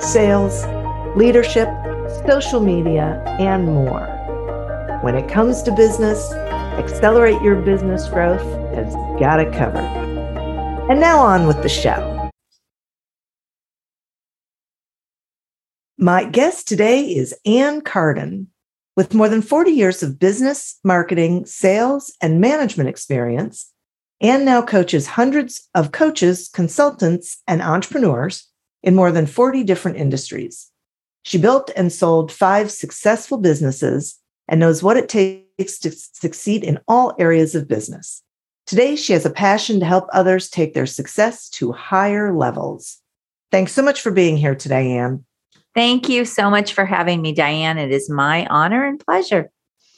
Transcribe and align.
sales, 0.00 0.64
leadership, 1.16 1.68
social 2.26 2.60
media, 2.60 3.22
and 3.40 3.66
more. 3.66 4.06
When 5.02 5.14
it 5.14 5.28
comes 5.28 5.62
to 5.62 5.72
business, 5.72 6.32
accelerate 6.78 7.40
your 7.42 7.56
business 7.56 8.08
growth 8.08 8.42
has 8.74 8.94
got 9.18 9.40
it 9.40 9.52
covered. 9.52 9.80
And 10.90 11.00
now 11.00 11.18
on 11.18 11.46
with 11.46 11.62
the 11.62 11.68
show. 11.68 12.30
My 15.98 16.24
guest 16.24 16.68
today 16.68 17.02
is 17.02 17.34
Ann 17.44 17.80
Carden. 17.80 18.48
With 18.96 19.14
more 19.14 19.28
than 19.28 19.42
40 19.42 19.72
years 19.72 20.02
of 20.02 20.18
business, 20.18 20.78
marketing, 20.84 21.44
sales, 21.46 22.12
and 22.20 22.40
management 22.40 22.88
experience, 22.88 23.72
Ann 24.20 24.44
now 24.44 24.62
coaches 24.62 25.06
hundreds 25.06 25.68
of 25.74 25.92
coaches, 25.92 26.48
consultants, 26.52 27.42
and 27.46 27.62
entrepreneurs 27.62 28.48
in 28.82 28.94
more 28.94 29.12
than 29.12 29.26
40 29.26 29.64
different 29.64 29.96
industries. 29.96 30.70
She 31.24 31.38
built 31.38 31.70
and 31.76 31.92
sold 31.92 32.32
five 32.32 32.70
successful 32.70 33.38
businesses 33.38 34.18
and 34.48 34.60
knows 34.60 34.82
what 34.82 34.96
it 34.96 35.08
takes 35.08 35.78
to 35.80 35.90
succeed 35.90 36.64
in 36.64 36.78
all 36.88 37.14
areas 37.18 37.54
of 37.54 37.68
business. 37.68 38.22
Today, 38.66 38.96
she 38.96 39.12
has 39.12 39.24
a 39.24 39.30
passion 39.30 39.80
to 39.80 39.86
help 39.86 40.06
others 40.12 40.48
take 40.48 40.74
their 40.74 40.86
success 40.86 41.48
to 41.50 41.72
higher 41.72 42.34
levels. 42.34 42.98
Thanks 43.50 43.72
so 43.72 43.82
much 43.82 44.00
for 44.00 44.10
being 44.10 44.36
here 44.36 44.54
today, 44.54 44.92
Ann. 44.92 45.24
Thank 45.74 46.08
you 46.08 46.24
so 46.24 46.50
much 46.50 46.72
for 46.72 46.84
having 46.84 47.22
me, 47.22 47.32
Diane. 47.32 47.78
It 47.78 47.90
is 47.92 48.10
my 48.10 48.46
honor 48.46 48.84
and 48.84 48.98
pleasure. 48.98 49.50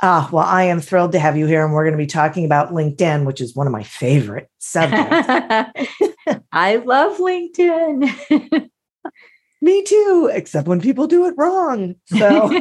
Ah, 0.03 0.29
well, 0.33 0.47
I 0.47 0.65
am 0.65 0.81
thrilled 0.81 1.13
to 1.13 1.19
have 1.19 1.37
you 1.37 1.47
here, 1.47 1.65
and 1.65 1.75
we're 1.75 1.85
going 1.85 1.93
to 1.93 1.99
be 1.99 2.07
talking 2.07 2.45
about 2.45 2.73
LinkedIn, 2.73 3.27
which 3.27 3.41
is 3.41 3.55
one 3.55 3.67
of 3.67 3.73
my 3.73 3.83
favorite 3.83 4.49
subjects. 4.59 5.29
I 6.53 6.77
love 6.77 7.19
LinkedIn. 7.19 8.71
Me 9.63 9.83
too, 9.83 10.31
except 10.33 10.69
when 10.69 10.81
people 10.81 11.07
do 11.07 11.27
it 11.27 11.35
wrong. 11.37 11.97
So 12.07 12.51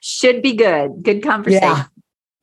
should 0.00 0.42
be 0.42 0.54
good. 0.54 1.02
Good 1.02 1.22
conversation. 1.22 1.68
Yeah. 1.68 1.84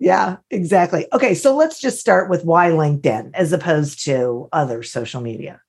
Yeah, 0.04 0.38
exactly. 0.50 1.06
Okay, 1.14 1.36
so 1.36 1.56
let's 1.56 1.80
just 1.80 2.00
start 2.00 2.28
with 2.28 2.44
why 2.44 2.70
LinkedIn 2.70 3.32
as 3.36 3.54
opposed 3.54 4.04
to 4.06 4.50
other 4.52 4.82
social 4.82 5.22
media. 5.22 5.62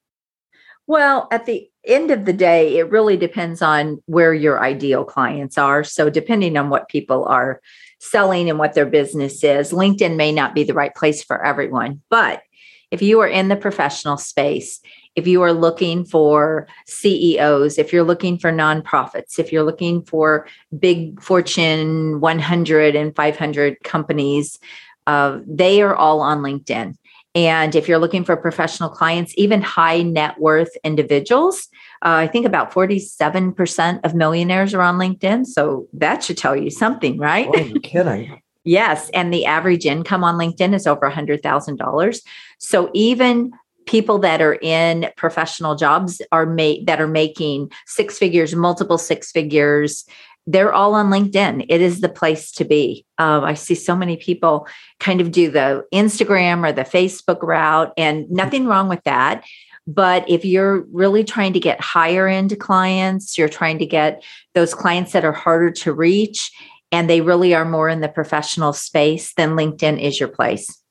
Well, 0.86 1.28
at 1.30 1.44
the 1.44 1.70
end 1.86 2.11
of 2.11 2.24
the 2.24 2.33
day, 2.33 2.78
it 2.78 2.91
really 2.91 3.19
depends 3.19 3.61
on 3.61 4.02
where 4.06 4.33
your 4.33 4.62
ideal 4.62 5.05
clients 5.05 5.58
are. 5.58 5.84
So, 5.84 6.08
depending 6.08 6.56
on 6.56 6.70
what 6.70 6.89
people 6.89 7.27
are 7.27 7.61
selling 8.00 8.48
and 8.48 8.58
what 8.58 8.72
their 8.72 8.86
business 8.86 9.44
is, 9.44 9.70
LinkedIn 9.70 10.17
may 10.17 10.33
not 10.33 10.55
be 10.55 10.64
the 10.64 10.74
right 10.74 10.94
place 10.94 11.22
for 11.22 11.44
everyone. 11.44 12.00
But 12.08 12.42
if 12.91 13.02
you 13.02 13.20
are 13.20 13.28
in 13.28 13.48
the 13.48 13.56
professional 13.56 14.17
space, 14.17 14.80
if 15.14 15.27
you 15.27 15.42
are 15.42 15.52
looking 15.52 16.05
for 16.05 16.66
CEOs, 16.86 17.78
if 17.78 17.92
you're 17.92 18.02
looking 18.02 18.38
for 18.38 18.50
nonprofits, 18.50 19.38
if 19.38 19.52
you're 19.52 19.62
looking 19.62 20.02
for 20.02 20.46
big 20.78 21.20
Fortune 21.22 22.20
100 22.20 22.96
and 22.96 23.14
500 23.14 23.83
companies, 23.83 24.58
uh, 25.06 25.40
they 25.46 25.83
are 25.83 25.95
all 25.95 26.20
on 26.20 26.39
LinkedIn. 26.39 26.95
And 27.34 27.74
if 27.74 27.89
you're 27.89 27.98
looking 27.98 28.24
for 28.24 28.36
professional 28.36 28.90
clients, 28.90 29.33
even 29.36 29.62
high 29.62 30.02
net 30.02 30.39
worth 30.39 30.77
individuals, 30.84 31.68
uh, 32.05 32.20
I 32.20 32.27
think 32.27 32.45
about 32.45 32.72
47% 32.72 34.01
of 34.05 34.14
millionaires 34.14 34.74
are 34.74 34.83
on 34.83 34.98
LinkedIn. 34.98 35.46
So 35.46 35.89
that 35.95 36.22
should 36.22 36.36
tell 36.36 36.55
you 36.55 36.70
something, 36.70 37.18
right? 37.18 37.48
Oh, 37.51 37.58
you're 37.58 37.80
kidding. 37.80 38.42
yes. 38.64 39.08
And 39.11 39.33
the 39.33 39.46
average 39.46 39.86
income 39.86 40.24
on 40.24 40.36
LinkedIn 40.36 40.74
is 40.74 40.86
over 40.86 41.11
$100,000. 41.11 42.20
So 42.58 42.90
even 42.92 43.52
people 43.87 44.19
that 44.20 44.41
are 44.41 44.59
in 44.63 45.11
professional 45.17 45.75
jobs 45.75 46.23
are 46.31 46.47
made 46.47 46.87
that 46.87 47.01
are 47.01 47.09
making 47.09 47.70
six 47.87 48.19
figures, 48.19 48.55
multiple 48.55 48.98
six 48.98 49.33
figures, 49.33 50.05
they're 50.47 50.73
all 50.73 50.95
on 50.95 51.11
LinkedIn. 51.11 51.67
It 51.69 51.81
is 51.81 52.01
the 52.01 52.09
place 52.09 52.51
to 52.53 52.65
be. 52.65 53.07
Um, 53.19 53.45
I 53.45 53.55
see 53.55 53.75
so 53.75 53.95
many 53.95 54.17
people 54.17 54.67
kind 54.98 55.20
of 55.20 55.31
do 55.31 55.51
the 55.51 55.85
Instagram 55.95 56.67
or 56.69 56.73
the 56.73 56.83
Facebook 56.83 57.43
route, 57.43 57.93
and 57.97 58.29
nothing 58.31 58.67
wrong 58.67 58.89
with 58.89 59.03
that. 59.05 59.45
But 59.87 60.29
if 60.29 60.45
you're 60.45 60.83
really 60.93 61.25
trying 61.25 61.53
to 61.55 61.61
get 61.61 61.81
higher 61.81 62.29
end 62.29 62.59
clients, 62.61 63.37
you're 63.37 63.49
trying 63.49 63.79
to 63.79 63.87
get 63.87 64.23
those 64.55 64.75
clients 64.75 65.13
that 65.13 65.25
are 65.25 65.33
harder 65.33 65.70
to 65.70 65.93
reach, 65.93 66.51
and 66.91 67.09
they 67.09 67.20
really 67.20 67.55
are 67.55 67.64
more 67.64 67.89
in 67.89 68.01
the 68.01 68.09
professional 68.09 68.73
space, 68.73 69.33
then 69.35 69.51
LinkedIn 69.51 70.01
is 70.01 70.19
your 70.19 70.29
place. 70.29 70.82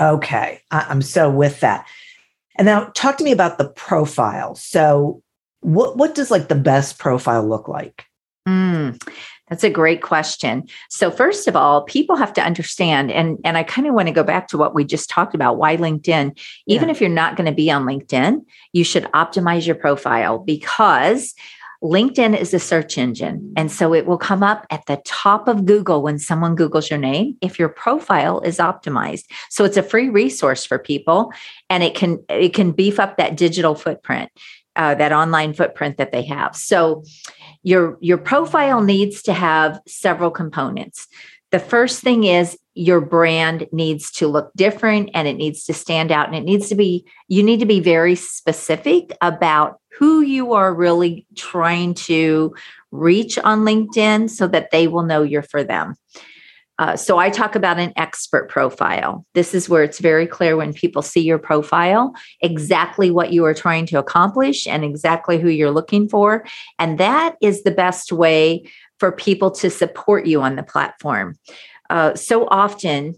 Okay, 0.00 0.60
I'm 0.70 1.02
so 1.02 1.30
with 1.30 1.60
that. 1.60 1.86
And 2.56 2.66
now 2.66 2.90
talk 2.94 3.18
to 3.18 3.24
me 3.24 3.32
about 3.32 3.58
the 3.58 3.68
profile. 3.68 4.54
So, 4.54 5.22
what 5.60 5.96
what 5.96 6.14
does 6.14 6.30
like 6.30 6.48
the 6.48 6.54
best 6.54 6.98
profile 6.98 7.48
look 7.48 7.68
like? 7.68 8.04
Mm, 8.48 9.00
that's 9.48 9.64
a 9.64 9.70
great 9.70 10.02
question. 10.02 10.66
So 10.88 11.10
first 11.10 11.48
of 11.48 11.56
all, 11.56 11.82
people 11.82 12.16
have 12.16 12.32
to 12.34 12.42
understand, 12.42 13.10
and, 13.10 13.38
and 13.44 13.56
I 13.56 13.62
kind 13.62 13.86
of 13.86 13.94
want 13.94 14.08
to 14.08 14.14
go 14.14 14.22
back 14.22 14.48
to 14.48 14.58
what 14.58 14.74
we 14.74 14.84
just 14.84 15.10
talked 15.10 15.34
about. 15.34 15.56
Why 15.56 15.76
LinkedIn? 15.76 16.38
Even 16.66 16.88
yeah. 16.88 16.92
if 16.92 17.00
you're 17.00 17.10
not 17.10 17.36
going 17.36 17.46
to 17.46 17.52
be 17.52 17.70
on 17.70 17.84
LinkedIn, 17.84 18.44
you 18.72 18.84
should 18.84 19.04
optimize 19.12 19.66
your 19.66 19.76
profile 19.76 20.38
because 20.38 21.34
LinkedIn 21.82 22.36
is 22.36 22.52
a 22.52 22.58
search 22.58 22.98
engine. 22.98 23.52
And 23.56 23.70
so 23.70 23.94
it 23.94 24.06
will 24.06 24.18
come 24.18 24.42
up 24.42 24.66
at 24.70 24.84
the 24.86 25.00
top 25.04 25.46
of 25.46 25.64
Google 25.64 26.02
when 26.02 26.18
someone 26.18 26.56
Googles 26.56 26.90
your 26.90 26.98
name 26.98 27.36
if 27.40 27.58
your 27.58 27.68
profile 27.68 28.40
is 28.40 28.58
optimized. 28.58 29.24
So 29.48 29.64
it's 29.64 29.76
a 29.76 29.82
free 29.82 30.08
resource 30.08 30.64
for 30.64 30.78
people 30.78 31.32
and 31.70 31.82
it 31.82 31.94
can 31.94 32.18
it 32.28 32.54
can 32.54 32.72
beef 32.72 32.98
up 32.98 33.16
that 33.16 33.36
digital 33.36 33.74
footprint, 33.74 34.30
uh, 34.74 34.96
that 34.96 35.12
online 35.12 35.54
footprint 35.54 35.98
that 35.98 36.10
they 36.10 36.22
have. 36.22 36.56
So 36.56 37.04
your 37.62 37.96
your 38.00 38.18
profile 38.18 38.82
needs 38.82 39.22
to 39.22 39.32
have 39.32 39.80
several 39.86 40.30
components 40.30 41.06
the 41.50 41.58
first 41.58 42.02
thing 42.02 42.24
is 42.24 42.58
your 42.74 43.00
brand 43.00 43.66
needs 43.72 44.10
to 44.12 44.28
look 44.28 44.52
different 44.54 45.10
and 45.14 45.26
it 45.26 45.36
needs 45.36 45.64
to 45.64 45.74
stand 45.74 46.12
out 46.12 46.26
and 46.26 46.36
it 46.36 46.44
needs 46.44 46.68
to 46.68 46.74
be 46.74 47.06
you 47.28 47.42
need 47.42 47.60
to 47.60 47.66
be 47.66 47.80
very 47.80 48.14
specific 48.14 49.12
about 49.20 49.80
who 49.98 50.20
you 50.20 50.52
are 50.52 50.72
really 50.74 51.26
trying 51.34 51.94
to 51.94 52.54
reach 52.90 53.38
on 53.38 53.60
linkedin 53.60 54.30
so 54.30 54.46
that 54.46 54.70
they 54.70 54.88
will 54.88 55.02
know 55.02 55.22
you're 55.22 55.42
for 55.42 55.64
them 55.64 55.94
uh, 56.78 56.96
so 56.96 57.18
I 57.18 57.28
talk 57.28 57.56
about 57.56 57.78
an 57.78 57.92
expert 57.96 58.48
profile. 58.48 59.26
This 59.34 59.52
is 59.52 59.68
where 59.68 59.82
it's 59.82 59.98
very 59.98 60.26
clear 60.26 60.56
when 60.56 60.72
people 60.72 61.02
see 61.02 61.20
your 61.20 61.38
profile 61.38 62.14
exactly 62.40 63.10
what 63.10 63.32
you 63.32 63.44
are 63.44 63.54
trying 63.54 63.84
to 63.86 63.98
accomplish 63.98 64.66
and 64.66 64.84
exactly 64.84 65.40
who 65.40 65.48
you're 65.48 65.72
looking 65.72 66.08
for. 66.08 66.46
And 66.78 66.98
that 66.98 67.36
is 67.42 67.64
the 67.64 67.72
best 67.72 68.12
way 68.12 68.64
for 68.98 69.10
people 69.10 69.50
to 69.52 69.70
support 69.70 70.26
you 70.26 70.40
on 70.40 70.54
the 70.56 70.62
platform. 70.62 71.36
Uh, 71.90 72.14
so 72.14 72.46
often, 72.48 73.14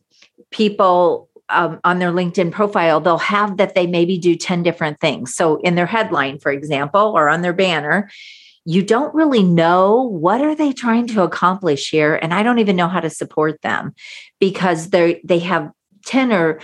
people 0.51 1.29
um, 1.51 1.81
on 1.85 1.99
their 1.99 2.13
LinkedIn 2.13 2.53
profile, 2.53 3.01
they'll 3.01 3.19
have 3.19 3.57
that 3.59 3.75
they 3.75 3.87
maybe 3.87 4.19
do 4.19 4.37
10 4.37 4.63
different 4.63 5.01
things. 5.01 5.35
So, 5.35 5.57
in 5.57 5.75
their 5.75 5.87
headline, 5.87 6.39
for 6.39 6.53
example, 6.53 7.13
or 7.15 7.29
on 7.29 7.43
their 7.43 7.53
banner, 7.53 8.11
you 8.65 8.83
don't 8.83 9.15
really 9.15 9.43
know 9.43 10.03
what 10.03 10.41
are 10.41 10.55
they 10.55 10.73
trying 10.73 11.07
to 11.07 11.23
accomplish 11.23 11.91
here 11.91 12.15
and 12.15 12.35
i 12.35 12.43
don't 12.43 12.59
even 12.59 12.77
know 12.77 12.89
how 12.89 13.01
to 13.01 13.09
support 13.09 13.61
them 13.63 13.95
because 14.39 14.91
they 14.91 15.19
they 15.25 15.39
have 15.39 15.71
10 16.05 16.31
or 16.31 16.61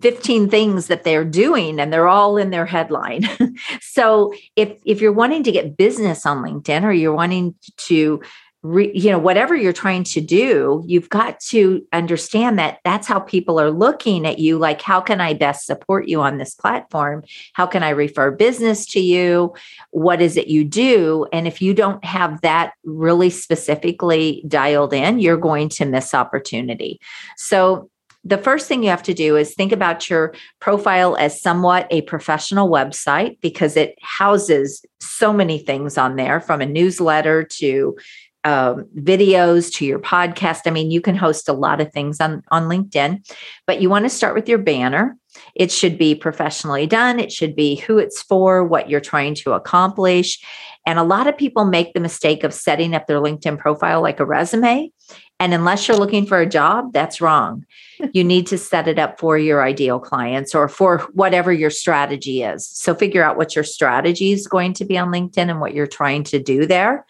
15 0.00 0.48
things 0.48 0.86
that 0.86 1.04
they're 1.04 1.24
doing 1.24 1.80
and 1.80 1.92
they're 1.92 2.08
all 2.08 2.36
in 2.36 2.50
their 2.50 2.66
headline. 2.66 3.28
so 3.80 4.32
if 4.56 4.80
if 4.84 5.00
you're 5.00 5.12
wanting 5.12 5.42
to 5.42 5.52
get 5.52 5.76
business 5.76 6.24
on 6.24 6.44
LinkedIn 6.44 6.84
or 6.84 6.92
you're 6.92 7.14
wanting 7.14 7.54
to 7.88 8.22
re, 8.62 8.90
you 8.94 9.10
know 9.10 9.18
whatever 9.18 9.56
you're 9.56 9.72
trying 9.72 10.04
to 10.04 10.20
do 10.20 10.82
you've 10.86 11.08
got 11.08 11.40
to 11.40 11.84
understand 11.92 12.58
that 12.58 12.78
that's 12.84 13.06
how 13.06 13.18
people 13.18 13.58
are 13.58 13.70
looking 13.70 14.26
at 14.26 14.38
you 14.38 14.58
like 14.58 14.82
how 14.82 15.00
can 15.00 15.20
i 15.20 15.32
best 15.32 15.66
support 15.66 16.08
you 16.08 16.20
on 16.20 16.38
this 16.38 16.54
platform? 16.54 17.22
How 17.54 17.66
can 17.66 17.82
i 17.82 17.90
refer 17.90 18.30
business 18.30 18.86
to 18.86 19.00
you? 19.00 19.54
What 19.90 20.20
is 20.20 20.36
it 20.36 20.48
you 20.48 20.64
do? 20.64 21.26
And 21.32 21.46
if 21.46 21.62
you 21.62 21.74
don't 21.74 22.04
have 22.04 22.40
that 22.42 22.72
really 22.84 23.30
specifically 23.30 24.44
dialed 24.46 24.92
in 24.92 25.18
you're 25.18 25.36
going 25.36 25.68
to 25.70 25.84
miss 25.84 26.14
opportunity. 26.14 27.00
So 27.36 27.90
the 28.22 28.38
first 28.38 28.68
thing 28.68 28.82
you 28.82 28.90
have 28.90 29.02
to 29.04 29.14
do 29.14 29.36
is 29.36 29.54
think 29.54 29.72
about 29.72 30.10
your 30.10 30.34
profile 30.60 31.16
as 31.16 31.40
somewhat 31.40 31.86
a 31.90 32.02
professional 32.02 32.68
website 32.68 33.40
because 33.40 33.76
it 33.76 33.98
houses 34.02 34.84
so 35.00 35.32
many 35.32 35.58
things 35.58 35.96
on 35.96 36.16
there 36.16 36.40
from 36.40 36.60
a 36.60 36.66
newsletter 36.66 37.44
to 37.44 37.96
um, 38.44 38.86
videos 38.96 39.72
to 39.74 39.84
your 39.84 39.98
podcast. 39.98 40.60
I 40.66 40.70
mean, 40.70 40.90
you 40.90 41.00
can 41.00 41.16
host 41.16 41.48
a 41.48 41.52
lot 41.52 41.80
of 41.80 41.92
things 41.92 42.20
on, 42.20 42.42
on 42.50 42.64
LinkedIn, 42.64 43.28
but 43.66 43.80
you 43.80 43.90
want 43.90 44.04
to 44.04 44.10
start 44.10 44.34
with 44.34 44.48
your 44.48 44.58
banner. 44.58 45.16
It 45.54 45.70
should 45.70 45.98
be 45.98 46.14
professionally 46.14 46.86
done. 46.86 47.20
It 47.20 47.30
should 47.30 47.54
be 47.54 47.76
who 47.76 47.98
it's 47.98 48.22
for, 48.22 48.64
what 48.64 48.88
you're 48.88 49.00
trying 49.00 49.34
to 49.36 49.52
accomplish. 49.52 50.42
And 50.86 50.98
a 50.98 51.04
lot 51.04 51.26
of 51.26 51.36
people 51.36 51.64
make 51.64 51.92
the 51.92 52.00
mistake 52.00 52.42
of 52.42 52.54
setting 52.54 52.94
up 52.94 53.06
their 53.06 53.20
LinkedIn 53.20 53.58
profile 53.58 54.00
like 54.00 54.20
a 54.20 54.24
resume. 54.24 54.90
And 55.38 55.54
unless 55.54 55.86
you're 55.86 55.96
looking 55.96 56.26
for 56.26 56.40
a 56.40 56.48
job, 56.48 56.92
that's 56.92 57.20
wrong. 57.20 57.64
you 58.12 58.24
need 58.24 58.46
to 58.48 58.58
set 58.58 58.88
it 58.88 58.98
up 58.98 59.20
for 59.20 59.38
your 59.38 59.62
ideal 59.62 60.00
clients 60.00 60.54
or 60.54 60.68
for 60.68 60.98
whatever 61.12 61.52
your 61.52 61.70
strategy 61.70 62.42
is. 62.42 62.66
So 62.66 62.94
figure 62.94 63.22
out 63.22 63.36
what 63.36 63.54
your 63.54 63.64
strategy 63.64 64.32
is 64.32 64.46
going 64.46 64.72
to 64.74 64.84
be 64.84 64.98
on 64.98 65.10
LinkedIn 65.10 65.50
and 65.50 65.60
what 65.60 65.74
you're 65.74 65.86
trying 65.86 66.24
to 66.24 66.38
do 66.38 66.66
there 66.66 67.06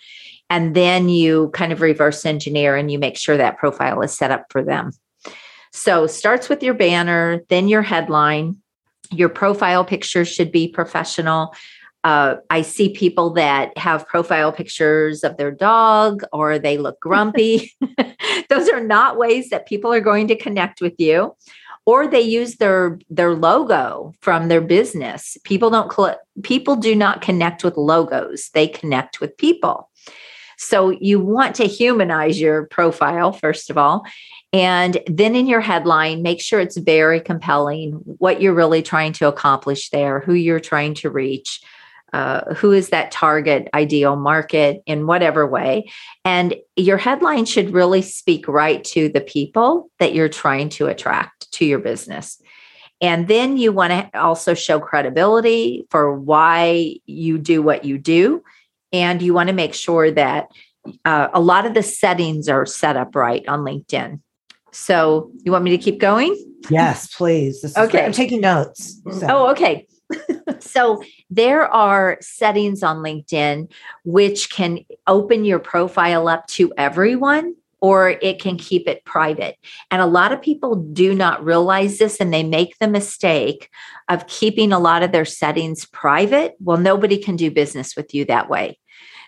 and 0.51 0.75
then 0.75 1.09
you 1.09 1.49
kind 1.55 1.73
of 1.73 1.81
reverse 1.81 2.27
engineer 2.27 2.77
and 2.77 2.91
you 2.91 2.99
make 2.99 3.17
sure 3.17 3.37
that 3.37 3.57
profile 3.57 4.03
is 4.03 4.13
set 4.13 4.33
up 4.33 4.47
for 4.51 4.63
them. 4.63 4.91
So 5.73 6.09
starts 6.09 6.49
with 6.49 6.63
your 6.63 6.75
banner, 6.75 7.43
then 7.49 7.69
your 7.69 7.83
headline. 7.83 8.57
Your 9.13 9.29
profile 9.29 9.85
picture 9.85 10.25
should 10.25 10.53
be 10.53 10.69
professional. 10.69 11.55
Uh, 12.03 12.37
I 12.49 12.63
see 12.63 12.91
people 12.91 13.31
that 13.35 13.77
have 13.77 14.07
profile 14.09 14.53
pictures 14.53 15.23
of 15.23 15.37
their 15.37 15.51
dog 15.51 16.23
or 16.33 16.59
they 16.59 16.79
look 16.79 16.99
grumpy. 17.01 17.73
Those 18.49 18.69
are 18.69 18.83
not 18.83 19.17
ways 19.17 19.51
that 19.51 19.69
people 19.69 19.93
are 19.93 20.01
going 20.01 20.27
to 20.29 20.37
connect 20.37 20.81
with 20.81 20.95
you. 20.99 21.37
Or 21.87 22.07
they 22.07 22.21
use 22.21 22.57
their 22.57 22.99
their 23.09 23.35
logo 23.35 24.13
from 24.21 24.49
their 24.49 24.61
business. 24.61 25.37
People 25.45 25.71
don't 25.71 25.91
cl- 25.91 26.21
people 26.43 26.77
do 26.77 26.95
not 26.95 27.23
connect 27.23 27.65
with 27.65 27.77
logos. 27.77 28.51
They 28.53 28.69
connect 28.69 29.21
with 29.21 29.37
people. 29.39 29.90
So 30.61 30.91
you 30.91 31.21
want 31.21 31.57
to 31.57 31.65
humanize 31.65 32.39
your 32.39 32.67
profile, 32.67 33.33
first 33.33 33.71
of 33.71 33.79
all. 33.79 34.05
And 34.53 34.99
then 35.07 35.35
in 35.35 35.47
your 35.47 35.63
headline, 35.63 36.23
make 36.23 36.43
sure 36.43 36.61
it's 36.61 36.77
very 36.77 37.19
compelling 37.19 37.93
what 38.19 38.43
you're 38.43 38.55
really 38.55 38.83
trying 38.83 39.15
to 39.15 39.27
accomplish 39.27 39.89
there, 39.89 40.21
who 40.21 40.35
you're 40.35 40.61
trying 40.61 40.95
to 40.95 41.11
reach. 41.11 41.61
Uh, 42.13 42.55
who 42.55 42.73
is 42.73 42.89
that 42.89 43.13
target 43.13 43.69
ideal 43.73 44.17
market 44.17 44.83
in 44.85 45.07
whatever 45.07 45.47
way 45.47 45.89
and 46.25 46.57
your 46.75 46.97
headline 46.97 47.45
should 47.45 47.73
really 47.73 48.03
speak 48.03 48.49
right 48.49 48.83
to 48.83 49.09
the 49.11 49.21
people 49.21 49.89
that 50.01 50.13
you're 50.13 50.29
trying 50.29 50.69
to 50.69 50.89
attract 50.89 51.49
to 51.53 51.65
your 51.65 51.79
business 51.79 52.43
and 53.01 53.29
then 53.29 53.57
you 53.57 53.71
want 53.71 53.93
to 53.93 54.19
also 54.19 54.55
show 54.55 54.81
credibility 54.81 55.87
for 55.89 56.13
why 56.13 56.97
you 57.07 57.39
do 57.39 57.63
what 57.63 57.85
you 57.85 57.97
do 57.97 58.43
and 58.93 59.23
you 59.23 59.35
want 59.35 59.49
to 59.49 59.55
make 59.55 59.75
sure 59.75 60.11
that 60.11 60.49
uh, 61.05 61.29
a 61.33 61.41
lot 61.41 61.67
of 61.67 61.75
the 61.75 61.83
settings 61.83 62.49
are 62.49 62.67
set 62.67 62.97
up 62.97 63.15
right 63.15 63.47
on 63.47 63.61
LinkedIn. 63.61 64.21
So 64.73 65.31
you 65.45 65.53
want 65.53 65.65
me 65.65 65.71
to 65.71 65.79
keep 65.79 65.99
going? 65.99 66.37
Yes, 66.69 67.15
please. 67.15 67.65
okay. 67.77 68.05
I'm 68.05 68.13
taking 68.13 68.41
notes. 68.41 69.01
So. 69.11 69.27
Oh, 69.29 69.51
okay. 69.51 69.87
so 70.61 71.03
there 71.29 71.67
are 71.73 72.19
settings 72.21 72.83
on 72.83 72.99
LinkedIn 72.99 73.71
which 74.05 74.51
can 74.51 74.81
open 75.07 75.45
your 75.45 75.59
profile 75.59 76.29
up 76.29 76.47
to 76.49 76.73
everyone 76.77 77.55
or 77.81 78.11
it 78.11 78.41
can 78.41 78.57
keep 78.57 78.87
it 78.87 79.05
private. 79.05 79.57
And 79.91 80.03
a 80.03 80.07
lot 80.07 80.33
of 80.33 80.43
people 80.43 80.77
do 80.77 81.15
not 81.15 81.45
realize 81.45 81.99
this 81.99 82.21
and 82.21 82.33
they 82.33 82.43
make 82.43 82.79
the 82.79 82.89
mistake 82.89 83.69
of 84.09 84.27
keeping 84.27 84.73
a 84.73 84.79
lot 84.79 85.03
of 85.03 85.13
their 85.13 85.25
settings 85.25 85.87
private. 85.87 86.55
Well, 86.61 86.79
nobody 86.79 87.19
can 87.19 87.37
do 87.37 87.51
business 87.51 87.97
with 87.97 88.15
you 88.15 88.25
that 88.27 88.49
way. 88.49 88.79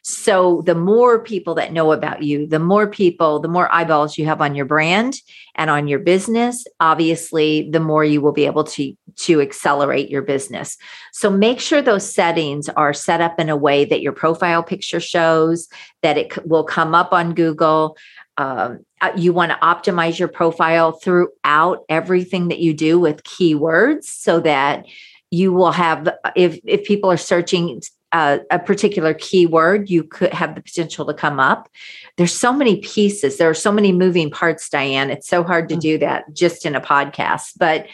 So 0.04 0.62
the 0.66 0.74
more 0.74 1.22
people 1.22 1.54
that 1.54 1.72
know 1.72 1.92
about 1.92 2.24
you, 2.24 2.46
the 2.46 2.58
more 2.58 2.88
people, 2.88 3.38
the 3.38 3.48
more 3.48 3.72
eyeballs 3.72 4.18
you 4.18 4.26
have 4.26 4.40
on 4.40 4.56
your 4.56 4.64
brand 4.64 5.14
and 5.54 5.70
on 5.70 5.86
your 5.86 6.00
business, 6.00 6.64
obviously 6.80 7.70
the 7.70 7.78
more 7.78 8.04
you 8.04 8.20
will 8.20 8.32
be 8.32 8.46
able 8.46 8.64
to 8.64 8.94
to 9.14 9.40
accelerate 9.40 10.08
your 10.08 10.22
business. 10.22 10.76
So 11.12 11.30
make 11.30 11.60
sure 11.60 11.82
those 11.82 12.10
settings 12.10 12.68
are 12.70 12.94
set 12.94 13.20
up 13.20 13.38
in 13.38 13.48
a 13.48 13.56
way 13.56 13.84
that 13.84 14.00
your 14.00 14.12
profile 14.12 14.62
picture 14.62 15.00
shows 15.00 15.68
that 16.02 16.16
it 16.16 16.46
will 16.46 16.64
come 16.64 16.94
up 16.94 17.12
on 17.12 17.34
Google. 17.34 17.96
Um, 18.38 18.84
uh, 19.00 19.12
you 19.16 19.32
want 19.32 19.52
to 19.52 19.58
optimize 19.58 20.18
your 20.18 20.28
profile 20.28 20.92
throughout 20.92 21.84
everything 21.88 22.48
that 22.48 22.60
you 22.60 22.72
do 22.72 22.98
with 22.98 23.24
keywords 23.24 24.04
so 24.04 24.40
that 24.40 24.86
you 25.30 25.52
will 25.52 25.72
have 25.72 26.08
if 26.34 26.58
if 26.64 26.84
people 26.84 27.10
are 27.10 27.16
searching 27.16 27.82
uh, 28.12 28.38
a 28.50 28.58
particular 28.58 29.14
keyword, 29.14 29.88
you 29.88 30.04
could 30.04 30.32
have 30.34 30.54
the 30.54 30.60
potential 30.60 31.06
to 31.06 31.14
come 31.14 31.40
up. 31.40 31.70
There's 32.16 32.32
so 32.32 32.52
many 32.52 32.76
pieces. 32.76 33.38
There 33.38 33.48
are 33.48 33.54
so 33.54 33.72
many 33.72 33.90
moving 33.90 34.30
parts, 34.30 34.68
Diane. 34.68 35.10
It's 35.10 35.28
so 35.28 35.42
hard 35.42 35.68
to 35.70 35.76
mm. 35.76 35.80
do 35.80 35.98
that 35.98 36.24
just 36.34 36.66
in 36.66 36.74
a 36.74 36.80
podcast. 36.80 37.52
But 37.58 37.86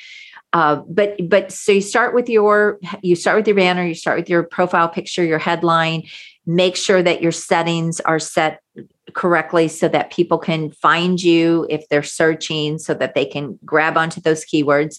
uh, 0.53 0.77
but 0.89 1.17
but 1.29 1.53
so 1.53 1.73
you 1.73 1.81
start 1.81 2.15
with 2.15 2.29
your 2.29 2.81
you 3.03 3.15
start 3.15 3.37
with 3.37 3.47
your 3.47 3.57
banner, 3.57 3.87
you 3.87 3.95
start 3.95 4.19
with 4.19 4.29
your 4.29 4.43
profile 4.43 4.89
picture, 4.89 5.25
your 5.25 5.39
headline. 5.39 6.05
Make 6.49 6.75
sure 6.75 7.03
that 7.03 7.23
your 7.23 7.31
settings 7.31 8.01
are 8.01 8.19
set 8.19 8.61
correctly 9.13 9.69
so 9.69 9.87
that 9.89 10.11
people 10.11 10.39
can 10.39 10.71
find 10.73 11.23
you 11.23 11.67
if 11.71 11.89
they're 11.89 12.03
searching, 12.03 12.79
so 12.79 12.95
that 12.95 13.15
they 13.15 13.25
can 13.25 13.59
grab 13.65 13.97
onto 13.97 14.21
those 14.21 14.45
keywords. 14.45 14.99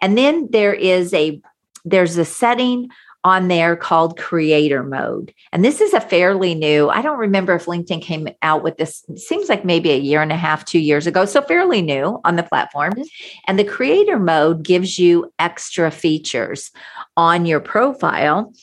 And 0.00 0.16
then 0.16 0.48
there 0.50 0.74
is 0.74 1.12
a 1.12 1.40
there's 1.84 2.18
a 2.18 2.24
setting 2.24 2.90
on 3.22 3.48
there 3.48 3.76
called 3.76 4.18
creator 4.18 4.82
mode. 4.82 5.34
And 5.52 5.62
this 5.64 5.80
is 5.80 5.92
a 5.92 6.00
fairly 6.00 6.54
new, 6.54 6.88
I 6.88 7.02
don't 7.02 7.18
remember 7.18 7.54
if 7.54 7.66
LinkedIn 7.66 8.00
came 8.00 8.28
out 8.40 8.62
with 8.62 8.78
this, 8.78 9.04
it 9.08 9.18
seems 9.18 9.48
like 9.48 9.64
maybe 9.64 9.90
a 9.90 9.98
year 9.98 10.22
and 10.22 10.32
a 10.32 10.36
half, 10.36 10.64
two 10.64 10.78
years 10.78 11.06
ago. 11.06 11.26
So 11.26 11.42
fairly 11.42 11.82
new 11.82 12.18
on 12.24 12.36
the 12.36 12.42
platform. 12.42 12.92
Mm-hmm. 12.94 13.02
And 13.46 13.58
the 13.58 13.64
creator 13.64 14.18
mode 14.18 14.62
gives 14.62 14.98
you 14.98 15.30
extra 15.38 15.90
features 15.90 16.70
on 17.16 17.44
your 17.44 17.60
profile. 17.60 18.54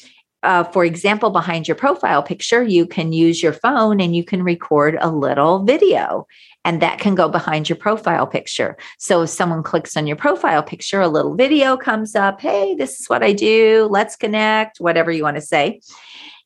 Uh, 0.48 0.64
for 0.64 0.86
example, 0.86 1.30
behind 1.30 1.68
your 1.68 1.76
profile 1.76 2.24
picture, 2.24 2.64
you 2.64 2.88
can 2.88 3.12
use 3.12 3.44
your 3.44 3.52
phone 3.52 4.00
and 4.00 4.16
you 4.16 4.24
can 4.24 4.42
record 4.42 4.98
a 5.02 5.12
little 5.12 5.66
video 5.66 6.26
and 6.64 6.82
that 6.82 7.00
can 7.00 7.16
go 7.16 7.28
behind 7.28 7.68
your 7.68 7.76
profile 7.76 8.26
picture. 8.26 8.78
So 8.98 9.24
if 9.24 9.30
someone 9.30 9.62
clicks 9.62 9.98
on 9.98 10.08
your 10.08 10.16
profile 10.16 10.64
picture, 10.64 11.02
a 11.02 11.10
little 11.10 11.36
video 11.36 11.76
comes 11.76 12.16
up. 12.16 12.40
Hey, 12.40 12.76
this 12.76 12.98
is 13.02 13.08
what 13.08 13.24
I 13.24 13.34
do. 13.34 13.90
Let's 13.92 14.16
connect, 14.16 14.80
whatever 14.80 15.12
you 15.12 15.24
want 15.24 15.36
to 15.36 15.42
say. 15.42 15.82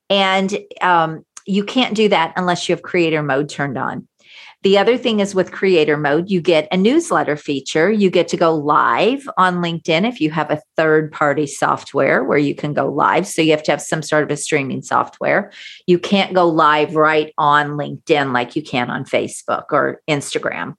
And 0.09 0.57
um, 0.81 1.23
you 1.45 1.63
can't 1.63 1.95
do 1.95 2.09
that 2.09 2.33
unless 2.35 2.67
you 2.67 2.73
have 2.73 2.81
creator 2.81 3.21
mode 3.21 3.49
turned 3.49 3.77
on. 3.77 4.07
The 4.63 4.77
other 4.77 4.95
thing 4.95 5.19
is 5.21 5.33
with 5.33 5.51
creator 5.51 5.97
mode, 5.97 6.29
you 6.29 6.39
get 6.39 6.67
a 6.71 6.77
newsletter 6.77 7.35
feature. 7.35 7.91
You 7.91 8.11
get 8.11 8.27
to 8.27 8.37
go 8.37 8.53
live 8.53 9.27
on 9.35 9.55
LinkedIn 9.55 10.07
if 10.07 10.21
you 10.21 10.29
have 10.29 10.51
a 10.51 10.61
third 10.77 11.11
party 11.11 11.47
software 11.47 12.23
where 12.23 12.37
you 12.37 12.53
can 12.53 12.73
go 12.73 12.87
live. 12.87 13.25
So 13.25 13.41
you 13.41 13.51
have 13.51 13.63
to 13.63 13.71
have 13.71 13.81
some 13.81 14.03
sort 14.03 14.23
of 14.23 14.29
a 14.29 14.37
streaming 14.37 14.83
software. 14.83 15.51
You 15.87 15.97
can't 15.97 16.35
go 16.35 16.47
live 16.47 16.95
right 16.95 17.33
on 17.39 17.71
LinkedIn 17.71 18.33
like 18.33 18.55
you 18.55 18.61
can 18.61 18.91
on 18.91 19.03
Facebook 19.03 19.65
or 19.71 20.01
Instagram. 20.07 20.75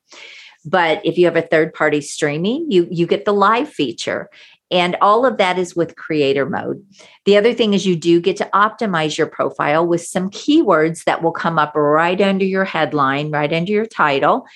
But 0.64 1.04
if 1.04 1.18
you 1.18 1.24
have 1.24 1.36
a 1.36 1.42
third 1.42 1.74
party 1.74 2.00
streaming, 2.00 2.70
you 2.70 2.86
you 2.90 3.06
get 3.06 3.24
the 3.24 3.32
live 3.32 3.68
feature. 3.68 4.28
And 4.72 4.96
all 5.02 5.26
of 5.26 5.36
that 5.36 5.58
is 5.58 5.76
with 5.76 5.96
creator 5.96 6.48
mode. 6.48 6.84
The 7.26 7.36
other 7.36 7.52
thing 7.52 7.74
is 7.74 7.86
you 7.86 7.94
do 7.94 8.20
get 8.20 8.38
to 8.38 8.48
optimize 8.54 9.18
your 9.18 9.26
profile 9.26 9.86
with 9.86 10.00
some 10.00 10.30
keywords 10.30 11.04
that 11.04 11.22
will 11.22 11.30
come 11.30 11.58
up 11.58 11.74
right 11.76 12.18
under 12.20 12.46
your 12.46 12.64
headline, 12.64 13.30
right 13.30 13.52
under 13.52 13.70
your 13.70 13.86
title. 13.86 14.46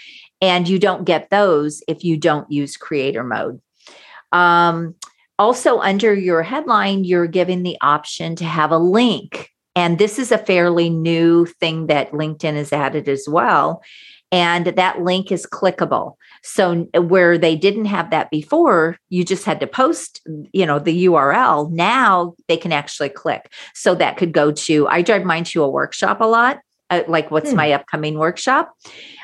And 0.41 0.67
you 0.67 0.79
don't 0.79 1.05
get 1.05 1.29
those 1.29 1.83
if 1.87 2.03
you 2.03 2.17
don't 2.17 2.51
use 2.51 2.79
creator 2.79 3.23
mode. 3.23 3.61
Um, 4.33 4.95
also, 5.39 5.81
under 5.81 6.15
your 6.15 6.43
headline, 6.43 7.05
you're 7.05 7.27
given 7.27 7.63
the 7.63 7.77
option 7.83 8.37
to 8.37 8.45
have 8.45 8.71
a 8.71 8.79
link. 8.79 9.51
And 9.75 9.99
this 9.99 10.19
is 10.19 10.33
a 10.33 10.39
fairly 10.39 10.89
new 10.89 11.45
thing 11.45 11.89
that 11.89 12.13
LinkedIn 12.13 12.55
has 12.55 12.73
added 12.73 13.07
as 13.07 13.27
well 13.29 13.83
and 14.37 14.67
that 14.67 15.01
link 15.01 15.33
is 15.33 15.47
clickable. 15.47 16.17
So 16.43 16.83
where 16.95 17.39
they 17.39 17.57
didn't 17.57 17.87
have 17.87 18.11
that 18.11 18.31
before, 18.31 18.99
you 19.09 19.25
just 19.25 19.47
had 19.47 19.61
to 19.61 19.67
post, 19.67 20.21
you 20.53 20.67
know, 20.67 20.79
the 20.79 21.07
URL. 21.07 21.71
Now 21.73 22.35
they 22.47 22.59
can 22.59 22.71
actually 22.71 23.09
click. 23.09 23.51
So 23.73 23.95
that 23.95 24.19
could 24.19 24.33
go 24.33 24.53
to 24.53 24.87
I 24.89 25.01
drive 25.01 25.25
mine 25.25 25.45
to 25.45 25.63
a 25.63 25.71
workshop 25.71 26.21
a 26.21 26.27
lot. 26.27 26.61
Uh, 26.89 27.03
like 27.09 27.33
what's 27.33 27.51
hmm. 27.51 27.57
my 27.57 27.73
upcoming 27.73 28.17
workshop 28.17 28.73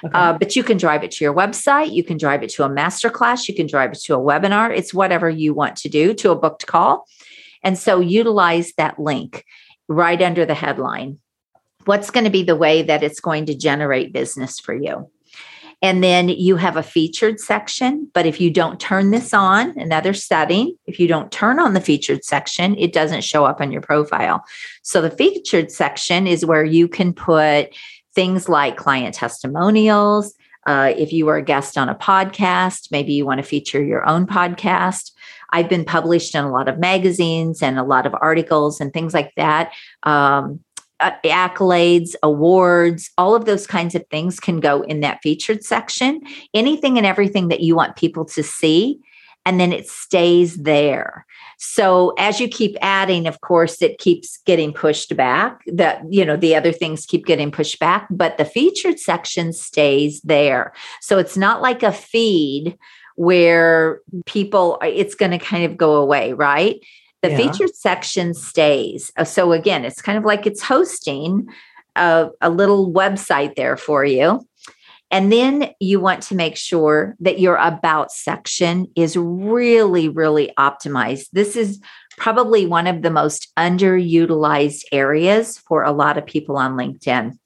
okay. 0.04 0.12
uh, 0.12 0.32
but 0.32 0.56
you 0.56 0.64
can 0.64 0.76
drive 0.76 1.04
it 1.04 1.12
to 1.12 1.24
your 1.24 1.32
website 1.32 1.92
you 1.92 2.02
can 2.02 2.18
drive 2.18 2.42
it 2.42 2.50
to 2.50 2.64
a 2.64 2.68
master 2.68 3.08
class 3.08 3.48
you 3.48 3.54
can 3.54 3.68
drive 3.68 3.92
it 3.92 4.00
to 4.00 4.16
a 4.16 4.18
webinar 4.18 4.76
it's 4.76 4.92
whatever 4.92 5.30
you 5.30 5.54
want 5.54 5.76
to 5.76 5.88
do 5.88 6.12
to 6.12 6.32
a 6.32 6.34
booked 6.34 6.66
call 6.66 7.06
and 7.62 7.78
so 7.78 8.00
utilize 8.00 8.72
that 8.78 8.98
link 8.98 9.44
right 9.86 10.20
under 10.20 10.44
the 10.44 10.56
headline 10.56 11.20
what's 11.84 12.10
going 12.10 12.24
to 12.24 12.30
be 12.30 12.42
the 12.42 12.56
way 12.56 12.82
that 12.82 13.02
it's 13.02 13.20
going 13.20 13.46
to 13.46 13.54
generate 13.54 14.12
business 14.12 14.60
for 14.60 14.74
you 14.74 15.10
And 15.82 16.02
then 16.02 16.28
you 16.28 16.56
have 16.56 16.76
a 16.76 16.82
featured 16.82 17.40
section. 17.40 18.08
But 18.14 18.24
if 18.24 18.40
you 18.40 18.50
don't 18.50 18.78
turn 18.80 19.10
this 19.10 19.34
on, 19.34 19.76
another 19.76 20.14
setting, 20.14 20.76
if 20.86 21.00
you 21.00 21.08
don't 21.08 21.32
turn 21.32 21.58
on 21.58 21.74
the 21.74 21.80
featured 21.80 22.24
section, 22.24 22.78
it 22.78 22.92
doesn't 22.92 23.24
show 23.24 23.44
up 23.44 23.60
on 23.60 23.72
your 23.72 23.82
profile. 23.82 24.44
So 24.82 25.02
the 25.02 25.10
featured 25.10 25.72
section 25.72 26.28
is 26.28 26.46
where 26.46 26.64
you 26.64 26.86
can 26.86 27.12
put 27.12 27.74
things 28.14 28.48
like 28.48 28.76
client 28.76 29.16
testimonials. 29.16 30.34
Uh, 30.64 30.94
if 30.96 31.12
you 31.12 31.28
are 31.28 31.38
a 31.38 31.42
guest 31.42 31.76
on 31.76 31.88
a 31.88 31.96
podcast, 31.96 32.92
maybe 32.92 33.12
you 33.12 33.26
want 33.26 33.38
to 33.38 33.42
feature 33.42 33.82
your 33.82 34.08
own 34.08 34.26
podcast. 34.26 35.10
I've 35.50 35.68
been 35.68 35.84
published 35.84 36.36
in 36.36 36.44
a 36.44 36.52
lot 36.52 36.68
of 36.68 36.78
magazines 36.78 37.60
and 37.60 37.78
a 37.78 37.82
lot 37.82 38.06
of 38.06 38.14
articles 38.20 38.80
and 38.80 38.92
things 38.92 39.12
like 39.12 39.32
that. 39.36 39.72
Um, 40.04 40.60
Uh, 41.02 41.10
accolades, 41.24 42.14
awards, 42.22 43.10
all 43.18 43.34
of 43.34 43.44
those 43.44 43.66
kinds 43.66 43.94
of 43.94 44.06
things 44.08 44.38
can 44.38 44.60
go 44.60 44.82
in 44.82 45.00
that 45.00 45.18
featured 45.22 45.64
section. 45.64 46.20
Anything 46.54 46.96
and 46.96 47.06
everything 47.06 47.48
that 47.48 47.60
you 47.60 47.74
want 47.74 47.96
people 47.96 48.24
to 48.26 48.42
see, 48.42 49.00
and 49.44 49.58
then 49.58 49.72
it 49.72 49.88
stays 49.88 50.56
there. 50.56 51.26
So 51.58 52.14
as 52.18 52.40
you 52.40 52.48
keep 52.48 52.76
adding, 52.80 53.26
of 53.26 53.40
course, 53.40 53.82
it 53.82 53.98
keeps 53.98 54.38
getting 54.46 54.72
pushed 54.72 55.16
back. 55.16 55.62
That 55.66 56.02
you 56.08 56.24
know 56.24 56.36
the 56.36 56.54
other 56.54 56.72
things 56.72 57.06
keep 57.06 57.26
getting 57.26 57.50
pushed 57.50 57.78
back, 57.78 58.06
but 58.10 58.38
the 58.38 58.44
featured 58.44 58.98
section 58.98 59.52
stays 59.52 60.20
there. 60.22 60.72
So 61.00 61.18
it's 61.18 61.36
not 61.36 61.62
like 61.62 61.82
a 61.82 61.92
feed 61.92 62.78
where 63.16 64.00
people 64.26 64.78
it's 64.82 65.14
going 65.14 65.32
to 65.32 65.38
kind 65.38 65.64
of 65.64 65.76
go 65.76 65.96
away, 65.96 66.32
right? 66.32 66.80
The 67.22 67.30
yeah. 67.30 67.36
featured 67.36 67.74
section 67.74 68.34
stays. 68.34 69.10
Uh, 69.16 69.24
so 69.24 69.52
again, 69.52 69.84
it's 69.84 70.02
kind 70.02 70.18
of 70.18 70.24
like 70.24 70.46
it's 70.46 70.62
hosting 70.62 71.48
a, 71.96 72.28
a 72.40 72.50
little 72.50 72.92
website 72.92 73.54
there 73.54 73.76
for 73.76 74.04
you. 74.04 74.46
And 75.10 75.30
then 75.30 75.70
you 75.78 76.00
want 76.00 76.22
to 76.24 76.34
make 76.34 76.56
sure 76.56 77.14
that 77.20 77.38
your 77.38 77.56
about 77.56 78.10
section 78.10 78.86
is 78.96 79.16
really, 79.16 80.08
really 80.08 80.52
optimized. 80.58 81.26
This 81.32 81.54
is 81.54 81.80
probably 82.16 82.66
one 82.66 82.86
of 82.86 83.02
the 83.02 83.10
most 83.10 83.52
underutilized 83.58 84.84
areas 84.90 85.58
for 85.58 85.82
a 85.82 85.92
lot 85.92 86.16
of 86.16 86.24
people 86.24 86.56
on 86.56 86.76
LinkedIn. 86.76 87.36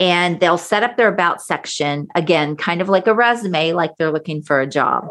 And 0.00 0.40
they'll 0.40 0.58
set 0.58 0.82
up 0.82 0.96
their 0.96 1.08
about 1.08 1.40
section 1.40 2.08
again, 2.14 2.56
kind 2.56 2.82
of 2.82 2.88
like 2.88 3.06
a 3.06 3.14
resume, 3.14 3.72
like 3.72 3.92
they're 3.96 4.12
looking 4.12 4.42
for 4.42 4.60
a 4.60 4.66
job 4.66 5.06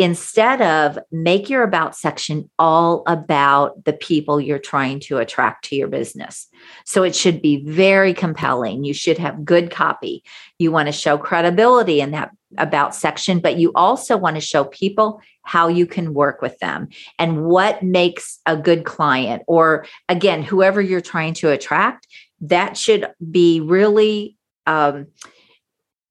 instead 0.00 0.62
of 0.62 0.98
make 1.12 1.50
your 1.50 1.62
about 1.62 1.94
section 1.94 2.48
all 2.58 3.02
about 3.06 3.84
the 3.84 3.92
people 3.92 4.40
you're 4.40 4.58
trying 4.58 4.98
to 4.98 5.18
attract 5.18 5.66
to 5.66 5.76
your 5.76 5.88
business. 5.88 6.48
So 6.86 7.02
it 7.02 7.14
should 7.14 7.42
be 7.42 7.62
very 7.66 8.14
compelling. 8.14 8.82
You 8.82 8.94
should 8.94 9.18
have 9.18 9.44
good 9.44 9.70
copy. 9.70 10.24
You 10.58 10.72
want 10.72 10.86
to 10.86 10.92
show 10.92 11.18
credibility 11.18 12.00
in 12.00 12.12
that 12.12 12.30
about 12.56 12.94
section, 12.94 13.40
but 13.40 13.58
you 13.58 13.72
also 13.74 14.16
want 14.16 14.36
to 14.36 14.40
show 14.40 14.64
people 14.64 15.20
how 15.42 15.68
you 15.68 15.86
can 15.86 16.14
work 16.14 16.40
with 16.40 16.58
them 16.60 16.88
and 17.18 17.44
what 17.44 17.82
makes 17.82 18.38
a 18.46 18.56
good 18.56 18.86
client 18.86 19.42
or 19.46 19.84
again 20.08 20.42
whoever 20.42 20.80
you're 20.80 21.02
trying 21.02 21.34
to 21.34 21.50
attract 21.50 22.06
that 22.40 22.74
should 22.76 23.06
be 23.30 23.60
really 23.60 24.36
um, 24.66 25.08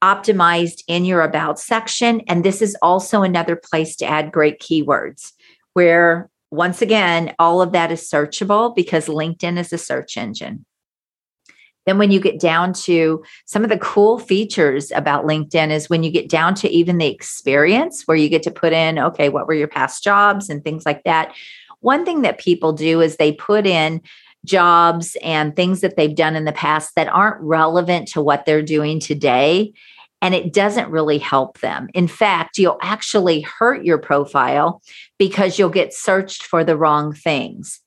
optimized 0.01 0.84
in 0.88 1.06
your 1.06 1.22
about 1.22 1.60
section. 1.60 2.22
And 2.27 2.44
this 2.44 2.62
is 2.62 2.75
also 2.82 3.22
another 3.22 3.56
place 3.56 3.96
to 3.98 4.06
add 4.06 4.32
great 4.32 4.60
keywords 4.60 5.34
where, 5.74 6.29
once 6.51 6.82
again, 6.82 7.36
all 7.38 7.62
of 7.62 7.74
that 7.74 7.91
is 7.91 8.10
searchable 8.10 8.75
because 8.75 9.08
LinkedIn 9.08 9.58
is 9.58 9.72
a 9.72 9.77
search 9.77 10.18
engine. 10.18 10.65
Then, 11.86 11.98
when 11.98 12.12
you 12.12 12.20
get 12.20 12.39
down 12.39 12.74
to 12.74 13.24
some 13.46 13.63
of 13.63 13.70
the 13.70 13.77
cool 13.77 14.20
features 14.20 14.91
about 14.91 15.25
LinkedIn, 15.25 15.72
is 15.72 15.89
when 15.89 16.03
you 16.03 16.12
get 16.12 16.29
down 16.29 16.53
to 16.56 16.70
even 16.70 16.98
the 16.98 17.08
experience 17.08 18.03
where 18.03 18.18
you 18.18 18.29
get 18.29 18.44
to 18.44 18.51
put 18.51 18.74
in, 18.74 19.00
okay, 19.00 19.29
what 19.29 19.48
were 19.48 19.53
your 19.53 19.68
past 19.68 20.03
jobs 20.03 20.50
and 20.50 20.63
things 20.63 20.86
like 20.86 21.03
that. 21.03 21.34
One 21.79 22.06
thing 22.06 22.22
that 22.24 22.39
people 22.39 22.74
do 22.74 23.01
is 23.01 23.15
they 23.15 23.32
put 23.32 23.65
in 23.65 24.01
jobs 24.46 25.17
and 25.24 25.55
things 25.55 25.81
that 25.81 25.96
they've 25.96 26.15
done 26.15 26.36
in 26.36 26.46
the 26.46 26.51
past 26.51 26.96
that 26.96 27.08
aren't 27.08 27.41
relevant 27.41 28.08
to 28.10 28.22
what 28.22 28.46
they're 28.46 28.62
doing 28.62 29.00
today. 29.00 29.74
And 30.22 30.36
it 30.36 30.53
doesn't 30.53 30.89
really 30.89 31.17
help 31.17 31.60
them. 31.60 31.88
In 31.93 32.08
fact, 32.08 32.58
you'll 32.58 32.79
actually 32.81 33.41
hurt 33.41 33.86
your 33.86 33.98
profile 33.98 34.81
because 35.17 35.58
you'll 35.58 35.69
get 35.69 35.93
searched 35.93 36.43
for 36.43 36.63
the 36.63 36.75
wrong 36.75 37.13
things. 37.13 37.79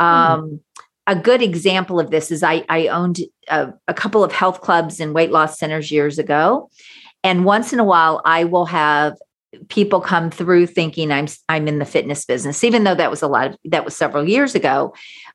Mm. 0.00 0.04
Um, 0.04 0.60
a 1.06 1.16
good 1.16 1.42
example 1.42 2.00
of 2.00 2.10
this 2.10 2.30
is 2.30 2.42
I, 2.42 2.64
I 2.68 2.88
owned 2.88 3.18
a, 3.48 3.72
a 3.88 3.94
couple 3.94 4.24
of 4.24 4.32
health 4.32 4.60
clubs 4.60 5.00
and 5.00 5.14
weight 5.14 5.30
loss 5.30 5.58
centers 5.58 5.90
years 5.90 6.18
ago. 6.18 6.70
And 7.22 7.44
once 7.44 7.72
in 7.72 7.80
a 7.80 7.84
while, 7.84 8.22
I 8.24 8.44
will 8.44 8.66
have 8.66 9.16
people 9.68 10.00
come 10.00 10.30
through 10.30 10.66
thinking 10.66 11.12
I'm 11.12 11.26
I'm 11.48 11.68
in 11.68 11.78
the 11.78 11.84
fitness 11.84 12.24
business, 12.24 12.64
even 12.64 12.84
though 12.84 12.94
that 12.94 13.10
was 13.10 13.22
a 13.22 13.28
lot 13.28 13.48
of 13.48 13.56
that 13.64 13.84
was 13.84 13.96
several 13.96 14.28
years 14.28 14.54
ago. 14.54 14.94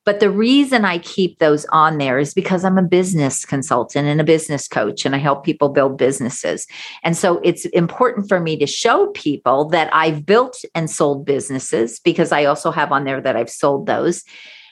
But 0.10 0.22
the 0.22 0.32
reason 0.32 0.86
I 0.86 0.98
keep 0.98 1.38
those 1.38 1.66
on 1.66 2.00
there 2.00 2.18
is 2.18 2.34
because 2.34 2.66
I'm 2.66 2.80
a 2.80 2.82
business 2.82 3.46
consultant 3.46 4.08
and 4.08 4.20
a 4.20 4.24
business 4.24 4.68
coach, 4.68 5.06
and 5.06 5.14
I 5.14 5.20
help 5.20 5.44
people 5.44 5.70
build 5.70 6.00
businesses. 6.00 6.66
And 7.04 7.16
so 7.16 7.40
it's 7.44 7.66
important 7.66 8.28
for 8.28 8.40
me 8.40 8.58
to 8.58 8.66
show 8.66 9.12
people 9.12 9.66
that 9.66 9.88
I've 9.94 10.26
built 10.26 10.66
and 10.74 10.90
sold 10.90 11.26
businesses 11.26 12.00
because 12.00 12.32
I 12.32 12.46
also 12.46 12.72
have 12.72 12.92
on 12.92 13.04
there 13.04 13.22
that 13.22 13.36
I've 13.36 13.52
sold 13.52 13.86
those. 13.86 14.24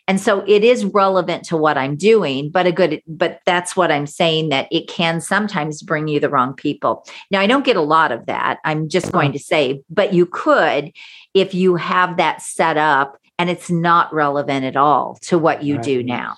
And 0.08 0.20
so 0.20 0.44
it 0.48 0.64
is 0.64 0.86
relevant 0.86 1.44
to 1.50 1.58
what 1.58 1.78
I'm 1.78 1.98
doing, 1.98 2.50
but 2.50 2.66
a 2.66 2.72
good, 2.72 3.04
but 3.06 3.42
that's 3.46 3.76
what 3.76 3.92
I'm 3.92 4.08
saying 4.08 4.50
that 4.50 4.68
it 4.72 4.88
can 4.88 5.22
sometimes 5.22 5.84
bring 5.84 6.08
you 6.08 6.20
the 6.20 6.30
wrong 6.30 6.56
people. 6.56 7.06
Now, 7.30 7.42
I 7.42 7.46
don't 7.46 7.66
get 7.66 7.76
a 7.76 7.82
lot 7.82 8.12
of 8.12 8.26
that. 8.26 8.58
I'm 8.66 8.90
just 8.90 9.08
uh-huh. 9.08 9.20
going 9.20 9.34
to 9.34 9.40
say, 9.40 9.84
but 9.88 10.16
you 10.16 10.26
could 10.26 10.92
if 11.36 11.54
you 11.54 11.76
have 11.76 12.18
that 12.18 12.42
set 12.42 12.78
up 12.78 13.20
and 13.40 13.50
it's 13.50 13.70
not 13.70 14.14
relevant 14.14 14.66
at 14.66 14.76
all 14.76 15.18
to 15.24 15.38
what 15.38 15.64
you 15.64 15.76
right. 15.76 15.84
do 15.84 16.04
now. 16.04 16.36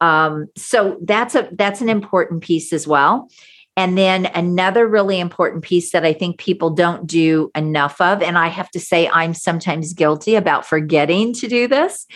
Um, 0.00 0.46
so 0.56 0.98
that's 1.02 1.34
a 1.34 1.48
that's 1.52 1.80
an 1.80 1.88
important 1.88 2.42
piece 2.42 2.72
as 2.72 2.86
well. 2.86 3.28
And 3.76 3.96
then 3.96 4.26
another 4.26 4.86
really 4.86 5.20
important 5.20 5.62
piece 5.62 5.92
that 5.92 6.04
I 6.04 6.12
think 6.12 6.38
people 6.38 6.70
don't 6.70 7.06
do 7.06 7.50
enough 7.54 8.00
of, 8.00 8.22
and 8.22 8.36
I 8.36 8.48
have 8.48 8.70
to 8.72 8.80
say 8.80 9.08
I'm 9.08 9.32
sometimes 9.32 9.94
guilty 9.94 10.34
about 10.34 10.66
forgetting 10.66 11.32
to 11.34 11.48
do 11.48 11.68
this, 11.68 12.06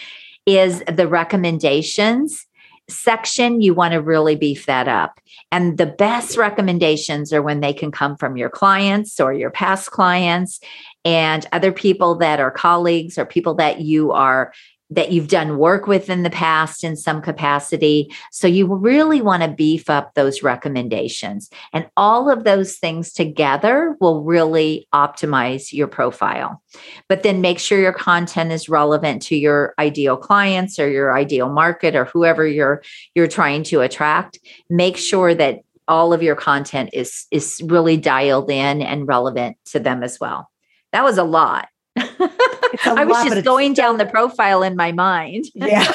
is 0.46 0.82
the 0.92 1.08
recommendations 1.08 2.46
section, 2.88 3.61
you 3.61 3.75
want 3.75 3.92
to 3.92 4.00
really 4.00 4.37
beef 4.37 4.66
that 4.66 4.88
up. 4.88 5.20
And 5.50 5.78
the 5.78 5.87
best 5.87 6.37
recommendations 6.37 7.32
are 7.32 7.42
when 7.42 7.61
they 7.61 7.73
can 7.73 7.90
come 7.90 8.16
from 8.16 8.37
your 8.37 8.50
clients 8.50 9.18
or 9.20 9.32
your 9.32 9.50
past 9.50 9.90
clients 9.90 10.61
and 11.04 11.46
other 11.52 11.73
people 11.73 12.16
that 12.16 12.40
are 12.40 12.50
colleagues 12.50 13.18
or 13.18 13.26
people 13.26 13.54
that 13.54 13.80
you 13.80 14.12
are 14.12 14.52
that 14.90 15.12
you've 15.12 15.28
done 15.28 15.58
work 15.58 15.87
with 15.87 16.11
in 16.11 16.23
the 16.23 16.30
past 16.30 16.84
in 16.84 16.96
some 16.96 17.23
capacity. 17.23 18.12
So 18.30 18.46
you 18.46 18.73
really 18.75 19.23
want 19.23 19.42
to 19.42 19.49
beef 19.49 19.88
up 19.88 20.14
those 20.14 20.42
recommendations. 20.42 21.50
And 21.73 21.88
all 21.96 22.30
of 22.30 22.44
those 22.44 22.76
things 22.76 23.12
together 23.12 23.96
will 24.00 24.23
really 24.23 24.87
optimize 24.94 25.73
your 25.73 25.88
profile. 25.88 26.62
But 27.08 27.23
then 27.23 27.40
make 27.40 27.58
sure 27.58 27.80
your 27.80 27.92
content 27.92 28.52
is 28.52 28.68
relevant 28.68 29.23
to 29.23 29.37
your 29.37 29.75
ideal 29.78 30.16
clients 30.16 30.78
or 30.78 30.88
your 30.88 31.16
ideal 31.16 31.49
market 31.49 31.96
or 31.96 32.04
whoever 32.04 32.46
you're 32.46 32.82
you're 33.14 33.26
trying 33.26 33.62
to 33.64 33.80
attract. 33.80 34.38
Make 34.68 34.96
sure 34.96 35.34
that 35.34 35.61
all 35.88 36.12
of 36.12 36.23
your 36.23 36.37
content 36.37 36.90
is 36.92 37.26
is 37.30 37.62
really 37.64 37.96
dialed 37.96 38.50
in 38.50 38.82
and 38.82 39.08
relevant 39.08 39.56
to 39.66 39.80
them 39.80 40.02
as 40.02 40.18
well. 40.20 40.50
That 40.95 41.03
was 41.03 41.19
a 41.19 41.25
lot. 41.25 41.67
I 41.97 43.05
was 43.05 43.09
lot, 43.09 43.27
just 43.27 43.45
going 43.45 43.75
down 43.75 43.99
the 43.99 44.07
profile 44.07 44.63
in 44.63 44.77
my 44.77 44.93
mind. 44.93 45.47
yeah. 45.55 45.93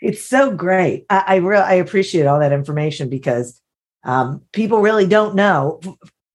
it's 0.00 0.24
so 0.24 0.50
great. 0.50 1.04
I, 1.10 1.24
I 1.26 1.36
really 1.36 1.62
I 1.62 1.74
appreciate 1.74 2.24
all 2.24 2.40
that 2.40 2.50
information 2.50 3.10
because 3.10 3.60
um, 4.04 4.40
people 4.52 4.80
really 4.80 5.06
don't 5.06 5.34
know. 5.34 5.78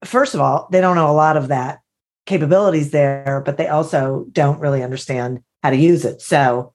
First 0.04 0.36
of 0.36 0.40
all, 0.40 0.68
they 0.70 0.80
don't 0.80 0.94
know 0.94 1.10
a 1.10 1.12
lot 1.12 1.36
of 1.36 1.48
that 1.48 1.80
capabilities 2.26 2.92
there, 2.92 3.42
but 3.44 3.56
they 3.56 3.66
also 3.66 4.24
don't 4.30 4.60
really 4.60 4.84
understand 4.84 5.40
how 5.64 5.70
to 5.70 5.76
use 5.76 6.04
it. 6.04 6.22
So 6.22 6.74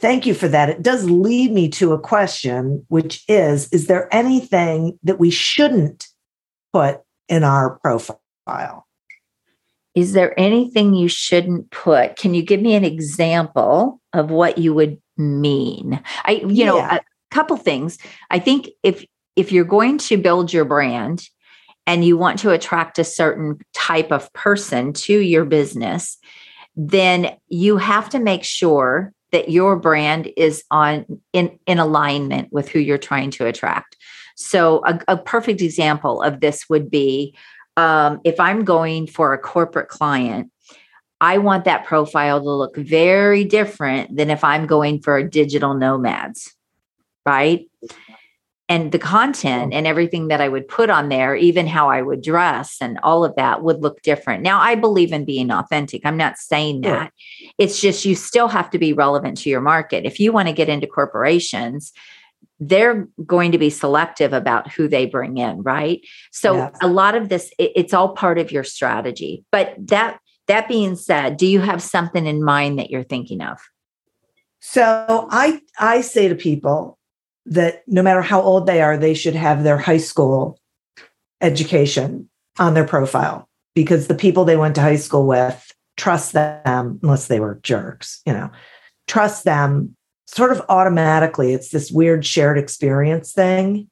thank 0.00 0.24
you 0.24 0.32
for 0.32 0.48
that. 0.48 0.70
It 0.70 0.80
does 0.82 1.04
lead 1.10 1.52
me 1.52 1.68
to 1.68 1.92
a 1.92 2.00
question, 2.00 2.86
which 2.88 3.24
is 3.28 3.68
Is 3.74 3.88
there 3.88 4.08
anything 4.10 4.98
that 5.02 5.18
we 5.18 5.30
shouldn't 5.30 6.06
put 6.72 7.02
in 7.28 7.44
our 7.44 7.78
profile? 7.80 8.22
Is 9.94 10.12
there 10.12 10.38
anything 10.38 10.94
you 10.94 11.08
shouldn't 11.08 11.70
put? 11.70 12.16
Can 12.16 12.34
you 12.34 12.42
give 12.42 12.60
me 12.60 12.74
an 12.74 12.84
example 12.84 14.00
of 14.12 14.30
what 14.30 14.58
you 14.58 14.74
would 14.74 15.00
mean? 15.16 16.02
I, 16.24 16.32
you 16.32 16.48
yeah. 16.48 16.66
know, 16.66 16.78
a 16.78 17.00
couple 17.30 17.56
things. 17.56 17.98
I 18.30 18.38
think 18.38 18.68
if 18.82 19.04
if 19.36 19.52
you're 19.52 19.64
going 19.64 19.98
to 19.98 20.16
build 20.16 20.52
your 20.52 20.64
brand 20.64 21.28
and 21.86 22.04
you 22.04 22.16
want 22.16 22.38
to 22.40 22.50
attract 22.50 22.98
a 22.98 23.04
certain 23.04 23.58
type 23.72 24.10
of 24.12 24.32
person 24.32 24.92
to 24.92 25.18
your 25.18 25.44
business, 25.44 26.18
then 26.76 27.36
you 27.48 27.76
have 27.76 28.08
to 28.10 28.18
make 28.18 28.44
sure 28.44 29.12
that 29.32 29.50
your 29.50 29.76
brand 29.76 30.30
is 30.36 30.64
on 30.70 31.06
in 31.32 31.56
in 31.66 31.78
alignment 31.78 32.52
with 32.52 32.68
who 32.68 32.80
you're 32.80 32.98
trying 32.98 33.30
to 33.32 33.46
attract. 33.46 33.96
So, 34.36 34.82
a, 34.84 34.98
a 35.06 35.16
perfect 35.16 35.60
example 35.60 36.20
of 36.20 36.40
this 36.40 36.68
would 36.68 36.90
be 36.90 37.36
um, 37.76 38.20
if 38.24 38.38
I'm 38.40 38.64
going 38.64 39.06
for 39.06 39.32
a 39.32 39.38
corporate 39.38 39.88
client, 39.88 40.50
I 41.20 41.38
want 41.38 41.64
that 41.64 41.84
profile 41.84 42.40
to 42.40 42.50
look 42.50 42.76
very 42.76 43.44
different 43.44 44.16
than 44.16 44.30
if 44.30 44.44
I'm 44.44 44.66
going 44.66 45.00
for 45.00 45.16
a 45.16 45.28
digital 45.28 45.74
nomads, 45.74 46.54
right? 47.24 47.68
And 48.68 48.92
the 48.92 48.98
content 48.98 49.74
and 49.74 49.86
everything 49.86 50.28
that 50.28 50.40
I 50.40 50.48
would 50.48 50.68
put 50.68 50.90
on 50.90 51.08
there, 51.08 51.36
even 51.36 51.66
how 51.66 51.90
I 51.90 52.02
would 52.02 52.22
dress 52.22 52.78
and 52.80 52.98
all 53.02 53.24
of 53.24 53.36
that 53.36 53.62
would 53.62 53.82
look 53.82 54.00
different. 54.02 54.42
Now, 54.42 54.60
I 54.60 54.74
believe 54.74 55.12
in 55.12 55.24
being 55.24 55.50
authentic. 55.50 56.04
I'm 56.04 56.16
not 56.16 56.38
saying 56.38 56.80
that. 56.82 57.12
It's 57.58 57.80
just 57.80 58.04
you 58.04 58.14
still 58.14 58.48
have 58.48 58.70
to 58.70 58.78
be 58.78 58.92
relevant 58.92 59.38
to 59.38 59.50
your 59.50 59.60
market. 59.60 60.06
If 60.06 60.18
you 60.18 60.32
want 60.32 60.48
to 60.48 60.54
get 60.54 60.70
into 60.70 60.86
corporations, 60.86 61.92
they're 62.60 63.08
going 63.26 63.52
to 63.52 63.58
be 63.58 63.70
selective 63.70 64.32
about 64.32 64.70
who 64.72 64.88
they 64.88 65.06
bring 65.06 65.38
in 65.38 65.62
right? 65.62 66.00
So 66.32 66.56
yes. 66.56 66.76
a 66.80 66.88
lot 66.88 67.14
of 67.14 67.28
this 67.28 67.52
it, 67.58 67.72
it's 67.76 67.94
all 67.94 68.14
part 68.14 68.38
of 68.38 68.52
your 68.52 68.64
strategy. 68.64 69.44
But 69.50 69.74
that 69.78 70.18
that 70.46 70.68
being 70.68 70.96
said 70.96 71.36
do 71.36 71.46
you 71.46 71.60
have 71.60 71.82
something 71.82 72.26
in 72.26 72.44
mind 72.44 72.78
that 72.78 72.90
you're 72.90 73.02
thinking 73.02 73.40
of? 73.40 73.58
So 74.60 75.28
i 75.30 75.60
i 75.78 76.00
say 76.00 76.28
to 76.28 76.34
people 76.34 76.98
that 77.46 77.82
no 77.86 78.02
matter 78.02 78.22
how 78.22 78.40
old 78.40 78.66
they 78.66 78.80
are 78.80 78.96
they 78.96 79.14
should 79.14 79.34
have 79.34 79.62
their 79.62 79.78
high 79.78 79.98
school 79.98 80.58
education 81.40 82.28
on 82.58 82.74
their 82.74 82.86
profile 82.86 83.48
because 83.74 84.06
the 84.06 84.14
people 84.14 84.44
they 84.44 84.56
went 84.56 84.74
to 84.76 84.80
high 84.80 84.96
school 84.96 85.26
with 85.26 85.72
trust 85.96 86.32
them 86.32 86.98
unless 87.02 87.26
they 87.26 87.40
were 87.40 87.60
jerks 87.62 88.22
you 88.26 88.32
know 88.32 88.50
trust 89.06 89.44
them 89.44 89.94
sort 90.26 90.52
of 90.52 90.62
automatically. 90.68 91.52
It's 91.52 91.70
this 91.70 91.90
weird 91.90 92.24
shared 92.24 92.58
experience 92.58 93.32
thing. 93.32 93.88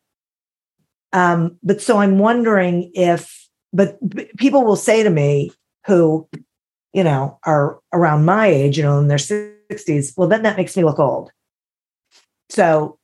Um, 1.12 1.58
but 1.62 1.80
so 1.80 1.98
I'm 1.98 2.18
wondering 2.18 2.90
if, 2.94 3.48
but 3.72 3.98
people 4.36 4.64
will 4.64 4.76
say 4.76 5.02
to 5.02 5.10
me 5.10 5.52
who, 5.86 6.28
you 6.92 7.04
know, 7.04 7.38
are 7.44 7.80
around 7.92 8.24
my 8.24 8.46
age, 8.46 8.76
you 8.76 8.82
know, 8.82 8.98
in 8.98 9.08
their 9.08 9.18
60s, 9.18 10.14
well, 10.16 10.28
then 10.28 10.42
that 10.42 10.56
makes 10.56 10.76
me 10.76 10.84
look 10.84 10.98
old. 10.98 11.30
So, 12.48 12.98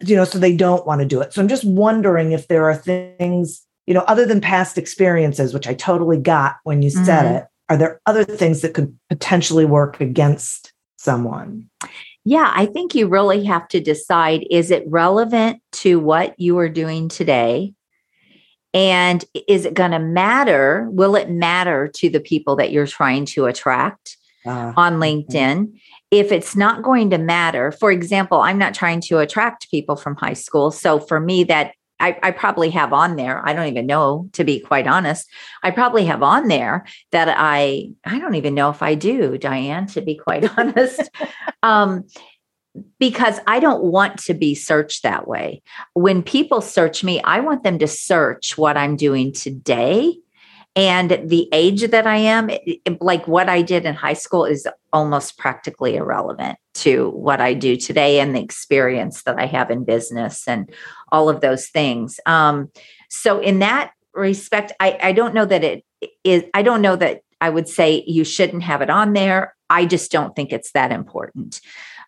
you 0.00 0.16
know, 0.16 0.24
so 0.24 0.38
they 0.38 0.54
don't 0.54 0.86
want 0.86 1.00
to 1.00 1.06
do 1.06 1.20
it. 1.20 1.32
So 1.32 1.40
I'm 1.40 1.48
just 1.48 1.64
wondering 1.64 2.32
if 2.32 2.48
there 2.48 2.68
are 2.68 2.76
things, 2.76 3.66
you 3.86 3.94
know, 3.94 4.04
other 4.06 4.26
than 4.26 4.40
past 4.40 4.78
experiences, 4.78 5.54
which 5.54 5.66
I 5.66 5.74
totally 5.74 6.18
got 6.18 6.56
when 6.64 6.82
you 6.82 6.90
said 6.90 7.24
mm-hmm. 7.24 7.36
it, 7.36 7.46
are 7.68 7.76
there 7.76 8.00
other 8.06 8.24
things 8.24 8.62
that 8.62 8.74
could 8.74 8.96
potentially 9.08 9.64
work 9.64 10.00
against 10.00 10.72
someone? 10.98 11.70
Yeah, 12.24 12.52
I 12.54 12.66
think 12.66 12.94
you 12.94 13.08
really 13.08 13.44
have 13.44 13.66
to 13.68 13.80
decide 13.80 14.46
is 14.50 14.70
it 14.70 14.84
relevant 14.86 15.62
to 15.72 15.98
what 15.98 16.38
you 16.38 16.58
are 16.58 16.68
doing 16.68 17.08
today? 17.08 17.74
And 18.72 19.24
is 19.48 19.64
it 19.64 19.74
going 19.74 19.90
to 19.92 19.98
matter? 19.98 20.86
Will 20.90 21.16
it 21.16 21.30
matter 21.30 21.88
to 21.96 22.08
the 22.08 22.20
people 22.20 22.56
that 22.56 22.70
you're 22.70 22.86
trying 22.86 23.24
to 23.26 23.46
attract 23.46 24.16
uh, 24.46 24.72
on 24.76 25.00
LinkedIn? 25.00 25.72
If 26.10 26.30
it's 26.30 26.54
not 26.54 26.82
going 26.82 27.10
to 27.10 27.18
matter, 27.18 27.72
for 27.72 27.90
example, 27.90 28.40
I'm 28.40 28.58
not 28.58 28.74
trying 28.74 29.00
to 29.02 29.18
attract 29.18 29.70
people 29.70 29.96
from 29.96 30.16
high 30.16 30.34
school. 30.34 30.70
So 30.70 31.00
for 31.00 31.18
me, 31.18 31.44
that 31.44 31.74
I, 32.00 32.18
I, 32.22 32.30
probably 32.30 32.70
have 32.70 32.92
on 32.92 33.16
there. 33.16 33.46
I 33.46 33.52
don't 33.52 33.68
even 33.68 33.86
know, 33.86 34.28
to 34.32 34.42
be 34.42 34.58
quite 34.58 34.86
honest. 34.86 35.28
I 35.62 35.70
probably 35.70 36.06
have 36.06 36.22
on 36.22 36.48
there 36.48 36.86
that 37.12 37.32
I 37.36 37.90
I 38.04 38.18
don't 38.18 38.34
even 38.34 38.54
know 38.54 38.70
if 38.70 38.82
I 38.82 38.94
do, 38.94 39.38
Diane, 39.38 39.86
to 39.88 40.00
be 40.00 40.16
quite 40.16 40.50
honest. 40.58 41.08
um, 41.62 42.06
because 42.98 43.40
I 43.46 43.60
don't 43.60 43.84
want 43.84 44.18
to 44.24 44.34
be 44.34 44.54
searched 44.54 45.02
that 45.02 45.26
way. 45.26 45.62
When 45.94 46.22
people 46.22 46.60
search 46.60 47.02
me, 47.02 47.20
I 47.22 47.40
want 47.40 47.64
them 47.64 47.78
to 47.80 47.88
search 47.88 48.56
what 48.56 48.76
I'm 48.76 48.96
doing 48.96 49.32
today 49.32 50.16
and 50.76 51.20
the 51.24 51.48
age 51.52 51.82
that 51.90 52.06
I 52.06 52.16
am, 52.16 52.48
it, 52.50 53.00
like 53.00 53.26
what 53.26 53.48
I 53.48 53.62
did 53.62 53.84
in 53.84 53.94
high 53.94 54.14
school, 54.14 54.44
is 54.44 54.68
almost 54.92 55.36
practically 55.36 55.96
irrelevant 55.96 56.58
to 56.74 57.10
what 57.10 57.40
I 57.40 57.54
do 57.54 57.76
today 57.76 58.20
and 58.20 58.34
the 58.34 58.40
experience 58.40 59.22
that 59.24 59.38
I 59.38 59.46
have 59.46 59.70
in 59.70 59.84
business 59.84 60.46
and 60.46 60.72
all 61.10 61.28
of 61.28 61.40
those 61.40 61.68
things. 61.68 62.20
Um, 62.24 62.70
so, 63.08 63.40
in 63.40 63.58
that 63.58 63.92
respect, 64.14 64.72
I, 64.78 64.98
I 65.02 65.12
don't 65.12 65.34
know 65.34 65.44
that 65.44 65.64
it 65.64 65.84
is, 66.24 66.44
I 66.54 66.62
don't 66.62 66.82
know 66.82 66.96
that 66.96 67.22
I 67.40 67.50
would 67.50 67.68
say 67.68 68.04
you 68.06 68.24
shouldn't 68.24 68.62
have 68.62 68.82
it 68.82 68.90
on 68.90 69.12
there. 69.12 69.56
I 69.68 69.86
just 69.86 70.12
don't 70.12 70.34
think 70.36 70.52
it's 70.52 70.72
that 70.72 70.92
important. 70.92 71.60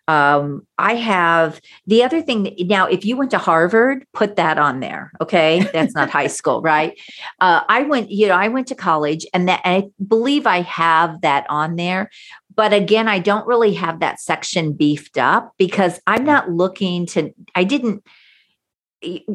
Um, 0.07 0.67
I 0.77 0.95
have 0.95 1.61
the 1.87 2.03
other 2.03 2.21
thing 2.21 2.55
now, 2.59 2.87
if 2.87 3.05
you 3.05 3.15
went 3.15 3.31
to 3.31 3.37
Harvard, 3.37 4.05
put 4.13 4.35
that 4.35 4.57
on 4.57 4.79
there. 4.79 5.11
Okay. 5.21 5.67
That's 5.73 5.95
not 5.95 6.09
high 6.09 6.27
school, 6.27 6.61
right? 6.63 6.99
Uh, 7.39 7.61
I 7.67 7.83
went, 7.83 8.11
you 8.11 8.27
know, 8.27 8.35
I 8.35 8.49
went 8.49 8.67
to 8.67 8.75
college 8.75 9.25
and 9.33 9.47
that 9.47 9.61
I 9.63 9.89
believe 10.05 10.45
I 10.45 10.61
have 10.61 11.21
that 11.21 11.45
on 11.49 11.77
there. 11.77 12.09
But 12.55 12.73
again, 12.73 13.07
I 13.07 13.19
don't 13.19 13.47
really 13.47 13.73
have 13.73 14.01
that 14.01 14.19
section 14.19 14.73
beefed 14.73 15.17
up 15.17 15.53
because 15.57 15.99
I'm 16.05 16.23
not 16.23 16.51
looking 16.51 17.05
to, 17.07 17.33
I 17.55 17.63
didn't 17.63 18.03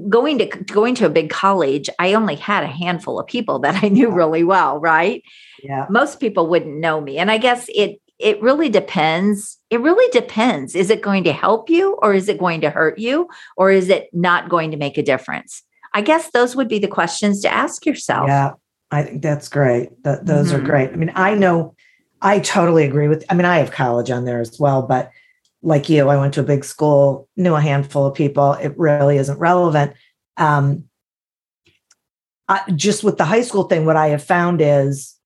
going 0.08 0.38
to 0.38 0.46
going 0.46 0.94
to 0.94 1.04
a 1.04 1.10
big 1.10 1.28
college 1.28 1.90
i 1.98 2.14
only 2.14 2.36
had 2.36 2.64
a 2.64 2.66
handful 2.66 3.20
of 3.20 3.26
people 3.26 3.58
that 3.58 3.84
i 3.84 3.88
knew 3.88 4.10
really 4.10 4.42
well 4.42 4.78
right 4.78 5.22
yeah 5.62 5.84
most 5.90 6.20
people 6.20 6.46
wouldn't 6.46 6.78
know 6.78 7.02
me 7.02 7.18
and 7.18 7.30
i 7.30 7.36
guess 7.36 7.66
it 7.74 8.00
it 8.18 8.40
really 8.42 8.68
depends. 8.68 9.57
It 9.70 9.80
really 9.80 10.10
depends. 10.10 10.74
Is 10.74 10.90
it 10.90 11.02
going 11.02 11.24
to 11.24 11.32
help 11.32 11.68
you 11.68 11.98
or 12.02 12.14
is 12.14 12.28
it 12.28 12.38
going 12.38 12.60
to 12.62 12.70
hurt 12.70 12.98
you 12.98 13.28
or 13.56 13.70
is 13.70 13.88
it 13.88 14.08
not 14.12 14.48
going 14.48 14.70
to 14.70 14.76
make 14.76 14.96
a 14.96 15.02
difference? 15.02 15.62
I 15.94 16.00
guess 16.00 16.30
those 16.30 16.56
would 16.56 16.68
be 16.68 16.78
the 16.78 16.88
questions 16.88 17.42
to 17.42 17.52
ask 17.52 17.84
yourself. 17.84 18.28
Yeah, 18.28 18.52
I 18.90 19.02
think 19.02 19.22
that's 19.22 19.48
great. 19.48 19.90
Th- 20.04 20.18
those 20.22 20.48
mm-hmm. 20.48 20.56
are 20.56 20.64
great. 20.64 20.90
I 20.90 20.96
mean, 20.96 21.12
I 21.14 21.34
know 21.34 21.74
I 22.22 22.40
totally 22.40 22.84
agree 22.84 23.08
with 23.08 23.24
I 23.28 23.34
mean, 23.34 23.44
I 23.44 23.58
have 23.58 23.70
college 23.70 24.10
on 24.10 24.24
there 24.24 24.40
as 24.40 24.58
well, 24.58 24.82
but 24.82 25.10
like 25.62 25.88
you, 25.88 26.08
I 26.08 26.16
went 26.16 26.34
to 26.34 26.40
a 26.40 26.44
big 26.44 26.64
school, 26.64 27.28
knew 27.36 27.54
a 27.54 27.60
handful 27.60 28.06
of 28.06 28.14
people. 28.14 28.52
It 28.54 28.78
really 28.78 29.16
isn't 29.18 29.38
relevant. 29.38 29.94
Um, 30.36 30.84
I, 32.48 32.62
just 32.74 33.04
with 33.04 33.18
the 33.18 33.24
high 33.24 33.42
school 33.42 33.64
thing, 33.64 33.84
what 33.84 33.96
I 33.96 34.08
have 34.08 34.22
found 34.22 34.60
is 34.60 35.16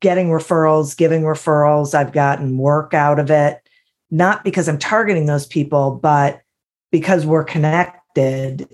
getting 0.00 0.28
referrals, 0.28 0.96
giving 0.96 1.22
referrals. 1.22 1.94
I've 1.94 2.12
gotten 2.12 2.58
work 2.58 2.94
out 2.94 3.18
of 3.18 3.30
it, 3.30 3.65
not 4.10 4.44
because 4.44 4.68
I'm 4.68 4.78
targeting 4.78 5.26
those 5.26 5.46
people, 5.46 5.98
but 6.02 6.42
because 6.90 7.26
we're 7.26 7.44
connected, 7.44 8.68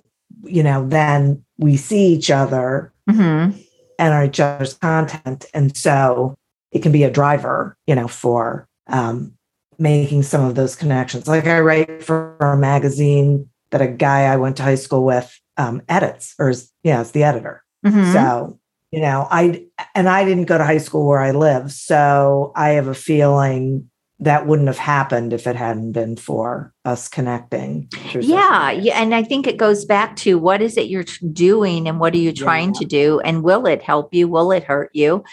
you 0.44 0.62
know, 0.62 0.86
then 0.86 1.44
we 1.58 1.76
see 1.76 2.08
each 2.08 2.30
other 2.30 2.92
mm-hmm. 3.08 3.58
and 3.98 4.14
our 4.14 4.24
each 4.24 4.40
other's 4.40 4.74
content. 4.74 5.46
And 5.54 5.76
so 5.76 6.36
it 6.70 6.82
can 6.82 6.92
be 6.92 7.04
a 7.04 7.10
driver, 7.10 7.76
you 7.86 7.94
know, 7.94 8.08
for 8.08 8.68
um, 8.88 9.32
making 9.78 10.22
some 10.22 10.44
of 10.44 10.54
those 10.54 10.76
connections. 10.76 11.26
Like 11.26 11.46
I 11.46 11.60
write 11.60 12.02
for 12.02 12.36
a 12.38 12.56
magazine 12.56 13.48
that 13.70 13.80
a 13.80 13.88
guy 13.88 14.24
I 14.24 14.36
went 14.36 14.56
to 14.58 14.62
high 14.62 14.74
school 14.74 15.04
with 15.04 15.38
um, 15.56 15.82
edits, 15.88 16.34
or 16.38 16.50
is, 16.50 16.70
yeah, 16.82 17.00
it's 17.00 17.12
the 17.12 17.24
editor. 17.24 17.62
Mm-hmm. 17.84 18.12
So 18.12 18.58
you 18.92 19.00
know 19.00 19.26
i 19.30 19.64
and 19.94 20.08
i 20.08 20.24
didn't 20.24 20.44
go 20.44 20.58
to 20.58 20.64
high 20.64 20.78
school 20.78 21.06
where 21.06 21.18
i 21.18 21.32
live 21.32 21.72
so 21.72 22.52
i 22.54 22.70
have 22.70 22.86
a 22.86 22.94
feeling 22.94 23.90
that 24.22 24.46
wouldn't 24.46 24.68
have 24.68 24.78
happened 24.78 25.32
if 25.32 25.48
it 25.48 25.56
hadn't 25.56 25.92
been 25.92 26.16
for 26.16 26.72
us 26.84 27.08
connecting 27.08 27.88
yeah 28.20 28.70
yeah 28.70 29.00
and 29.00 29.14
i 29.14 29.22
think 29.22 29.46
it 29.46 29.56
goes 29.56 29.84
back 29.84 30.14
to 30.14 30.38
what 30.38 30.62
is 30.62 30.76
it 30.76 30.88
you're 30.88 31.04
doing 31.32 31.88
and 31.88 31.98
what 31.98 32.14
are 32.14 32.18
you 32.18 32.32
trying 32.32 32.72
yeah. 32.72 32.78
to 32.78 32.84
do 32.84 33.20
and 33.20 33.42
will 33.42 33.66
it 33.66 33.82
help 33.82 34.14
you 34.14 34.28
will 34.28 34.52
it 34.52 34.62
hurt 34.62 34.90
you 34.94 35.24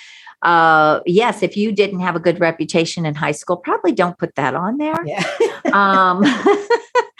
uh 0.42 1.02
yes 1.06 1.44
if 1.44 1.56
you 1.56 1.72
didn't 1.72 2.00
have 2.00 2.16
a 2.16 2.20
good 2.20 2.40
reputation 2.40 3.06
in 3.06 3.14
high 3.14 3.32
school 3.32 3.58
probably 3.58 3.92
don't 3.92 4.18
put 4.18 4.34
that 4.36 4.56
on 4.56 4.78
there 4.78 5.06
yeah. 5.06 5.24
um 5.72 6.24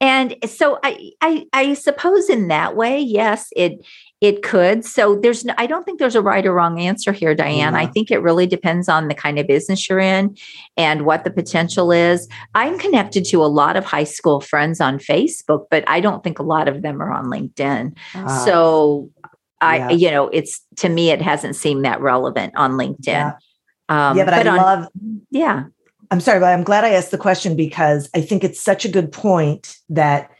and 0.00 0.36
so 0.46 0.78
I, 0.82 1.12
I 1.20 1.46
i 1.52 1.74
suppose 1.74 2.28
in 2.28 2.48
that 2.48 2.76
way 2.76 2.98
yes 3.00 3.48
it 3.56 3.84
it 4.24 4.42
could. 4.42 4.86
So 4.86 5.16
there's, 5.16 5.44
no, 5.44 5.52
I 5.58 5.66
don't 5.66 5.84
think 5.84 5.98
there's 5.98 6.14
a 6.14 6.22
right 6.22 6.46
or 6.46 6.54
wrong 6.54 6.80
answer 6.80 7.12
here, 7.12 7.34
Diane. 7.34 7.74
Yeah. 7.74 7.78
I 7.78 7.86
think 7.86 8.10
it 8.10 8.22
really 8.22 8.46
depends 8.46 8.88
on 8.88 9.08
the 9.08 9.14
kind 9.14 9.38
of 9.38 9.46
business 9.46 9.86
you're 9.86 9.98
in 9.98 10.34
and 10.78 11.04
what 11.04 11.24
the 11.24 11.30
potential 11.30 11.92
is. 11.92 12.26
I'm 12.54 12.78
connected 12.78 13.26
to 13.26 13.44
a 13.44 13.46
lot 13.46 13.76
of 13.76 13.84
high 13.84 14.04
school 14.04 14.40
friends 14.40 14.80
on 14.80 14.98
Facebook, 14.98 15.66
but 15.70 15.84
I 15.86 16.00
don't 16.00 16.24
think 16.24 16.38
a 16.38 16.42
lot 16.42 16.68
of 16.68 16.80
them 16.80 17.02
are 17.02 17.12
on 17.12 17.26
LinkedIn. 17.26 17.94
Uh, 18.14 18.44
so 18.46 19.10
I, 19.60 19.76
yeah. 19.76 19.90
you 19.90 20.10
know, 20.10 20.28
it's 20.28 20.64
to 20.76 20.88
me, 20.88 21.10
it 21.10 21.20
hasn't 21.20 21.54
seemed 21.54 21.84
that 21.84 22.00
relevant 22.00 22.54
on 22.56 22.72
LinkedIn. 22.72 23.06
Yeah, 23.06 23.32
um, 23.90 24.16
yeah 24.16 24.24
but, 24.24 24.30
but, 24.30 24.46
I 24.46 24.50
on, 24.50 24.56
love, 24.56 24.88
yeah. 25.30 25.64
I'm 26.14 26.20
sorry, 26.20 26.38
but 26.38 26.52
I'm 26.52 26.62
glad 26.62 26.84
I 26.84 26.90
asked 26.90 27.10
the 27.10 27.18
question 27.18 27.56
because 27.56 28.08
I 28.14 28.20
think 28.20 28.44
it's 28.44 28.60
such 28.60 28.84
a 28.84 28.88
good 28.88 29.10
point 29.10 29.76
that 29.88 30.30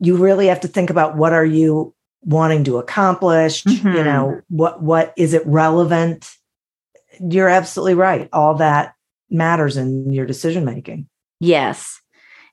you 0.00 0.16
really 0.16 0.48
have 0.48 0.58
to 0.62 0.68
think 0.68 0.90
about 0.90 1.16
what 1.16 1.32
are 1.32 1.44
you 1.44 1.94
wanting 2.22 2.64
to 2.64 2.78
accomplish 2.78 3.62
mm-hmm. 3.62 3.96
you 3.96 4.02
know 4.02 4.40
what 4.48 4.82
what 4.82 5.14
is 5.16 5.32
it 5.32 5.46
relevant? 5.46 6.28
You're 7.20 7.48
absolutely 7.48 7.94
right. 7.94 8.28
All 8.32 8.56
that 8.56 8.94
matters 9.30 9.76
in 9.76 10.12
your 10.12 10.26
decision 10.26 10.64
making 10.64 11.08
yes 11.38 12.01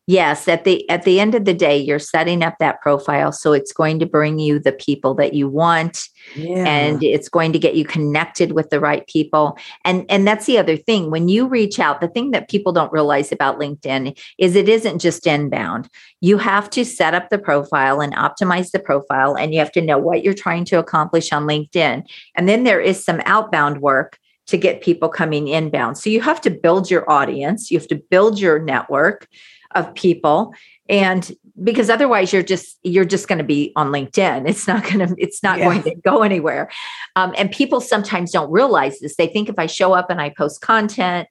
Yes, 0.10 0.48
at 0.48 0.64
the 0.64 0.90
at 0.90 1.04
the 1.04 1.20
end 1.20 1.36
of 1.36 1.46
the 1.46 1.54
day, 1.54 1.78
you're 1.78 2.00
setting 2.00 2.42
up 2.42 2.56
that 2.60 2.82
profile 2.82 3.32
so 3.32 3.54
it's 3.54 3.72
going 3.72 4.00
to 4.00 4.08
bring 4.08 4.40
you 4.40 4.58
the 4.58 4.72
people 4.72 5.14
that 5.14 5.36
you 5.36 5.48
want 5.48 6.10
Yeah. 6.36 6.66
and 6.66 7.04
it's 7.04 7.30
going 7.30 7.54
to 7.54 7.60
get 7.60 7.76
you 7.76 7.86
connected 7.86 8.54
with 8.54 8.72
the 8.72 8.80
right 8.80 9.06
people. 9.06 9.56
And 9.86 10.08
and 10.10 10.28
that's 10.28 10.48
the 10.48 10.58
other 10.58 10.78
thing. 10.78 11.12
When 11.12 11.30
you 11.30 11.48
reach 11.48 11.80
out, 11.80 12.02
the 12.02 12.08
thing 12.08 12.32
that 12.32 12.50
people 12.50 12.74
don't 12.74 12.92
realize 12.92 13.32
about 13.32 13.60
LinkedIn 13.60 14.20
is 14.40 14.56
it 14.56 14.68
isn't 14.68 14.98
just 14.98 15.28
inbound. 15.28 15.88
You 16.22 16.40
have 16.40 16.72
to 16.72 16.84
set 16.86 17.14
up 17.14 17.30
the 17.30 17.38
profile 17.38 18.02
and 18.02 18.16
optimize 18.16 18.72
the 18.72 18.80
profile 18.80 19.38
and 19.38 19.54
you 19.54 19.60
have 19.60 19.72
to 19.74 19.82
know 19.82 20.00
what 20.00 20.24
you're 20.24 20.34
trying 20.34 20.66
to 20.66 20.80
accomplish 20.80 21.32
on 21.32 21.46
LinkedIn. 21.46 22.02
And 22.36 22.50
then 22.50 22.64
there 22.64 22.82
is 22.82 23.06
some 23.06 23.22
outbound 23.26 23.82
work 23.82 24.18
to 24.48 24.58
get 24.58 24.82
people 24.82 25.10
coming 25.10 25.48
inbound. 25.48 26.00
So 26.00 26.10
you 26.10 26.22
have 26.22 26.42
to 26.42 26.50
build 26.50 26.90
your 26.90 27.08
audience, 27.08 27.70
you 27.70 27.78
have 27.78 27.88
to 27.90 28.02
build 28.10 28.40
your 28.40 28.58
network 28.58 29.28
of 29.76 29.94
people. 29.96 30.54
And 30.88 31.32
because 31.62 31.90
otherwise 31.90 32.32
you're 32.34 32.42
just 32.44 32.80
you're 32.84 33.06
just 33.06 33.28
going 33.28 33.38
to 33.38 33.44
be 33.44 33.72
on 33.76 33.90
linkedin. 33.90 34.48
It's 34.50 34.68
not 34.68 34.84
going 34.84 35.00
to 35.00 35.16
it's 35.18 35.44
not 35.44 35.60
Yeah. 35.60 35.66
going 35.66 35.84
to 35.84 35.96
go 35.96 36.24
anywhere. 36.24 36.70
Um, 37.16 37.34
and 37.38 37.52
people 37.52 37.82
sometimes 37.82 38.32
don't 38.32 38.52
realize 38.52 39.00
this. 39.00 39.16
They 39.16 39.28
think 39.28 39.50
if 39.50 39.60
i 39.60 39.66
show 39.66 39.94
up 39.94 40.10
and 40.10 40.22
i 40.22 40.30
post 40.30 40.62
content 40.62 41.28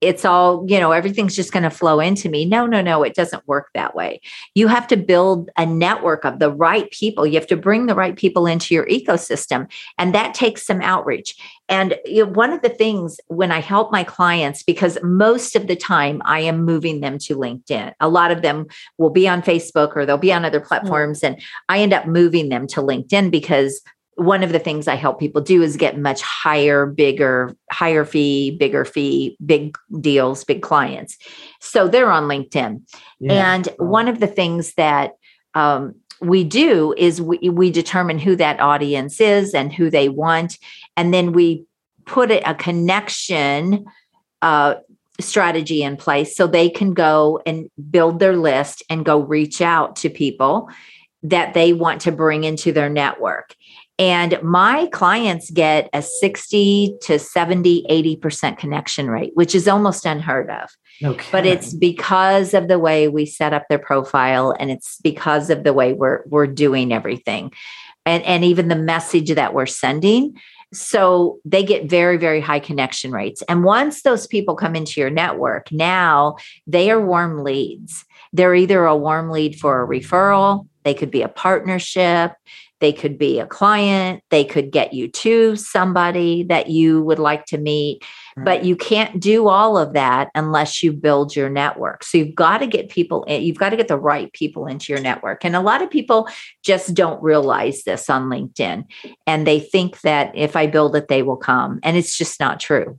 it's 0.00 0.24
all 0.24 0.64
you 0.68 0.78
know 0.78 0.92
everything's 0.92 1.36
just 1.36 1.52
going 1.52 1.62
to 1.62 1.70
flow 1.70 2.00
into 2.00 2.28
me. 2.28 2.44
No 2.44 2.66
no 2.66 2.80
no 2.80 3.02
it 3.02 3.14
doesn't 3.14 3.46
work 3.46 3.68
that 3.74 3.94
way. 3.94 4.20
You 4.54 4.68
have 4.68 4.86
to 4.88 4.96
build 4.96 5.50
a 5.56 5.66
network 5.66 6.24
of 6.24 6.38
the 6.38 6.50
right 6.50 6.90
people. 6.90 7.26
You 7.26 7.34
have 7.34 7.46
to 7.48 7.56
bring 7.56 7.86
the 7.86 7.94
right 7.94 8.16
people 8.16 8.46
into 8.46 8.74
your 8.74 8.86
ecosystem 8.86 9.70
and 9.98 10.14
that 10.14 10.34
takes 10.34 10.66
some 10.66 10.80
outreach. 10.80 11.36
And 11.68 11.96
you 12.04 12.24
know, 12.24 12.32
one 12.32 12.52
of 12.52 12.62
the 12.62 12.68
things 12.68 13.20
when 13.28 13.52
I 13.52 13.60
help 13.60 13.92
my 13.92 14.02
clients, 14.02 14.62
because 14.62 14.98
most 15.02 15.54
of 15.54 15.66
the 15.66 15.76
time 15.76 16.20
I 16.24 16.40
am 16.40 16.64
moving 16.64 17.00
them 17.00 17.18
to 17.18 17.36
LinkedIn, 17.36 17.92
a 18.00 18.08
lot 18.08 18.32
of 18.32 18.42
them 18.42 18.66
will 18.98 19.10
be 19.10 19.28
on 19.28 19.42
Facebook 19.42 19.94
or 19.94 20.04
they'll 20.04 20.18
be 20.18 20.32
on 20.32 20.44
other 20.44 20.60
mm. 20.60 20.66
platforms. 20.66 21.22
And 21.22 21.40
I 21.68 21.78
end 21.78 21.92
up 21.92 22.06
moving 22.06 22.48
them 22.48 22.66
to 22.68 22.80
LinkedIn 22.80 23.30
because 23.30 23.80
one 24.16 24.42
of 24.42 24.52
the 24.52 24.58
things 24.58 24.86
I 24.86 24.96
help 24.96 25.18
people 25.18 25.40
do 25.40 25.62
is 25.62 25.76
get 25.76 25.98
much 25.98 26.20
higher, 26.20 26.84
bigger, 26.86 27.56
higher 27.70 28.04
fee, 28.04 28.50
bigger 28.50 28.84
fee, 28.84 29.36
big 29.44 29.76
deals, 30.00 30.44
big 30.44 30.62
clients. 30.62 31.16
So 31.60 31.88
they're 31.88 32.10
on 32.10 32.24
LinkedIn. 32.24 32.82
Yeah. 33.18 33.54
And 33.54 33.68
one 33.78 34.08
of 34.08 34.20
the 34.20 34.26
things 34.26 34.74
that 34.74 35.12
um, 35.54 35.94
we 36.20 36.44
do 36.44 36.94
is 36.98 37.22
we, 37.22 37.38
we 37.48 37.70
determine 37.70 38.18
who 38.18 38.36
that 38.36 38.60
audience 38.60 39.20
is 39.20 39.54
and 39.54 39.72
who 39.72 39.90
they 39.90 40.08
want. 40.08 40.58
And 40.96 41.14
then 41.14 41.32
we 41.32 41.64
put 42.04 42.30
a, 42.30 42.54
connection 42.54 43.86
uh, 44.42 44.74
strategy 45.20 45.82
in 45.82 45.96
place 45.96 46.36
so 46.36 46.46
they 46.46 46.68
can 46.68 46.92
go 46.92 47.40
and 47.46 47.70
build 47.90 48.18
their 48.18 48.36
list 48.36 48.82
and 48.90 49.04
go 49.04 49.20
reach 49.20 49.60
out 49.60 49.96
to 49.96 50.10
people 50.10 50.68
that 51.22 51.54
they 51.54 51.72
want 51.72 52.00
to 52.02 52.12
bring 52.12 52.44
into 52.44 52.72
their 52.72 52.88
network. 52.88 53.54
And 54.00 54.42
my 54.42 54.86
clients 54.86 55.50
get 55.50 55.90
a 55.92 56.00
60 56.00 56.96
to 57.02 57.18
70, 57.18 57.84
80% 58.18 58.56
connection 58.56 59.10
rate, 59.10 59.32
which 59.34 59.54
is 59.54 59.68
almost 59.68 60.06
unheard 60.06 60.48
of. 60.48 60.70
Okay. 61.02 61.28
but 61.32 61.46
it's 61.46 61.72
because 61.72 62.52
of 62.52 62.68
the 62.68 62.78
way 62.78 63.08
we 63.08 63.24
set 63.24 63.54
up 63.54 63.64
their 63.70 63.78
profile 63.78 64.54
and 64.58 64.70
it's 64.70 64.98
because 65.02 65.48
of 65.48 65.64
the 65.64 65.72
way 65.72 65.94
we're 65.94 66.22
we're 66.26 66.46
doing 66.46 66.92
everything 66.92 67.50
and 68.04 68.22
and 68.24 68.44
even 68.44 68.68
the 68.68 68.76
message 68.76 69.34
that 69.34 69.54
we're 69.54 69.64
sending. 69.64 70.36
So 70.74 71.38
they 71.46 71.62
get 71.62 71.88
very 71.88 72.18
very 72.18 72.42
high 72.42 72.60
connection 72.60 73.12
rates. 73.12 73.42
And 73.48 73.64
once 73.64 74.02
those 74.02 74.26
people 74.26 74.56
come 74.56 74.76
into 74.76 75.00
your 75.00 75.08
network 75.08 75.72
now 75.72 76.36
they 76.66 76.90
are 76.90 77.00
warm 77.00 77.44
leads. 77.44 78.04
They're 78.34 78.54
either 78.54 78.84
a 78.84 78.94
warm 78.94 79.30
lead 79.30 79.58
for 79.58 79.82
a 79.82 79.88
referral 79.88 80.66
they 80.84 80.94
could 80.94 81.10
be 81.10 81.22
a 81.22 81.28
partnership 81.28 82.32
they 82.80 82.92
could 82.92 83.18
be 83.18 83.38
a 83.38 83.46
client 83.46 84.22
they 84.30 84.44
could 84.44 84.70
get 84.70 84.92
you 84.92 85.08
to 85.08 85.54
somebody 85.56 86.42
that 86.44 86.68
you 86.68 87.02
would 87.02 87.18
like 87.18 87.44
to 87.46 87.58
meet 87.58 88.02
but 88.44 88.64
you 88.64 88.76
can't 88.76 89.20
do 89.20 89.48
all 89.48 89.76
of 89.76 89.92
that 89.92 90.30
unless 90.34 90.82
you 90.82 90.92
build 90.92 91.34
your 91.36 91.50
network. 91.50 92.04
So 92.04 92.18
you've 92.18 92.34
got 92.34 92.58
to 92.58 92.66
get 92.66 92.88
people 92.88 93.24
in, 93.24 93.42
you've 93.42 93.58
got 93.58 93.70
to 93.70 93.76
get 93.76 93.88
the 93.88 93.98
right 93.98 94.32
people 94.32 94.66
into 94.66 94.92
your 94.92 95.02
network. 95.02 95.44
And 95.44 95.56
a 95.56 95.60
lot 95.60 95.82
of 95.82 95.90
people 95.90 96.28
just 96.64 96.94
don't 96.94 97.22
realize 97.22 97.82
this 97.84 98.08
on 98.08 98.28
LinkedIn. 98.30 98.84
And 99.26 99.46
they 99.46 99.60
think 99.60 100.00
that 100.02 100.32
if 100.34 100.56
I 100.56 100.66
build 100.66 100.96
it, 100.96 101.08
they 101.08 101.22
will 101.22 101.36
come. 101.36 101.80
And 101.82 101.96
it's 101.96 102.16
just 102.16 102.40
not 102.40 102.60
true. 102.60 102.98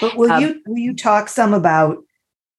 But 0.00 0.16
will 0.16 0.30
Um, 0.30 0.40
you 0.40 0.62
will 0.66 0.78
you 0.78 0.94
talk 0.94 1.28
some 1.28 1.54
about 1.54 1.98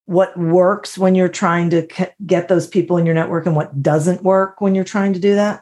what 0.06 0.38
works 0.38 0.98
when 0.98 1.13
you're 1.15 1.30
trying 1.30 1.69
to 1.69 1.88
c- 1.93 2.06
get 2.26 2.48
those 2.48 2.67
people 2.67 2.98
in 2.98 3.06
your 3.06 3.15
network 3.15 3.45
and 3.45 3.56
what 3.56 3.82
doesn't 3.82 4.24
work 4.24 4.60
when 4.60 4.74
you're 4.74 4.84
trying 4.84 5.13
to 5.13 5.19
do 5.19 5.36
that? 5.36 5.62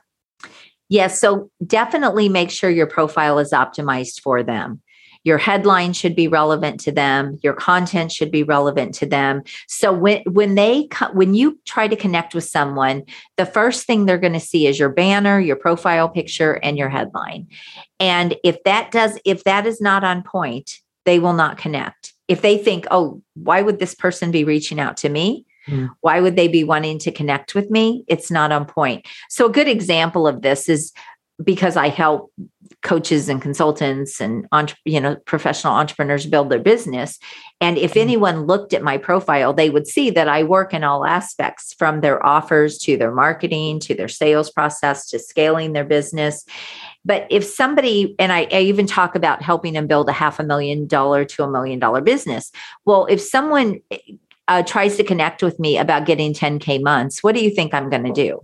Yes. 0.90 1.20
so 1.20 1.50
definitely 1.66 2.30
make 2.30 2.50
sure 2.50 2.70
your 2.70 2.88
profile 2.88 3.40
is 3.40 3.52
optimized 3.52 4.22
for 4.22 4.44
them. 4.44 4.82
Your 5.24 5.38
headline 5.38 5.92
should 5.92 6.16
be 6.16 6.30
relevant 6.30 6.80
to 6.82 6.92
them. 6.92 7.38
Your 7.44 7.54
content 7.54 8.12
should 8.12 8.32
be 8.32 8.44
relevant 8.44 8.94
to 8.96 9.06
them. 9.06 9.42
So 9.68 9.92
when 9.92 10.22
when 10.26 10.56
they 10.56 10.88
when 11.12 11.34
you 11.34 11.60
try 11.66 11.90
to 11.90 11.98
connect 11.98 12.34
with 12.34 12.46
someone, 12.46 13.04
the 13.36 13.46
first 13.46 13.86
thing 13.86 14.06
they're 14.06 14.18
going 14.18 14.34
to 14.34 14.40
see 14.40 14.68
is 14.68 14.80
your 14.80 14.90
banner, 14.90 15.40
your 15.40 15.58
profile 15.58 16.08
picture, 16.08 16.54
and 16.64 16.78
your 16.78 16.88
headline. 16.88 17.48
And 18.00 18.36
if 18.44 18.64
that 18.64 18.92
does 18.92 19.20
if 19.26 19.44
that 19.44 19.66
is 19.66 19.82
not 19.82 20.06
on 20.06 20.24
point, 20.24 20.80
they 21.04 21.20
will 21.20 21.34
not 21.34 21.58
connect. 21.58 22.14
If 22.30 22.42
they 22.42 22.58
think, 22.58 22.86
"Oh, 22.92 23.22
why 23.34 23.62
would 23.62 23.80
this 23.80 23.96
person 23.96 24.32
be 24.32 24.46
reaching 24.46 24.80
out 24.80 24.98
to 24.98 25.10
me?" 25.10 25.47
Hmm. 25.68 25.88
Why 26.02 26.22
would 26.22 26.36
they 26.36 26.48
be 26.48 26.64
wanting 26.64 26.98
to 27.00 27.12
connect 27.12 27.54
with 27.54 27.70
me? 27.70 28.04
It's 28.08 28.32
not 28.32 28.52
on 28.52 28.66
point. 28.66 29.06
So 29.30 29.46
a 29.46 29.52
good 29.52 29.68
example 29.68 30.28
of 30.28 30.42
this 30.42 30.70
is 30.70 30.94
because 31.44 31.78
I 31.78 31.90
help 31.90 32.32
coaches 32.84 33.30
and 33.30 33.42
consultants 33.42 34.20
and 34.22 34.48
entre- 34.52 34.78
you 34.86 35.00
know 35.00 35.16
professional 35.26 35.74
entrepreneurs 35.74 36.26
build 36.26 36.50
their 36.50 36.60
business 36.60 37.18
and 37.60 37.78
if 37.78 37.94
Mhm. 37.94 38.02
anyone 38.02 38.46
looked 38.46 38.74
at 38.74 38.84
my 38.84 38.98
profile 38.98 39.54
they 39.54 39.70
would 39.70 39.88
see 39.88 40.10
that 40.12 40.28
I 40.28 40.44
work 40.44 40.74
in 40.74 40.84
all 40.84 41.06
aspects 41.06 41.74
from 41.78 42.02
their 42.02 42.24
offers 42.26 42.78
to 42.80 42.98
their 42.98 43.12
marketing 43.12 43.80
to 43.82 43.96
their 43.96 44.08
sales 44.08 44.52
process 44.52 45.10
to 45.10 45.20
scaling 45.20 45.74
their 45.74 45.86
business 45.86 46.46
but 47.04 47.26
if 47.30 47.44
somebody 47.44 48.16
and 48.20 48.32
I, 48.32 48.48
I 48.52 48.62
even 48.62 48.86
talk 48.86 49.16
about 49.16 49.42
helping 49.42 49.74
them 49.74 49.88
build 49.88 50.10
a 50.10 50.14
half 50.14 50.40
a 50.40 50.44
million 50.44 50.88
dollar 50.88 51.26
to 51.26 51.44
a 51.44 51.50
million 51.50 51.80
dollar 51.80 52.02
business 52.02 52.52
well 52.86 53.06
if 53.10 53.22
someone 53.22 53.80
uh, 54.48 54.64
tries 54.64 54.98
to 54.98 55.04
connect 55.04 55.44
with 55.44 55.60
me 55.60 55.78
about 55.78 56.06
getting 56.06 56.34
10k 56.34 56.82
months 56.82 57.22
what 57.24 57.36
do 57.36 57.44
you 57.44 57.50
think 57.50 57.74
i'm 57.74 57.90
going 57.90 58.04
to 58.04 58.14
do 58.14 58.42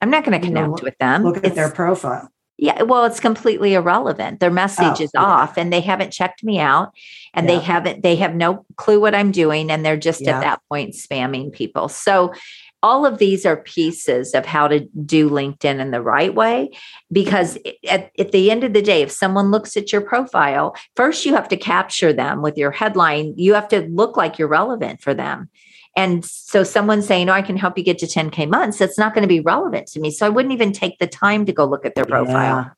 i'm 0.00 0.10
not 0.10 0.24
going 0.24 0.40
to 0.40 0.46
You 0.46 0.52
know, 0.52 0.60
connect 0.62 0.72
look- 0.72 0.82
with 0.82 0.98
them 0.98 1.22
Look 1.24 1.44
at 1.44 1.54
their 1.54 1.70
profile. 1.70 2.30
yeah, 2.56 2.82
well, 2.82 3.04
it's 3.04 3.20
completely 3.20 3.74
irrelevant. 3.74 4.40
Their 4.40 4.50
message 4.50 4.98
Oh, 5.00 5.04
is 5.04 5.10
yeah. 5.14 5.22
off 5.22 5.56
and 5.56 5.72
they 5.72 5.80
haven't 5.80 6.12
checked 6.12 6.42
me 6.42 6.58
out 6.58 6.92
and 7.34 7.48
they 7.48 7.60
haven't 7.60 8.02
they 8.02 8.16
have 8.16 8.34
no 8.34 8.64
clue 8.76 9.00
what 9.00 9.14
I'm 9.14 9.30
doing 9.30 9.70
and 9.70 9.84
they're 9.84 9.96
just 9.96 10.22
Yeah. 10.22 10.36
at 10.36 10.40
that 10.40 10.60
point 10.68 10.94
spamming 10.94 11.52
people. 11.52 11.88
So 11.88 12.32
all 12.82 13.04
of 13.04 13.18
these 13.18 13.44
are 13.44 13.56
pieces 13.56 14.34
of 14.34 14.46
how 14.46 14.68
to 14.68 14.80
do 15.04 15.28
LinkedIn 15.28 15.80
in 15.80 15.90
the 15.90 16.02
right 16.02 16.34
way 16.34 16.70
because 17.10 17.58
at, 17.88 18.10
at 18.18 18.32
the 18.32 18.50
end 18.50 18.62
of 18.62 18.72
the 18.72 18.82
day 18.82 19.02
if 19.02 19.10
someone 19.10 19.50
looks 19.50 19.76
at 19.76 19.92
your 19.92 20.00
profile, 20.00 20.76
first 20.94 21.26
you 21.26 21.34
have 21.34 21.48
to 21.48 21.56
capture 21.56 22.12
them 22.12 22.40
with 22.40 22.56
your 22.56 22.70
headline. 22.70 23.34
You 23.36 23.54
have 23.54 23.68
to 23.68 23.82
look 23.88 24.16
like 24.16 24.38
you're 24.38 24.48
relevant 24.48 25.00
for 25.02 25.12
them. 25.12 25.48
And 25.96 26.24
so 26.24 26.62
someone 26.62 27.02
saying, 27.02 27.28
"Oh, 27.28 27.32
I 27.32 27.42
can 27.42 27.56
help 27.56 27.76
you 27.76 27.82
get 27.82 27.98
to 27.98 28.06
10k 28.06 28.48
months," 28.48 28.78
that's 28.78 28.98
not 28.98 29.14
going 29.14 29.22
to 29.22 29.28
be 29.28 29.40
relevant 29.40 29.88
to 29.88 30.00
me. 30.00 30.12
So 30.12 30.26
I 30.26 30.28
wouldn't 30.28 30.52
even 30.52 30.72
take 30.72 30.98
the 31.00 31.08
time 31.08 31.44
to 31.46 31.52
go 31.52 31.64
look 31.64 31.84
at 31.84 31.96
their 31.96 32.04
profile 32.04 32.70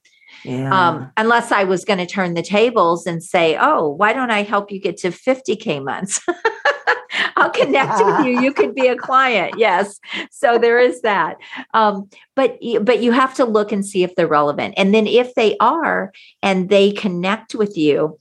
Yeah. 0.44 0.52
yeah. 0.52 0.88
um, 0.88 1.12
unless 1.18 1.52
I 1.52 1.64
was 1.64 1.84
going 1.84 1.98
to 1.98 2.06
turn 2.06 2.32
the 2.32 2.42
tables 2.42 3.06
and 3.06 3.22
say, 3.22 3.58
"Oh, 3.60 3.90
why 3.90 4.14
don't 4.14 4.30
I 4.30 4.42
help 4.42 4.72
you 4.72 4.80
get 4.80 4.96
to 4.98 5.08
50k 5.08 5.84
months?" 5.84 6.20
Connect 7.64 8.04
with 8.04 8.26
you. 8.26 8.40
You 8.40 8.52
could 8.52 8.74
be 8.74 8.86
a 8.86 8.96
client. 8.96 9.54
Yes. 9.58 9.98
So 10.30 10.58
there 10.58 10.78
is 10.78 11.02
that. 11.02 11.36
Um, 11.74 12.08
but 12.36 12.58
but 12.82 13.02
you 13.02 13.12
have 13.12 13.34
to 13.34 13.44
look 13.44 13.72
and 13.72 13.84
see 13.84 14.02
if 14.02 14.14
they're 14.14 14.26
relevant, 14.26 14.74
and 14.76 14.94
then 14.94 15.06
if 15.06 15.34
they 15.34 15.56
are, 15.58 16.12
and 16.42 16.68
they 16.68 16.92
connect 16.92 17.54
with 17.54 17.76
you. 17.76 18.18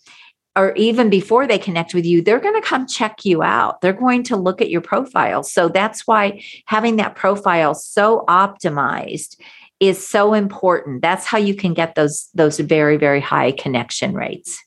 Or 0.55 0.73
even 0.75 1.09
before 1.09 1.47
they 1.47 1.59
connect 1.59 1.93
with 1.93 2.05
you, 2.05 2.21
they're 2.21 2.39
going 2.39 2.59
to 2.59 2.67
come 2.67 2.85
check 2.85 3.23
you 3.23 3.41
out. 3.41 3.79
They're 3.79 3.93
going 3.93 4.23
to 4.23 4.35
look 4.35 4.61
at 4.61 4.69
your 4.69 4.81
profile. 4.81 5.41
So 5.43 5.69
that's 5.69 6.05
why 6.05 6.43
having 6.65 6.97
that 6.97 7.15
profile 7.15 7.73
so 7.75 8.25
optimized 8.27 9.37
is 9.79 10.05
so 10.05 10.33
important. 10.33 11.01
That's 11.01 11.25
how 11.25 11.37
you 11.37 11.55
can 11.55 11.73
get 11.73 11.95
those 11.95 12.29
those 12.33 12.59
very 12.59 12.97
very 12.97 13.21
high 13.21 13.51
connection 13.53 14.13
rates. 14.13 14.61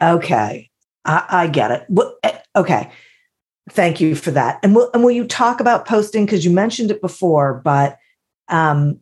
Okay, 0.00 0.70
I, 1.04 1.24
I 1.28 1.46
get 1.48 1.70
it. 1.70 1.86
Eh, 2.22 2.38
okay, 2.56 2.90
thank 3.70 4.00
you 4.00 4.14
for 4.14 4.30
that. 4.32 4.58
And 4.62 4.74
will 4.74 4.90
and 4.92 5.02
will 5.02 5.10
you 5.10 5.26
talk 5.26 5.60
about 5.60 5.86
posting 5.86 6.24
because 6.24 6.44
you 6.44 6.50
mentioned 6.50 6.90
it 6.90 7.00
before, 7.00 7.60
but 7.64 7.98
um, 8.48 9.00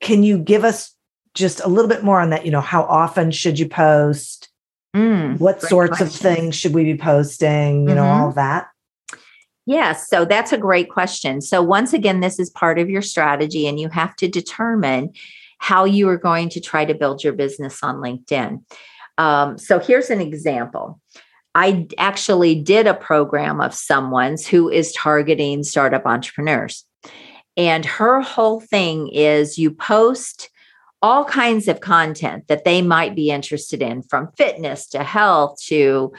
can 0.00 0.22
you 0.22 0.38
give 0.38 0.64
us 0.64 0.94
just 1.34 1.60
a 1.60 1.68
little 1.68 1.88
bit 1.88 2.04
more 2.04 2.20
on 2.20 2.30
that? 2.30 2.44
You 2.44 2.52
know, 2.52 2.60
how 2.60 2.82
often 2.84 3.30
should 3.30 3.58
you 3.58 3.68
post? 3.68 4.48
Mm, 4.94 5.38
What 5.38 5.60
sorts 5.60 6.00
of 6.00 6.10
things 6.10 6.54
should 6.54 6.72
we 6.72 6.84
be 6.84 6.96
posting? 6.96 7.86
You 7.88 7.94
know, 7.94 8.04
Mhm. 8.04 8.20
all 8.20 8.28
of 8.28 8.34
that. 8.36 8.68
Yes, 9.66 10.08
so 10.08 10.24
that's 10.24 10.52
a 10.52 10.58
great 10.58 10.88
question. 10.88 11.40
So, 11.40 11.60
once 11.60 11.92
again, 11.92 12.20
this 12.20 12.38
is 12.38 12.48
part 12.50 12.78
of 12.78 12.88
your 12.88 13.02
strategy, 13.02 13.66
and 13.66 13.80
you 13.80 13.88
have 13.88 14.14
to 14.16 14.28
determine 14.28 15.10
how 15.58 15.84
you 15.84 16.08
are 16.08 16.16
going 16.16 16.48
to 16.50 16.60
try 16.60 16.84
to 16.84 16.94
build 16.94 17.24
your 17.24 17.32
business 17.32 17.82
on 17.82 17.96
LinkedIn. 17.96 18.62
Um, 19.18 19.58
so, 19.58 19.78
here's 19.80 20.08
an 20.08 20.20
example. 20.20 21.00
I 21.56 21.88
actually 21.96 22.54
did 22.54 22.86
a 22.86 22.92
program 22.92 23.62
of 23.62 23.72
someone's 23.72 24.46
who 24.46 24.68
is 24.68 24.92
targeting 24.92 25.62
startup 25.62 26.04
entrepreneurs. 26.04 26.84
And 27.56 27.82
her 27.86 28.20
whole 28.20 28.60
thing 28.60 29.08
is 29.08 29.56
you 29.56 29.70
post 29.70 30.50
all 31.00 31.24
kinds 31.24 31.66
of 31.66 31.80
content 31.80 32.46
that 32.48 32.64
they 32.64 32.82
might 32.82 33.16
be 33.16 33.30
interested 33.30 33.80
in, 33.80 34.02
from 34.02 34.32
fitness 34.36 34.86
to 34.88 35.02
health 35.02 35.58
to 35.68 36.12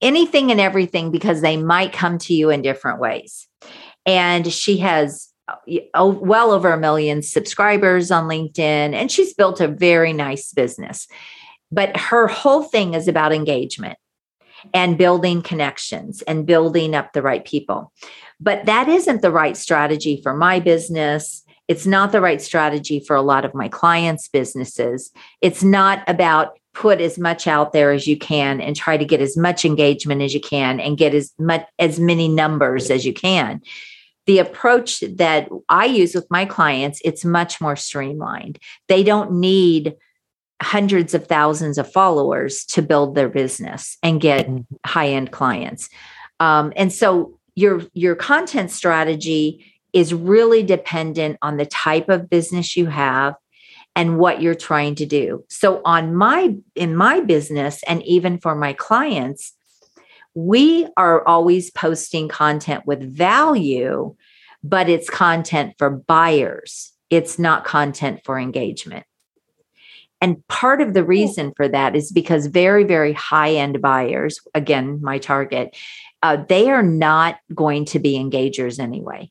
anything 0.00 0.50
and 0.50 0.60
everything 0.60 1.12
because 1.12 1.42
they 1.42 1.56
might 1.56 1.92
come 1.92 2.18
to 2.18 2.34
you 2.34 2.50
in 2.50 2.60
different 2.60 2.98
ways. 2.98 3.46
And 4.04 4.52
she 4.52 4.78
has 4.78 5.28
uh, 5.46 6.12
well 6.12 6.50
over 6.50 6.72
a 6.72 6.80
million 6.80 7.22
subscribers 7.22 8.10
on 8.10 8.28
LinkedIn, 8.28 8.58
and 8.58 9.12
she's 9.12 9.32
built 9.32 9.60
a 9.60 9.68
very 9.68 10.12
nice 10.12 10.52
business. 10.52 11.06
But 11.70 11.96
her 11.96 12.26
whole 12.26 12.64
thing 12.64 12.94
is 12.94 13.06
about 13.06 13.32
engagement 13.32 13.96
and 14.74 14.98
building 14.98 15.42
connections 15.42 16.22
and 16.22 16.46
building 16.46 16.94
up 16.94 17.12
the 17.12 17.22
right 17.22 17.44
people. 17.44 17.92
But 18.40 18.66
that 18.66 18.88
isn't 18.88 19.22
the 19.22 19.30
right 19.30 19.56
strategy 19.56 20.20
for 20.22 20.34
my 20.34 20.60
business. 20.60 21.44
It's 21.68 21.86
not 21.86 22.12
the 22.12 22.20
right 22.20 22.42
strategy 22.42 23.00
for 23.06 23.16
a 23.16 23.22
lot 23.22 23.44
of 23.44 23.54
my 23.54 23.68
clients' 23.68 24.28
businesses. 24.28 25.10
It's 25.40 25.62
not 25.62 26.02
about 26.08 26.58
put 26.74 27.00
as 27.00 27.18
much 27.18 27.46
out 27.46 27.72
there 27.72 27.92
as 27.92 28.06
you 28.06 28.16
can 28.16 28.60
and 28.60 28.74
try 28.74 28.96
to 28.96 29.04
get 29.04 29.20
as 29.20 29.36
much 29.36 29.64
engagement 29.64 30.22
as 30.22 30.34
you 30.34 30.40
can 30.40 30.80
and 30.80 30.96
get 30.96 31.14
as 31.14 31.32
much 31.38 31.66
as 31.78 32.00
many 32.00 32.28
numbers 32.28 32.90
as 32.90 33.04
you 33.04 33.12
can 33.12 33.60
the 34.26 34.38
approach 34.38 35.00
that 35.00 35.48
i 35.68 35.84
use 35.84 36.14
with 36.14 36.26
my 36.30 36.44
clients 36.44 37.00
it's 37.04 37.24
much 37.24 37.60
more 37.60 37.76
streamlined 37.76 38.58
they 38.88 39.02
don't 39.02 39.32
need 39.32 39.94
hundreds 40.62 41.12
of 41.14 41.26
thousands 41.26 41.76
of 41.76 41.90
followers 41.92 42.64
to 42.64 42.80
build 42.80 43.14
their 43.14 43.28
business 43.28 43.98
and 44.02 44.20
get 44.20 44.46
mm-hmm. 44.46 44.62
high 44.86 45.08
end 45.08 45.30
clients 45.32 45.88
um, 46.40 46.72
and 46.76 46.92
so 46.92 47.38
your 47.54 47.82
your 47.92 48.14
content 48.14 48.70
strategy 48.70 49.64
is 49.92 50.14
really 50.14 50.62
dependent 50.62 51.36
on 51.42 51.56
the 51.56 51.66
type 51.66 52.08
of 52.08 52.30
business 52.30 52.76
you 52.76 52.86
have 52.86 53.34
and 53.94 54.18
what 54.18 54.40
you're 54.40 54.54
trying 54.54 54.94
to 54.96 55.06
do. 55.06 55.44
So 55.48 55.82
on 55.84 56.14
my 56.14 56.56
in 56.74 56.96
my 56.96 57.20
business 57.20 57.82
and 57.86 58.02
even 58.04 58.38
for 58.38 58.54
my 58.54 58.72
clients, 58.72 59.52
we 60.34 60.88
are 60.96 61.26
always 61.28 61.70
posting 61.70 62.28
content 62.28 62.86
with 62.86 63.02
value, 63.02 64.16
but 64.64 64.88
it's 64.88 65.10
content 65.10 65.74
for 65.78 65.90
buyers. 65.90 66.92
It's 67.10 67.38
not 67.38 67.64
content 67.64 68.20
for 68.24 68.38
engagement. 68.38 69.04
And 70.22 70.46
part 70.48 70.80
of 70.80 70.94
the 70.94 71.04
reason 71.04 71.52
for 71.56 71.68
that 71.68 71.94
is 71.94 72.10
because 72.10 72.46
very, 72.46 72.84
very 72.84 73.12
high 73.12 73.52
end 73.52 73.82
buyers, 73.82 74.40
again, 74.54 75.00
my 75.02 75.18
target, 75.18 75.76
uh, 76.22 76.44
they 76.48 76.70
are 76.70 76.82
not 76.82 77.36
going 77.54 77.84
to 77.86 77.98
be 77.98 78.18
engagers 78.18 78.78
anyway 78.78 79.30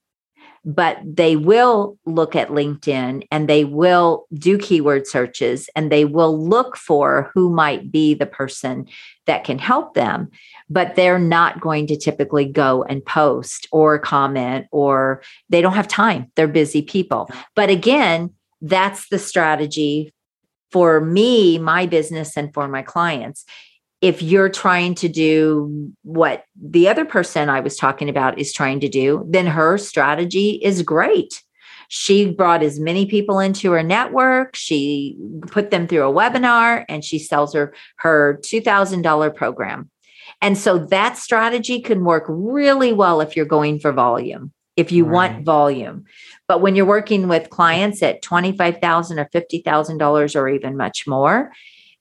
but 0.64 1.00
they 1.04 1.36
will 1.36 1.98
look 2.06 2.36
at 2.36 2.50
LinkedIn 2.50 3.26
and 3.32 3.50
they 3.50 3.66
will 3.66 4.28
do 4.34 4.58
keyword 4.58 5.08
searches 5.08 5.70
and 5.76 5.92
they 5.92 6.06
will 6.06 6.38
look 6.38 6.78
for 6.78 7.32
who 7.34 7.50
might 7.50 7.92
be 7.92 8.14
the 8.14 8.26
person 8.26 8.88
that 9.26 9.44
can 9.44 9.58
help 9.58 9.96
them. 9.96 10.30
But 10.70 10.96
they're 10.96 11.20
not 11.20 11.60
going 11.60 11.88
to 11.88 11.98
typically 11.98 12.46
go 12.46 12.84
and 12.84 13.04
post 13.04 13.68
or 13.72 13.98
comment, 14.00 14.68
or 14.72 15.22
they 15.50 15.62
don't 15.62 15.74
have 15.74 15.88
time. 15.88 16.32
They're 16.36 16.48
busy 16.48 16.82
people. 16.82 17.30
But 17.56 17.70
again, 17.70 18.32
that's 18.62 19.10
the 19.10 19.20
strategy 19.20 20.14
for 20.72 21.02
me, 21.02 21.58
my 21.58 21.86
business, 21.86 22.38
and 22.38 22.54
for 22.54 22.68
my 22.68 22.82
clients 22.82 23.46
if 24.02 24.24
you're 24.24 24.50
trying 24.50 24.96
to 24.96 25.08
do 25.08 25.94
what 26.02 26.44
the 26.60 26.90
other 26.90 27.06
person 27.06 27.50
I 27.50 27.60
was 27.60 27.78
talking 27.78 28.10
about 28.10 28.40
is 28.40 28.52
trying 28.52 28.80
to 28.80 28.90
do, 28.90 29.24
then 29.30 29.46
her 29.46 29.78
strategy 29.78 30.60
is 30.64 30.82
great. 30.82 31.44
She 31.88 32.32
brought 32.32 32.64
as 32.64 32.80
many 32.80 33.06
people 33.06 33.40
into 33.40 33.72
her 33.72 33.84
network. 33.84 34.56
She 34.56 35.18
put 35.48 35.70
them 35.70 35.88
through 35.88 36.10
a 36.10 36.14
webinar 36.14 36.84
and 36.90 37.04
she 37.04 37.20
sells 37.20 37.54
her 37.54 37.74
her 37.98 38.40
$2,000 38.44 39.36
program. 39.36 39.90
And 40.42 40.58
so 40.58 40.80
that 40.80 41.18
strategy 41.18 41.82
can 41.82 42.04
work 42.04 42.24
really 42.28 42.94
well 42.94 43.22
if 43.22 43.36
you're 43.36 43.46
going 43.46 43.80
for 43.80 43.92
volume, 43.92 44.52
if 44.76 44.92
you 44.92 45.04
right. 45.04 45.34
want 45.34 45.46
volume. 45.46 46.06
But 46.52 46.60
when 46.60 46.76
you're 46.76 46.86
working 46.86 47.30
with 47.30 47.50
clients 47.50 48.04
at 48.04 48.22
25,000 48.22 49.20
or 49.20 49.26
$50,000 49.34 50.36
or 50.36 50.50
even 50.50 50.76
much 50.76 51.08
more, 51.08 51.54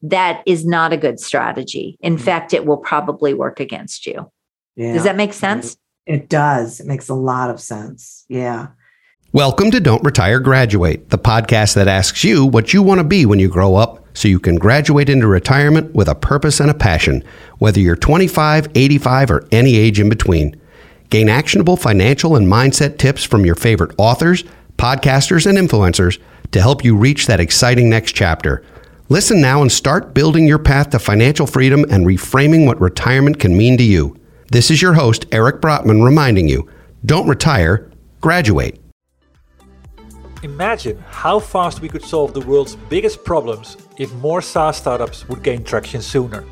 that 0.03 0.43
is 0.45 0.67
not 0.67 0.93
a 0.93 0.97
good 0.97 1.21
strategy. 1.21 1.97
In 2.01 2.17
mm-hmm. 2.17 2.25
fact, 2.25 2.53
it 2.53 2.67
will 2.67 2.79
probably 2.79 3.33
work 3.33 3.61
against 3.61 4.09
you. 4.09 4.29
Yeah. 4.75 4.93
Does 4.95 5.05
that 5.05 5.15
make 5.15 5.35
sense? 5.35 5.77
It 6.05 6.29
does. 6.29 6.81
It 6.81 6.89
makes 6.89 7.09
a 7.09 7.15
lot 7.15 7.49
of 7.51 7.61
sense. 7.61 8.25
Yeah. 8.29 8.71
Welcome 9.33 9.71
to 9.71 9.79
Don't 9.79 10.03
Retire, 10.03 10.41
Graduate, 10.41 11.11
the 11.11 11.19
podcast 11.19 11.77
that 11.77 11.87
asks 11.87 12.25
you 12.25 12.45
what 12.45 12.75
you 12.75 12.83
want 12.83 12.99
to 12.99 13.05
be 13.05 13.27
when 13.27 13.39
you 13.39 13.49
grow 13.49 13.77
up 13.77 14.05
so 14.15 14.27
you 14.27 14.41
can 14.41 14.57
graduate 14.57 15.09
into 15.09 15.29
retirement 15.29 15.95
with 15.95 16.09
a 16.09 16.17
purpose 16.17 16.59
and 16.59 16.73
a 16.73 16.75
passion, 16.75 17.23
whether 17.59 17.79
you're 17.79 17.95
25, 17.95 18.67
85, 18.75 19.31
or 19.31 19.47
any 19.53 19.77
age 19.77 20.01
in 20.01 20.09
between. 20.09 20.60
Gain 21.11 21.29
actionable 21.29 21.77
financial 21.77 22.37
and 22.37 22.47
mindset 22.47 22.97
tips 22.97 23.25
from 23.25 23.45
your 23.45 23.57
favorite 23.57 23.93
authors, 23.99 24.45
podcasters, 24.77 25.45
and 25.45 25.59
influencers 25.59 26.21
to 26.53 26.61
help 26.61 26.85
you 26.85 26.97
reach 26.97 27.27
that 27.27 27.41
exciting 27.41 27.91
next 27.91 28.13
chapter. 28.13 28.65
Listen 29.09 29.41
now 29.41 29.61
and 29.61 29.73
start 29.73 30.15
building 30.15 30.47
your 30.47 30.61
path 30.61 30.91
to 30.91 31.01
financial 31.01 31.49
freedom 31.49 31.85
and 31.91 32.07
reframing 32.07 32.65
what 32.65 32.81
retirement 32.81 33.41
can 33.41 33.57
mean 33.57 33.77
to 33.77 33.83
you. 33.83 34.17
This 34.53 34.71
is 34.71 34.81
your 34.81 34.95
host, 34.95 35.27
Eric 35.33 35.61
Brotman, 35.61 36.05
reminding 36.05 36.49
you 36.49 36.71
don't 37.05 37.27
retire, 37.27 37.91
graduate. 38.21 38.81
Imagine 40.45 40.97
how 41.09 41.41
fast 41.41 41.81
we 41.81 41.89
could 41.89 42.05
solve 42.05 42.35
the 42.35 42.41
world's 42.41 42.77
biggest 42.89 43.25
problems 43.25 43.77
if 43.99 44.13
more 44.15 44.41
SaaS 44.41 44.77
startups 44.77 45.29
would 45.29 45.43
gain 45.43 45.65
traction 45.65 46.03
sooner. 46.03 46.45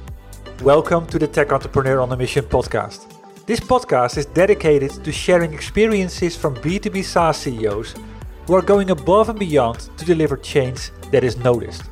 Welcome 0.62 1.06
to 1.06 1.18
the 1.20 1.28
Tech 1.28 1.52
Entrepreneur 1.52 2.00
on 2.00 2.10
a 2.10 2.16
Mission 2.16 2.44
podcast. 2.44 3.17
This 3.48 3.60
podcast 3.60 4.18
is 4.18 4.26
dedicated 4.26 5.02
to 5.02 5.10
sharing 5.10 5.54
experiences 5.54 6.36
from 6.36 6.54
B2B 6.56 7.02
SaaS 7.02 7.38
CEOs 7.38 7.94
who 8.46 8.54
are 8.54 8.60
going 8.60 8.90
above 8.90 9.30
and 9.30 9.38
beyond 9.38 9.88
to 9.96 10.04
deliver 10.04 10.36
change 10.36 10.90
that 11.12 11.24
is 11.24 11.38
noticed. 11.38 11.84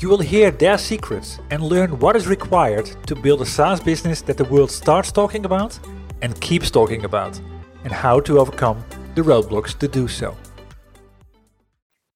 You 0.00 0.08
will 0.08 0.18
hear 0.18 0.50
their 0.50 0.76
secrets 0.76 1.38
and 1.52 1.62
learn 1.62 2.00
what 2.00 2.16
is 2.16 2.26
required 2.26 2.86
to 3.06 3.14
build 3.14 3.42
a 3.42 3.46
SaaS 3.46 3.78
business 3.78 4.22
that 4.22 4.36
the 4.36 4.44
world 4.46 4.72
starts 4.72 5.12
talking 5.12 5.44
about 5.44 5.78
and 6.20 6.40
keeps 6.40 6.68
talking 6.68 7.04
about, 7.04 7.40
and 7.84 7.92
how 7.92 8.18
to 8.18 8.40
overcome 8.40 8.84
the 9.14 9.22
roadblocks 9.22 9.78
to 9.78 9.86
do 9.86 10.08
so. 10.08 10.36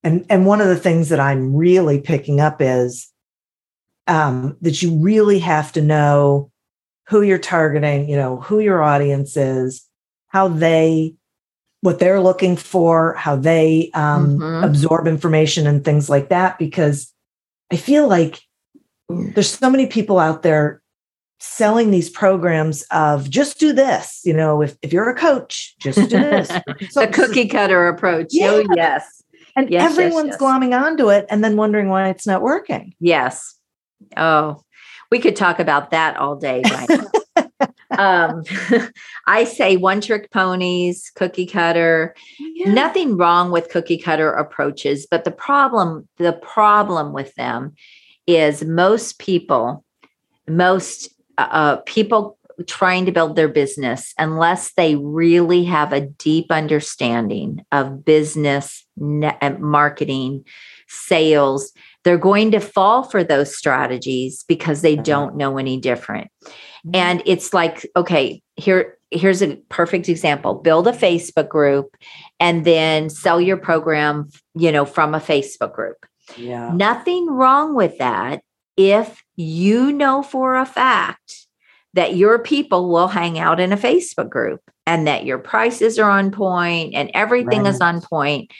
And, 0.02 0.26
and 0.28 0.44
one 0.44 0.60
of 0.60 0.66
the 0.66 0.76
things 0.76 1.08
that 1.10 1.20
I'm 1.20 1.54
really 1.54 2.00
picking 2.00 2.40
up 2.40 2.56
is 2.60 3.12
um, 4.08 4.56
that 4.60 4.82
you 4.82 5.00
really 5.00 5.38
have 5.38 5.70
to 5.74 5.82
know 5.82 6.50
who 7.08 7.22
you're 7.22 7.38
targeting, 7.38 8.08
you 8.08 8.16
know, 8.16 8.36
who 8.40 8.60
your 8.60 8.82
audience 8.82 9.36
is, 9.36 9.86
how 10.28 10.48
they, 10.48 11.14
what 11.80 11.98
they're 11.98 12.20
looking 12.20 12.56
for, 12.56 13.14
how 13.14 13.34
they 13.34 13.90
um, 13.94 14.38
mm-hmm. 14.38 14.64
absorb 14.64 15.06
information 15.06 15.66
and 15.66 15.84
things 15.84 16.10
like 16.10 16.28
that, 16.28 16.58
because 16.58 17.12
I 17.72 17.76
feel 17.76 18.08
like 18.08 18.40
there's 19.08 19.50
so 19.50 19.70
many 19.70 19.86
people 19.86 20.18
out 20.18 20.42
there 20.42 20.82
selling 21.40 21.90
these 21.90 22.10
programs 22.10 22.82
of 22.90 23.30
just 23.30 23.58
do 23.58 23.72
this. 23.72 24.20
You 24.24 24.34
know, 24.34 24.60
if, 24.60 24.76
if 24.82 24.92
you're 24.92 25.08
a 25.08 25.14
coach, 25.14 25.76
just 25.78 25.98
do 25.98 26.18
this. 26.18 26.48
so 26.90 27.06
the 27.06 27.12
cookie 27.12 27.48
cutter 27.48 27.88
approach. 27.88 28.28
Yeah. 28.30 28.50
Oh, 28.50 28.66
yes. 28.74 29.22
And 29.56 29.70
yes, 29.70 29.90
everyone's 29.90 30.26
yes, 30.26 30.38
yes. 30.38 30.42
glomming 30.42 30.78
onto 30.78 31.10
it 31.10 31.26
and 31.30 31.42
then 31.42 31.56
wondering 31.56 31.88
why 31.88 32.10
it's 32.10 32.26
not 32.26 32.42
working. 32.42 32.94
Yes. 33.00 33.56
Oh, 34.16 34.62
we 35.10 35.18
could 35.18 35.36
talk 35.36 35.58
about 35.58 35.90
that 35.90 36.16
all 36.16 36.36
day. 36.36 36.62
Right? 36.64 37.70
um, 37.98 38.42
I 39.26 39.44
say 39.44 39.76
one 39.76 40.00
trick 40.00 40.30
ponies, 40.30 41.10
cookie 41.14 41.46
cutter. 41.46 42.14
Yeah. 42.38 42.72
Nothing 42.72 43.16
wrong 43.16 43.50
with 43.50 43.70
cookie 43.70 43.98
cutter 43.98 44.32
approaches, 44.32 45.06
but 45.10 45.24
the 45.24 45.30
problem, 45.30 46.08
the 46.18 46.32
problem 46.32 47.12
with 47.12 47.34
them 47.34 47.74
is 48.26 48.64
most 48.64 49.18
people, 49.18 49.84
most 50.46 51.08
uh, 51.38 51.48
uh 51.50 51.76
people 51.86 52.38
trying 52.66 53.06
to 53.06 53.12
build 53.12 53.36
their 53.36 53.48
business, 53.48 54.12
unless 54.18 54.72
they 54.74 54.96
really 54.96 55.64
have 55.64 55.92
a 55.92 56.00
deep 56.00 56.50
understanding 56.50 57.64
of 57.70 58.04
business, 58.04 58.84
marketing, 58.96 60.44
sales, 60.88 61.72
they're 62.08 62.16
going 62.16 62.50
to 62.52 62.58
fall 62.58 63.02
for 63.02 63.22
those 63.22 63.54
strategies 63.54 64.42
because 64.48 64.80
they 64.80 64.94
mm-hmm. 64.94 65.02
don't 65.02 65.36
know 65.36 65.58
any 65.58 65.76
different. 65.76 66.30
Mm-hmm. 66.46 66.90
And 66.94 67.22
it's 67.26 67.52
like, 67.52 67.86
okay, 67.94 68.40
here 68.56 68.96
here's 69.10 69.42
a 69.42 69.56
perfect 69.68 70.08
example. 70.08 70.54
Build 70.54 70.88
a 70.88 70.92
Facebook 70.92 71.50
group 71.50 71.94
and 72.40 72.64
then 72.64 73.10
sell 73.10 73.42
your 73.42 73.58
program, 73.58 74.30
you 74.54 74.72
know, 74.72 74.86
from 74.86 75.14
a 75.14 75.20
Facebook 75.20 75.74
group. 75.74 76.06
Yeah. 76.38 76.72
Nothing 76.74 77.26
wrong 77.26 77.74
with 77.74 77.98
that 77.98 78.40
if 78.78 79.22
you 79.36 79.92
know 79.92 80.22
for 80.22 80.56
a 80.56 80.64
fact 80.64 81.46
that 81.92 82.16
your 82.16 82.38
people 82.38 82.88
will 82.88 83.08
hang 83.08 83.38
out 83.38 83.60
in 83.60 83.70
a 83.70 83.76
Facebook 83.76 84.30
group 84.30 84.62
and 84.86 85.06
that 85.06 85.26
your 85.26 85.38
prices 85.38 85.98
are 85.98 86.10
on 86.10 86.30
point 86.30 86.94
and 86.94 87.10
everything 87.12 87.66
is 87.66 87.82
on 87.82 88.00
point 88.00 88.50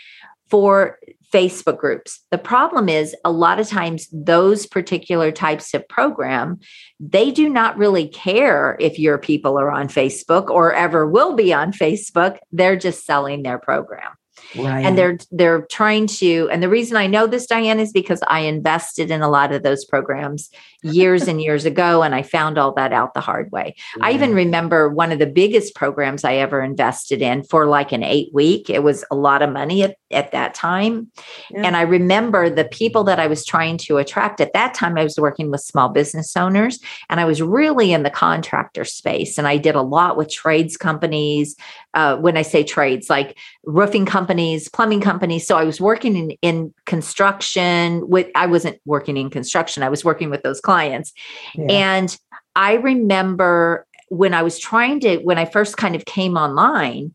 for 0.50 0.98
Facebook 1.32 1.78
groups. 1.78 2.20
The 2.30 2.38
problem 2.38 2.88
is 2.88 3.14
a 3.24 3.30
lot 3.30 3.60
of 3.60 3.68
times 3.68 4.08
those 4.12 4.66
particular 4.66 5.30
types 5.30 5.74
of 5.74 5.86
program, 5.88 6.58
they 6.98 7.30
do 7.30 7.48
not 7.48 7.76
really 7.76 8.08
care 8.08 8.76
if 8.80 8.98
your 8.98 9.18
people 9.18 9.58
are 9.58 9.70
on 9.70 9.88
Facebook 9.88 10.48
or 10.48 10.72
ever 10.72 11.06
will 11.06 11.34
be 11.34 11.52
on 11.52 11.72
Facebook. 11.72 12.38
They're 12.50 12.76
just 12.78 13.04
selling 13.04 13.42
their 13.42 13.58
program 13.58 14.12
Right. 14.56 14.84
and 14.84 14.96
they're 14.96 15.18
they're 15.30 15.62
trying 15.62 16.06
to 16.06 16.48
and 16.50 16.62
the 16.62 16.68
reason 16.70 16.96
i 16.96 17.06
know 17.06 17.26
this 17.26 17.46
diane 17.46 17.78
is 17.78 17.92
because 17.92 18.22
i 18.28 18.40
invested 18.40 19.10
in 19.10 19.20
a 19.20 19.28
lot 19.28 19.52
of 19.52 19.62
those 19.62 19.84
programs 19.84 20.50
years 20.82 21.28
and 21.28 21.42
years 21.42 21.64
ago 21.64 22.02
and 22.02 22.14
i 22.14 22.22
found 22.22 22.56
all 22.56 22.72
that 22.74 22.92
out 22.92 23.12
the 23.12 23.20
hard 23.20 23.50
way. 23.52 23.74
I 24.00 24.12
even 24.12 24.32
remember 24.34 24.88
one 24.88 25.12
of 25.12 25.18
the 25.18 25.26
biggest 25.26 25.74
programs 25.74 26.24
i 26.24 26.36
ever 26.36 26.62
invested 26.62 27.20
in 27.20 27.42
for 27.42 27.66
like 27.66 27.92
an 27.92 28.02
eight 28.02 28.30
week. 28.32 28.70
It 28.70 28.82
was 28.82 29.04
a 29.10 29.16
lot 29.16 29.42
of 29.42 29.50
money 29.50 29.82
at, 29.82 29.96
at 30.10 30.32
that 30.32 30.54
time. 30.54 31.10
Yeah. 31.50 31.62
and 31.64 31.76
i 31.76 31.82
remember 31.82 32.48
the 32.48 32.64
people 32.64 33.04
that 33.04 33.18
i 33.20 33.26
was 33.26 33.44
trying 33.44 33.76
to 33.78 33.98
attract. 33.98 34.40
At 34.40 34.52
that 34.54 34.72
time 34.74 34.96
i 34.96 35.04
was 35.04 35.18
working 35.18 35.50
with 35.50 35.60
small 35.60 35.88
business 35.88 36.36
owners 36.36 36.78
and 37.10 37.20
i 37.20 37.24
was 37.24 37.42
really 37.42 37.92
in 37.92 38.02
the 38.02 38.10
contractor 38.10 38.84
space 38.84 39.36
and 39.36 39.46
i 39.48 39.56
did 39.56 39.74
a 39.74 39.82
lot 39.82 40.16
with 40.16 40.30
trades 40.30 40.76
companies. 40.76 41.56
Uh, 41.94 42.16
when 42.16 42.36
i 42.36 42.42
say 42.42 42.62
trades 42.62 43.10
like 43.10 43.36
roofing 43.64 44.06
companies, 44.06 44.37
plumbing 44.72 45.00
companies. 45.00 45.46
So 45.46 45.56
I 45.56 45.64
was 45.64 45.80
working 45.80 46.16
in, 46.16 46.30
in 46.42 46.74
construction 46.86 48.08
with, 48.08 48.28
I 48.34 48.46
wasn't 48.46 48.80
working 48.84 49.16
in 49.16 49.30
construction. 49.30 49.82
I 49.82 49.88
was 49.88 50.04
working 50.04 50.30
with 50.30 50.42
those 50.42 50.60
clients. 50.60 51.12
Yeah. 51.54 51.66
And 51.70 52.18
I 52.56 52.74
remember 52.74 53.86
when 54.08 54.34
I 54.34 54.42
was 54.42 54.58
trying 54.58 55.00
to, 55.00 55.18
when 55.18 55.38
I 55.38 55.44
first 55.44 55.76
kind 55.76 55.94
of 55.94 56.04
came 56.04 56.36
online, 56.36 57.14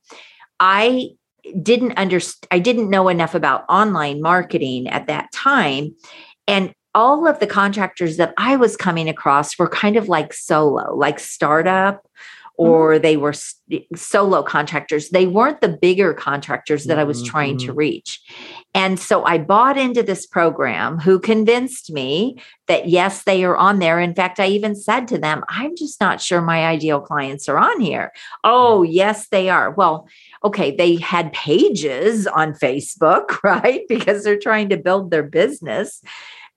I 0.60 1.10
didn't 1.62 1.98
understand, 1.98 2.48
I 2.52 2.60
didn't 2.60 2.90
know 2.90 3.10
enough 3.10 3.36
about 3.36 3.66
online 3.68 4.22
marketing 4.22 4.88
at 4.88 5.08
that 5.08 5.32
time. 5.34 5.96
And 6.48 6.74
all 6.96 7.28
of 7.28 7.40
the 7.40 7.48
contractors 7.48 8.18
that 8.18 8.34
I 8.38 8.56
was 8.56 8.78
coming 8.78 9.10
across 9.10 9.58
were 9.58 9.68
kind 9.68 9.98
of 9.98 10.08
like 10.08 10.34
solo, 10.34 10.96
like 10.96 11.20
startup, 11.20 12.06
Mm-hmm. 12.60 12.70
or 12.70 13.00
they 13.00 13.18
were 13.18 13.34
solo 13.96 14.44
contractors. 14.44 15.10
They 15.10 15.26
weren't 15.26 15.60
the 15.60 15.70
bigger 15.70 16.14
contractors 16.14 16.84
that 16.84 17.00
I 17.00 17.04
was 17.04 17.24
trying 17.24 17.58
to 17.58 17.70
mm-hmm. 17.70 17.78
reach. 17.78 18.22
And 18.76 19.00
so 19.00 19.24
I 19.24 19.40
bought 19.40 19.76
into 19.76 20.04
this 20.04 20.28
program 20.28 21.00
who 21.00 21.20
convinced 21.20 21.92
me 21.92 22.38
that 22.68 22.88
yes, 22.88 23.24
they 23.24 23.44
are 23.44 23.58
on 23.58 23.80
there. 23.80 24.00
In 24.00 24.14
fact, 24.14 24.40
I 24.40 24.50
even 24.50 24.76
said 24.76 25.08
to 25.08 25.18
them, 25.18 25.44
I'm 25.50 25.76
just 25.76 26.00
not 26.00 26.22
sure 26.22 26.44
my 26.44 26.68
ideal 26.68 27.02
clients 27.02 27.50
are 27.50 27.58
on 27.58 27.80
here. 27.82 28.12
Oh, 28.44 28.86
mm. 28.86 28.88
yes, 28.92 29.30
they 29.30 29.50
are. 29.50 29.72
Well, 29.72 30.08
okay, 30.44 30.76
they 30.76 30.98
had 30.98 31.34
pages 31.34 32.28
on 32.28 32.54
Facebook, 32.54 33.40
right? 33.44 33.82
Because 33.90 34.24
they're 34.24 34.38
trying 34.38 34.70
to 34.70 34.78
build 34.78 35.10
their 35.10 35.24
business. 35.24 36.04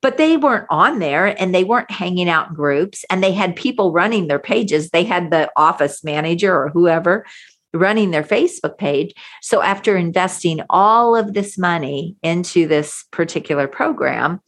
But 0.03 0.19
they 0.19 0.37
weren't 0.37 0.67
on 0.71 0.99
there 0.99 1.41
and 1.41 1.55
they 1.55 1.65
weren't 1.65 1.91
hanging 1.91 2.29
out 2.29 2.49
in 2.49 2.55
groups 2.55 3.05
and 3.11 3.23
they 3.23 3.33
had 3.33 3.57
people 3.57 3.93
running 3.93 4.29
their 4.29 4.39
pages. 4.39 4.91
They 4.91 5.05
had 5.05 5.31
the 5.31 5.51
office 5.57 6.05
manager 6.05 6.55
or 6.55 6.69
whoever 6.69 7.25
running 7.73 8.11
their 8.11 8.23
Facebook 8.23 8.79
page. 8.79 9.13
So 9.43 9.63
after 9.63 9.97
investing 9.97 10.61
all 10.71 11.17
of 11.17 11.35
this 11.35 11.59
money 11.59 12.17
into 12.23 12.67
this 12.67 13.05
particular 13.11 13.69
program, 13.69 14.41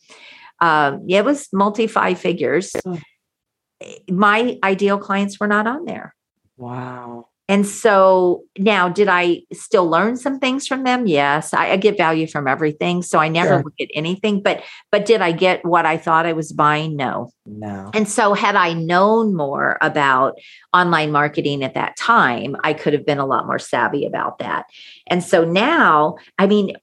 um, 0.60 1.04
it 1.08 1.24
was 1.24 1.48
multi 1.52 1.86
five 1.86 2.18
figures. 2.18 2.74
My 4.10 4.58
ideal 4.64 4.98
clients 4.98 5.38
were 5.38 5.46
not 5.46 5.66
on 5.66 5.84
there. 5.84 6.14
wow. 6.56 7.27
And 7.50 7.66
so 7.66 8.44
now, 8.58 8.90
did 8.90 9.08
I 9.08 9.40
still 9.54 9.88
learn 9.88 10.18
some 10.18 10.38
things 10.38 10.66
from 10.66 10.84
them? 10.84 11.06
Yes, 11.06 11.54
I, 11.54 11.70
I 11.70 11.76
get 11.76 11.96
value 11.96 12.26
from 12.26 12.46
everything, 12.46 13.00
so 13.00 13.18
I 13.18 13.28
never 13.28 13.54
Sure. 13.54 13.62
look 13.62 13.80
at 13.80 13.88
anything. 13.94 14.42
But 14.42 14.62
but 14.92 15.06
did 15.06 15.22
I 15.22 15.32
get 15.32 15.64
what 15.64 15.86
I 15.86 15.96
thought 15.96 16.26
I 16.26 16.34
was 16.34 16.52
buying? 16.52 16.94
No. 16.94 17.30
No. 17.46 17.90
And 17.94 18.06
so, 18.06 18.34
had 18.34 18.54
I 18.54 18.74
known 18.74 19.34
more 19.34 19.78
about 19.80 20.34
online 20.74 21.10
marketing 21.10 21.64
at 21.64 21.72
that 21.72 21.96
time, 21.96 22.54
I 22.62 22.74
could 22.74 22.92
have 22.92 23.06
been 23.06 23.18
a 23.18 23.26
lot 23.26 23.46
more 23.46 23.58
savvy 23.58 24.04
about 24.04 24.40
that. 24.40 24.66
And 25.06 25.24
so 25.24 25.44
now, 25.44 26.16
I 26.38 26.46
mean, 26.46 26.76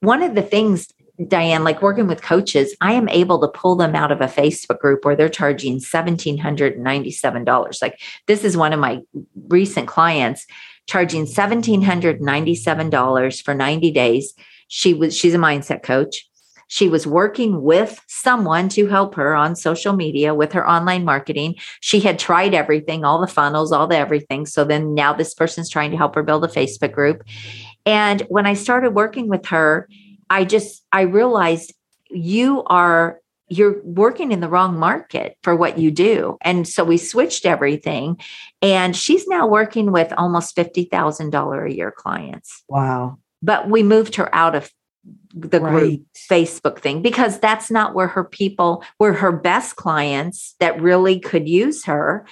one 0.00 0.22
of 0.22 0.34
the 0.34 0.42
things, 0.42 0.88
Diane, 1.26 1.64
like 1.64 1.82
working 1.82 2.06
with 2.06 2.22
coaches, 2.22 2.76
I 2.80 2.92
am 2.92 3.08
able 3.08 3.40
to 3.40 3.48
pull 3.48 3.74
them 3.74 3.96
out 3.96 4.12
of 4.12 4.20
a 4.20 4.26
Facebook 4.26 4.78
group 4.78 5.04
where 5.04 5.16
they're 5.16 5.28
charging 5.28 5.78
$1,797. 5.78 7.82
Like, 7.82 8.00
this 8.26 8.44
is 8.44 8.56
one 8.56 8.72
of 8.72 8.78
my 8.78 9.00
recent 9.48 9.88
clients 9.88 10.46
charging 10.86 11.24
$1,797 11.24 13.42
for 13.42 13.54
90 13.54 13.90
days. 13.90 14.32
She 14.68 14.94
was, 14.94 15.16
she's 15.16 15.34
a 15.34 15.38
mindset 15.38 15.82
coach. 15.82 16.24
She 16.68 16.88
was 16.88 17.06
working 17.06 17.62
with 17.62 18.00
someone 18.06 18.68
to 18.70 18.86
help 18.86 19.14
her 19.14 19.34
on 19.34 19.56
social 19.56 19.94
media 19.94 20.34
with 20.34 20.52
her 20.52 20.68
online 20.68 21.04
marketing. 21.04 21.54
She 21.80 22.00
had 22.00 22.18
tried 22.18 22.52
everything, 22.52 23.04
all 23.04 23.20
the 23.20 23.26
funnels, 23.26 23.72
all 23.72 23.86
the 23.86 23.96
everything. 23.96 24.44
So 24.44 24.64
then 24.64 24.94
now 24.94 25.14
this 25.14 25.34
person's 25.34 25.70
trying 25.70 25.90
to 25.92 25.96
help 25.96 26.14
her 26.14 26.22
build 26.22 26.44
a 26.44 26.48
Facebook 26.48 26.92
group. 26.92 27.24
And 27.86 28.20
when 28.28 28.46
I 28.46 28.52
started 28.52 28.90
working 28.90 29.28
with 29.28 29.46
her, 29.46 29.88
I 30.30 30.44
just 30.44 30.84
I 30.92 31.02
realized 31.02 31.74
you 32.10 32.62
are 32.64 33.20
you're 33.48 33.82
working 33.82 34.30
in 34.30 34.40
the 34.40 34.48
wrong 34.48 34.78
market 34.78 35.36
for 35.42 35.56
what 35.56 35.78
you 35.78 35.90
do. 35.90 36.36
And 36.42 36.68
so 36.68 36.84
we 36.84 36.98
switched 36.98 37.46
everything 37.46 38.20
and 38.60 38.94
she's 38.94 39.26
now 39.26 39.46
working 39.46 39.90
with 39.90 40.12
almost 40.18 40.54
$50,000 40.54 41.66
a 41.66 41.74
year 41.74 41.90
clients. 41.90 42.62
Wow. 42.68 43.18
But 43.42 43.70
we 43.70 43.82
moved 43.82 44.16
her 44.16 44.34
out 44.34 44.54
of 44.54 44.70
the 45.32 45.60
group 45.60 46.02
Facebook 46.30 46.80
thing 46.80 47.00
because 47.00 47.38
that's 47.38 47.70
not 47.70 47.94
where 47.94 48.08
her 48.08 48.24
people 48.24 48.84
were 48.98 49.12
her 49.14 49.32
best 49.32 49.76
clients 49.76 50.54
that 50.60 50.80
really 50.80 51.18
could 51.18 51.48
use 51.48 51.84
her. 51.84 52.26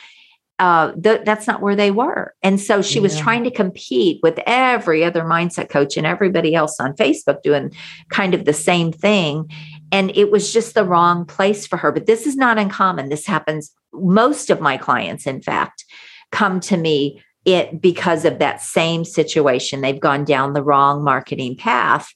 Uh, 0.59 0.93
th- 0.93 1.21
that's 1.27 1.47
not 1.47 1.61
where 1.61 1.77
they 1.77 1.91
were. 1.91 2.35
And 2.43 2.59
so 2.59 2.81
she 2.81 2.99
was 2.99 3.19
trying 3.19 3.45
to 3.45 3.51
compete 3.51 4.21
with 4.23 4.41
every 4.47 5.05
other 5.05 5.23
mindset 5.23 5.69
coach 5.69 5.99
and 5.99 6.07
everybody 6.07 6.55
else 6.55 6.81
on 6.81 6.95
Facebook 6.95 7.43
doing 7.43 7.73
kind 8.09 8.33
of 8.33 8.47
the 8.47 8.55
same 8.55 8.91
thing. 8.91 9.51
And 9.93 10.17
it 10.17 10.31
was 10.31 10.55
just 10.55 10.73
the 10.73 10.85
wrong 10.85 11.27
place 11.27 11.67
for 11.67 11.77
her. 11.77 11.93
But 11.93 12.07
this 12.07 12.27
is 12.27 12.37
not 12.37 12.57
uncommon. 12.57 13.11
This 13.11 13.27
happens. 13.27 13.71
Most 13.93 14.49
of 14.49 14.63
my 14.63 14.79
clients, 14.79 15.27
in 15.27 15.43
fact, 15.43 15.85
come 16.33 16.61
to 16.61 16.79
me 16.79 17.23
it 17.45 17.81
because 17.81 18.25
of 18.25 18.39
that 18.39 18.63
same 18.63 19.05
situation. 19.05 19.81
They've 19.81 20.01
gone 20.01 20.25
down 20.25 20.55
the 20.55 20.63
wrong 20.63 21.05
marketing 21.05 21.57
path 21.57 22.13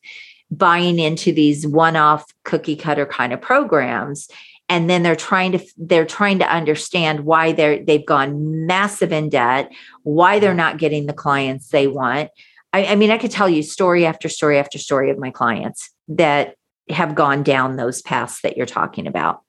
buying 0.50 0.98
into 0.98 1.30
these 1.32 1.66
one-off 1.66 2.24
cookie 2.44 2.74
cutter 2.74 3.06
kind 3.06 3.32
of 3.32 3.40
programs 3.40 4.28
and 4.70 4.88
then 4.88 5.02
they're 5.02 5.14
trying 5.16 5.52
to 5.52 5.58
they're 5.76 6.06
trying 6.06 6.38
to 6.38 6.50
understand 6.50 7.20
why 7.26 7.52
they're 7.52 7.84
they've 7.84 8.06
gone 8.06 8.66
massive 8.66 9.12
in 9.12 9.28
debt 9.28 9.70
why 10.04 10.38
they're 10.38 10.54
not 10.54 10.78
getting 10.78 11.04
the 11.04 11.12
clients 11.12 11.68
they 11.68 11.86
want 11.86 12.30
I, 12.72 12.86
I 12.86 12.94
mean 12.94 13.10
i 13.10 13.18
could 13.18 13.30
tell 13.30 13.48
you 13.48 13.62
story 13.62 14.06
after 14.06 14.30
story 14.30 14.58
after 14.58 14.78
story 14.78 15.10
of 15.10 15.18
my 15.18 15.30
clients 15.30 15.90
that 16.08 16.54
have 16.90 17.14
gone 17.14 17.42
down 17.42 17.76
those 17.76 18.02
paths 18.02 18.40
that 18.42 18.56
you're 18.56 18.66
talking 18.66 19.06
about 19.06 19.42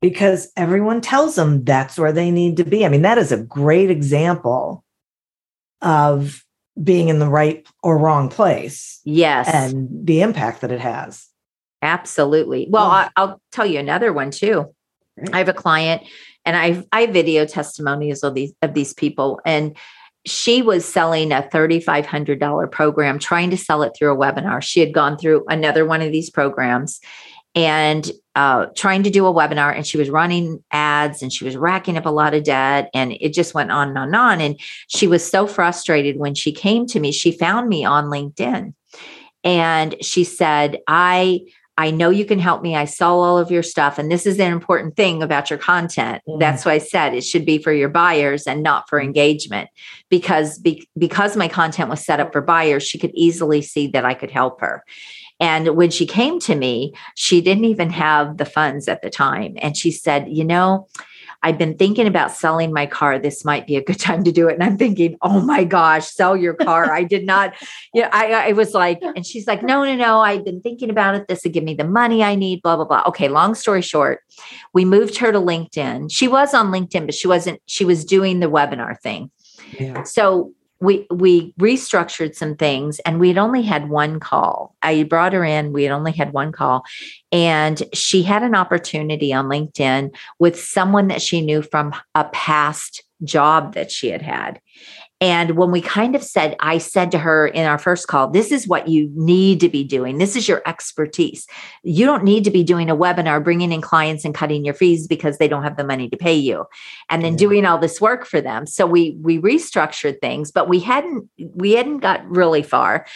Because 0.00 0.52
everyone 0.56 1.00
tells 1.00 1.34
them 1.34 1.64
that's 1.64 1.98
where 1.98 2.12
they 2.12 2.30
need 2.30 2.58
to 2.58 2.64
be. 2.64 2.84
I 2.84 2.88
mean, 2.88 3.02
that 3.02 3.18
is 3.18 3.32
a 3.32 3.42
great 3.42 3.90
example 3.90 4.84
of 5.80 6.44
being 6.82 7.08
in 7.08 7.18
the 7.18 7.28
right 7.28 7.66
or 7.82 7.98
wrong 7.98 8.28
place 8.28 9.00
yes 9.04 9.48
and 9.48 9.88
the 10.06 10.22
impact 10.22 10.60
that 10.60 10.72
it 10.72 10.80
has. 10.80 11.28
Absolutely. 11.84 12.66
Well, 12.70 12.86
Yeah. 12.86 13.08
I, 13.16 13.24
will 13.26 13.40
tell 13.52 13.66
you 13.66 13.78
another 13.78 14.12
one 14.12 14.30
too. 14.30 14.74
Great. 15.18 15.34
I 15.34 15.38
have 15.38 15.48
a 15.48 15.52
client, 15.52 16.02
and 16.44 16.56
I 16.56 16.84
I 16.92 17.06
video 17.06 17.44
testimonials 17.44 18.24
of 18.24 18.34
these 18.34 18.52
of 18.62 18.74
these 18.74 18.94
people, 18.94 19.40
and 19.44 19.76
she 20.26 20.62
was 20.62 20.84
selling 20.84 21.30
a 21.30 21.42
thirty 21.42 21.78
five 21.80 22.06
hundred 22.06 22.40
dollar 22.40 22.66
program, 22.66 23.18
trying 23.18 23.50
to 23.50 23.56
sell 23.56 23.82
it 23.82 23.92
through 23.96 24.12
a 24.12 24.16
webinar. 24.16 24.62
She 24.62 24.80
had 24.80 24.92
gone 24.92 25.18
through 25.18 25.44
another 25.48 25.84
one 25.84 26.00
of 26.00 26.10
these 26.10 26.30
programs, 26.30 27.00
and 27.54 28.10
uh, 28.34 28.66
trying 28.74 29.04
to 29.04 29.10
do 29.10 29.26
a 29.26 29.32
webinar, 29.32 29.76
and 29.76 29.86
she 29.86 29.98
was 29.98 30.10
running 30.10 30.64
ads, 30.72 31.22
and 31.22 31.32
she 31.32 31.44
was 31.44 31.56
racking 31.56 31.96
up 31.96 32.06
a 32.06 32.10
lot 32.10 32.34
of 32.34 32.42
debt, 32.42 32.90
and 32.92 33.12
it 33.20 33.32
just 33.32 33.54
went 33.54 33.70
on 33.70 33.90
and 33.90 33.98
on 33.98 34.06
and 34.08 34.16
on. 34.16 34.40
And 34.40 34.60
she 34.88 35.06
was 35.06 35.24
so 35.24 35.46
frustrated 35.46 36.16
when 36.16 36.34
she 36.34 36.50
came 36.50 36.86
to 36.86 36.98
me. 36.98 37.12
She 37.12 37.30
found 37.30 37.68
me 37.68 37.84
on 37.84 38.06
LinkedIn, 38.06 38.74
and 39.44 39.94
she 40.02 40.24
said, 40.24 40.78
"I." 40.88 41.42
I 41.76 41.90
know 41.90 42.10
you 42.10 42.24
can 42.24 42.38
help 42.38 42.62
me. 42.62 42.76
I 42.76 42.84
saw 42.84 43.14
all 43.14 43.36
of 43.36 43.50
your 43.50 43.62
stuff. 43.62 43.98
And 43.98 44.10
this 44.10 44.26
is 44.26 44.38
an 44.38 44.52
important 44.52 44.96
thing 44.96 45.22
about 45.22 45.50
your 45.50 45.58
content. 45.58 46.22
Mm. 46.28 46.38
That's 46.38 46.64
why 46.64 46.74
I 46.74 46.78
said 46.78 47.14
it 47.14 47.24
should 47.24 47.44
be 47.44 47.58
for 47.58 47.72
your 47.72 47.88
buyers 47.88 48.46
and 48.46 48.62
not 48.62 48.88
for 48.88 49.00
engagement. 49.00 49.70
Because 50.08 50.58
be, 50.58 50.88
because 50.96 51.36
my 51.36 51.48
content 51.48 51.90
was 51.90 52.04
set 52.04 52.20
up 52.20 52.32
for 52.32 52.40
buyers, 52.40 52.84
she 52.84 52.98
could 52.98 53.12
easily 53.14 53.60
see 53.60 53.88
that 53.88 54.04
I 54.04 54.14
could 54.14 54.30
help 54.30 54.60
her. 54.60 54.84
And 55.40 55.76
when 55.76 55.90
she 55.90 56.06
came 56.06 56.38
to 56.40 56.54
me, 56.54 56.94
she 57.16 57.40
didn't 57.40 57.64
even 57.64 57.90
have 57.90 58.36
the 58.36 58.44
funds 58.44 58.86
at 58.86 59.02
the 59.02 59.10
time. 59.10 59.54
And 59.58 59.76
she 59.76 59.90
said, 59.90 60.28
you 60.28 60.44
know, 60.44 60.86
I've 61.44 61.58
been 61.58 61.76
thinking 61.76 62.06
about 62.06 62.32
selling 62.32 62.72
my 62.72 62.86
car. 62.86 63.18
This 63.18 63.44
might 63.44 63.66
be 63.66 63.76
a 63.76 63.84
good 63.84 64.00
time 64.00 64.24
to 64.24 64.32
do 64.32 64.48
it. 64.48 64.54
And 64.54 64.62
I'm 64.62 64.78
thinking, 64.78 65.16
oh 65.22 65.40
my 65.40 65.62
gosh, 65.62 66.08
sell 66.08 66.36
your 66.36 66.54
car. 66.54 66.90
I 66.92 67.04
did 67.04 67.26
not, 67.26 67.54
you 67.94 68.02
know, 68.02 68.08
I, 68.12 68.48
I 68.48 68.52
was 68.52 68.72
like, 68.72 69.00
and 69.02 69.24
she's 69.26 69.46
like, 69.46 69.62
no, 69.62 69.84
no, 69.84 69.94
no. 69.94 70.20
I've 70.20 70.44
been 70.44 70.62
thinking 70.62 70.90
about 70.90 71.14
it. 71.14 71.28
This 71.28 71.44
would 71.44 71.52
give 71.52 71.62
me 71.62 71.74
the 71.74 71.86
money 71.86 72.24
I 72.24 72.34
need, 72.34 72.62
blah, 72.62 72.76
blah, 72.76 72.86
blah. 72.86 73.02
Okay. 73.08 73.28
Long 73.28 73.54
story 73.54 73.82
short, 73.82 74.20
we 74.72 74.84
moved 74.84 75.18
her 75.18 75.30
to 75.30 75.38
LinkedIn. 75.38 76.10
She 76.10 76.26
was 76.26 76.54
on 76.54 76.72
LinkedIn, 76.72 77.04
but 77.04 77.14
she 77.14 77.28
wasn't, 77.28 77.60
she 77.66 77.84
was 77.84 78.04
doing 78.04 78.40
the 78.40 78.50
webinar 78.50 78.98
thing. 78.98 79.30
Yeah. 79.78 80.04
So 80.04 80.52
we 80.80 81.06
we 81.10 81.52
restructured 81.58 82.34
some 82.34 82.56
things 82.56 82.98
and 83.00 83.20
we 83.20 83.28
had 83.28 83.38
only 83.38 83.62
had 83.62 83.88
one 83.88 84.20
call. 84.20 84.74
I 84.82 85.04
brought 85.04 85.32
her 85.32 85.44
in 85.44 85.72
we 85.72 85.84
had 85.84 85.92
only 85.92 86.12
had 86.12 86.32
one 86.32 86.52
call 86.52 86.84
and 87.32 87.82
she 87.92 88.22
had 88.22 88.42
an 88.42 88.54
opportunity 88.54 89.32
on 89.32 89.46
linkedin 89.46 90.14
with 90.38 90.58
someone 90.60 91.08
that 91.08 91.22
she 91.22 91.40
knew 91.40 91.62
from 91.62 91.94
a 92.14 92.24
past 92.24 93.02
job 93.22 93.74
that 93.74 93.90
she 93.90 94.08
had 94.08 94.22
had 94.22 94.60
and 95.20 95.52
when 95.52 95.70
we 95.70 95.80
kind 95.80 96.16
of 96.16 96.24
said, 96.24 96.56
I 96.60 96.78
said 96.78 97.12
to 97.12 97.18
her 97.18 97.46
in 97.46 97.66
our 97.66 97.78
first 97.78 98.08
call, 98.08 98.28
this 98.28 98.50
is 98.50 98.66
what 98.66 98.88
you 98.88 99.10
need 99.14 99.60
to 99.60 99.68
be 99.68 99.84
doing. 99.84 100.18
This 100.18 100.34
is 100.34 100.48
your 100.48 100.60
expertise. 100.66 101.46
You 101.82 102.04
don't 102.04 102.24
need 102.24 102.44
to 102.44 102.50
be 102.50 102.64
doing 102.64 102.90
a 102.90 102.96
webinar, 102.96 103.42
bringing 103.42 103.72
in 103.72 103.80
clients 103.80 104.24
and 104.24 104.34
cutting 104.34 104.64
your 104.64 104.74
fees 104.74 105.06
because 105.06 105.38
they 105.38 105.46
don't 105.46 105.62
have 105.62 105.76
the 105.76 105.84
money 105.84 106.08
to 106.08 106.16
pay 106.16 106.34
you 106.34 106.66
and 107.08 107.24
then 107.24 107.34
yeah. 107.34 107.38
doing 107.38 107.64
all 107.64 107.78
this 107.78 108.00
work 108.00 108.26
for 108.26 108.40
them. 108.40 108.66
So 108.66 108.86
we, 108.86 109.16
we 109.22 109.38
restructured 109.38 110.20
things, 110.20 110.50
but 110.50 110.68
we 110.68 110.80
hadn't, 110.80 111.28
we 111.38 111.72
hadn't 111.72 111.98
got 111.98 112.28
really 112.28 112.62
far, 112.62 113.06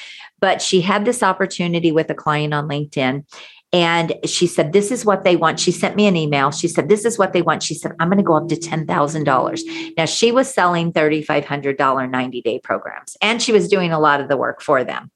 but 0.40 0.62
she 0.62 0.80
had 0.80 1.04
this 1.04 1.22
opportunity 1.22 1.90
with 1.90 2.08
a 2.10 2.14
client 2.14 2.54
on 2.54 2.68
LinkedIn 2.68 3.24
and 3.72 4.14
she 4.24 4.46
said, 4.46 4.72
This 4.72 4.90
is 4.90 5.04
what 5.04 5.24
they 5.24 5.36
want. 5.36 5.60
She 5.60 5.72
sent 5.72 5.94
me 5.94 6.06
an 6.06 6.16
email. 6.16 6.50
She 6.50 6.68
said, 6.68 6.88
This 6.88 7.04
is 7.04 7.18
what 7.18 7.32
they 7.32 7.42
want. 7.42 7.62
She 7.62 7.74
said, 7.74 7.92
I'm 8.00 8.08
going 8.08 8.18
to 8.18 8.24
go 8.24 8.36
up 8.36 8.48
to 8.48 8.56
$10,000. 8.56 9.96
Now, 9.96 10.04
she 10.06 10.32
was 10.32 10.52
selling 10.52 10.92
$3,500 10.92 12.10
90 12.10 12.42
day 12.42 12.58
programs 12.60 13.16
and 13.20 13.42
she 13.42 13.52
was 13.52 13.68
doing 13.68 13.92
a 13.92 14.00
lot 14.00 14.20
of 14.20 14.28
the 14.28 14.36
work 14.36 14.62
for 14.62 14.84
them. 14.84 15.10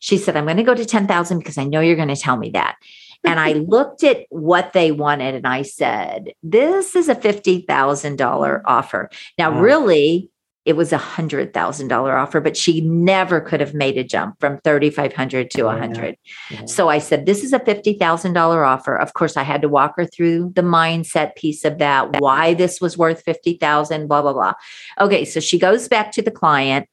She 0.00 0.18
said, 0.18 0.36
I'm 0.36 0.46
going 0.46 0.56
to 0.56 0.64
go 0.64 0.74
to 0.74 0.84
10,000 0.84 1.38
because 1.38 1.58
I 1.58 1.64
know 1.64 1.80
you're 1.80 1.96
going 1.96 2.08
to 2.08 2.16
tell 2.16 2.36
me 2.36 2.50
that. 2.50 2.76
And 3.24 3.38
I 3.38 3.52
looked 3.68 4.02
at 4.02 4.26
what 4.30 4.72
they 4.72 4.90
wanted 4.90 5.36
and 5.36 5.46
I 5.46 5.62
said, 5.62 6.32
This 6.42 6.96
is 6.96 7.08
a 7.08 7.14
$50,000 7.14 8.62
offer. 8.64 9.10
Now, 9.38 9.52
wow. 9.52 9.60
really, 9.60 10.31
it 10.64 10.76
was 10.76 10.92
a 10.92 10.98
hundred 10.98 11.52
thousand 11.52 11.88
dollar 11.88 12.16
offer, 12.16 12.40
but 12.40 12.56
she 12.56 12.80
never 12.82 13.40
could 13.40 13.60
have 13.60 13.74
made 13.74 13.98
a 13.98 14.04
jump 14.04 14.38
from 14.38 14.60
3,500 14.62 15.50
to 15.50 15.66
a 15.66 15.76
hundred. 15.76 16.16
Yeah. 16.50 16.66
So 16.66 16.88
I 16.88 16.98
said, 16.98 17.26
this 17.26 17.42
is 17.42 17.52
a 17.52 17.58
$50,000 17.58 18.66
offer. 18.66 18.96
Of 18.96 19.14
course, 19.14 19.36
I 19.36 19.42
had 19.42 19.62
to 19.62 19.68
walk 19.68 19.94
her 19.96 20.06
through 20.06 20.52
the 20.54 20.62
mindset 20.62 21.34
piece 21.34 21.64
of 21.64 21.78
that, 21.78 22.20
why 22.20 22.54
this 22.54 22.80
was 22.80 22.96
worth 22.96 23.22
50,000, 23.22 24.06
blah, 24.06 24.22
blah, 24.22 24.32
blah. 24.32 24.54
Okay. 25.00 25.24
So 25.24 25.40
she 25.40 25.58
goes 25.58 25.88
back 25.88 26.12
to 26.12 26.22
the 26.22 26.30
client 26.30 26.88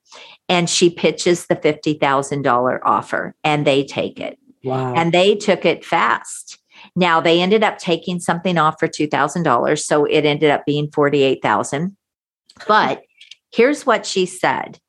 and 0.48 0.68
she 0.68 0.90
pitches 0.90 1.46
the 1.46 1.56
$50,000 1.56 2.80
offer 2.84 3.36
and 3.44 3.68
they 3.68 3.84
take 3.84 4.20
it. 4.20 4.40
Wow. 4.64 4.96
And 4.96 5.14
they 5.14 5.36
took 5.36 5.64
it 5.64 5.86
fast. 5.86 6.58
Now 6.96 7.22
they 7.22 7.40
ended 7.40 7.64
up 7.64 7.78
taking 7.78 8.20
something 8.20 8.58
off 8.58 8.80
for 8.80 8.88
$2,000. 8.88 9.80
So 9.80 10.06
it 10.06 10.26
ended 10.26 10.50
up 10.50 10.66
being 10.66 10.90
48,000. 10.92 11.96
But 12.68 13.04
Here's 13.52 13.86
what 13.86 14.06
she 14.06 14.26
said 14.26 14.80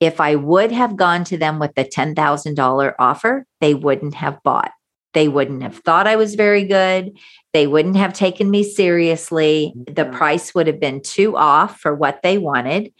If 0.00 0.20
I 0.20 0.36
would 0.36 0.72
have 0.72 0.96
gone 0.96 1.24
to 1.24 1.36
them 1.36 1.58
with 1.58 1.74
the 1.74 1.84
$10,000 1.84 2.94
offer, 2.98 3.46
they 3.60 3.74
wouldn't 3.74 4.14
have 4.14 4.42
bought. 4.42 4.72
They 5.14 5.28
wouldn't 5.28 5.62
have 5.62 5.78
thought 5.78 6.06
I 6.06 6.16
was 6.16 6.34
very 6.34 6.64
good. 6.64 7.18
They 7.52 7.66
wouldn't 7.66 7.96
have 7.96 8.12
taken 8.12 8.50
me 8.50 8.62
seriously. 8.62 9.72
The 9.86 10.04
price 10.04 10.54
would 10.54 10.66
have 10.66 10.80
been 10.80 11.02
too 11.02 11.36
off 11.36 11.80
for 11.80 11.94
what 11.94 12.22
they 12.22 12.38
wanted. 12.38 12.92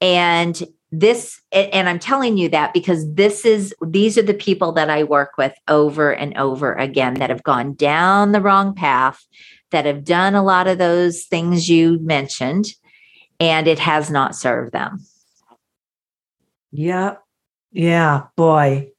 And 0.00 0.60
this, 0.90 1.40
and 1.52 1.88
I'm 1.88 1.98
telling 1.98 2.36
you 2.36 2.48
that 2.50 2.74
because 2.74 3.10
this 3.14 3.44
is, 3.44 3.74
these 3.86 4.18
are 4.18 4.22
the 4.22 4.34
people 4.34 4.72
that 4.72 4.90
I 4.90 5.04
work 5.04 5.32
with 5.38 5.54
over 5.68 6.12
and 6.12 6.36
over 6.36 6.74
again 6.74 7.14
that 7.14 7.30
have 7.30 7.42
gone 7.42 7.74
down 7.74 8.32
the 8.32 8.40
wrong 8.40 8.74
path, 8.74 9.24
that 9.70 9.86
have 9.86 10.04
done 10.04 10.34
a 10.34 10.42
lot 10.42 10.66
of 10.66 10.78
those 10.78 11.24
things 11.24 11.68
you 11.68 11.98
mentioned 12.00 12.66
and 13.42 13.66
it 13.66 13.80
has 13.80 14.08
not 14.08 14.36
served 14.36 14.70
them. 14.72 15.04
Yeah. 16.70 17.16
Yeah, 17.72 18.26
boy. 18.36 18.92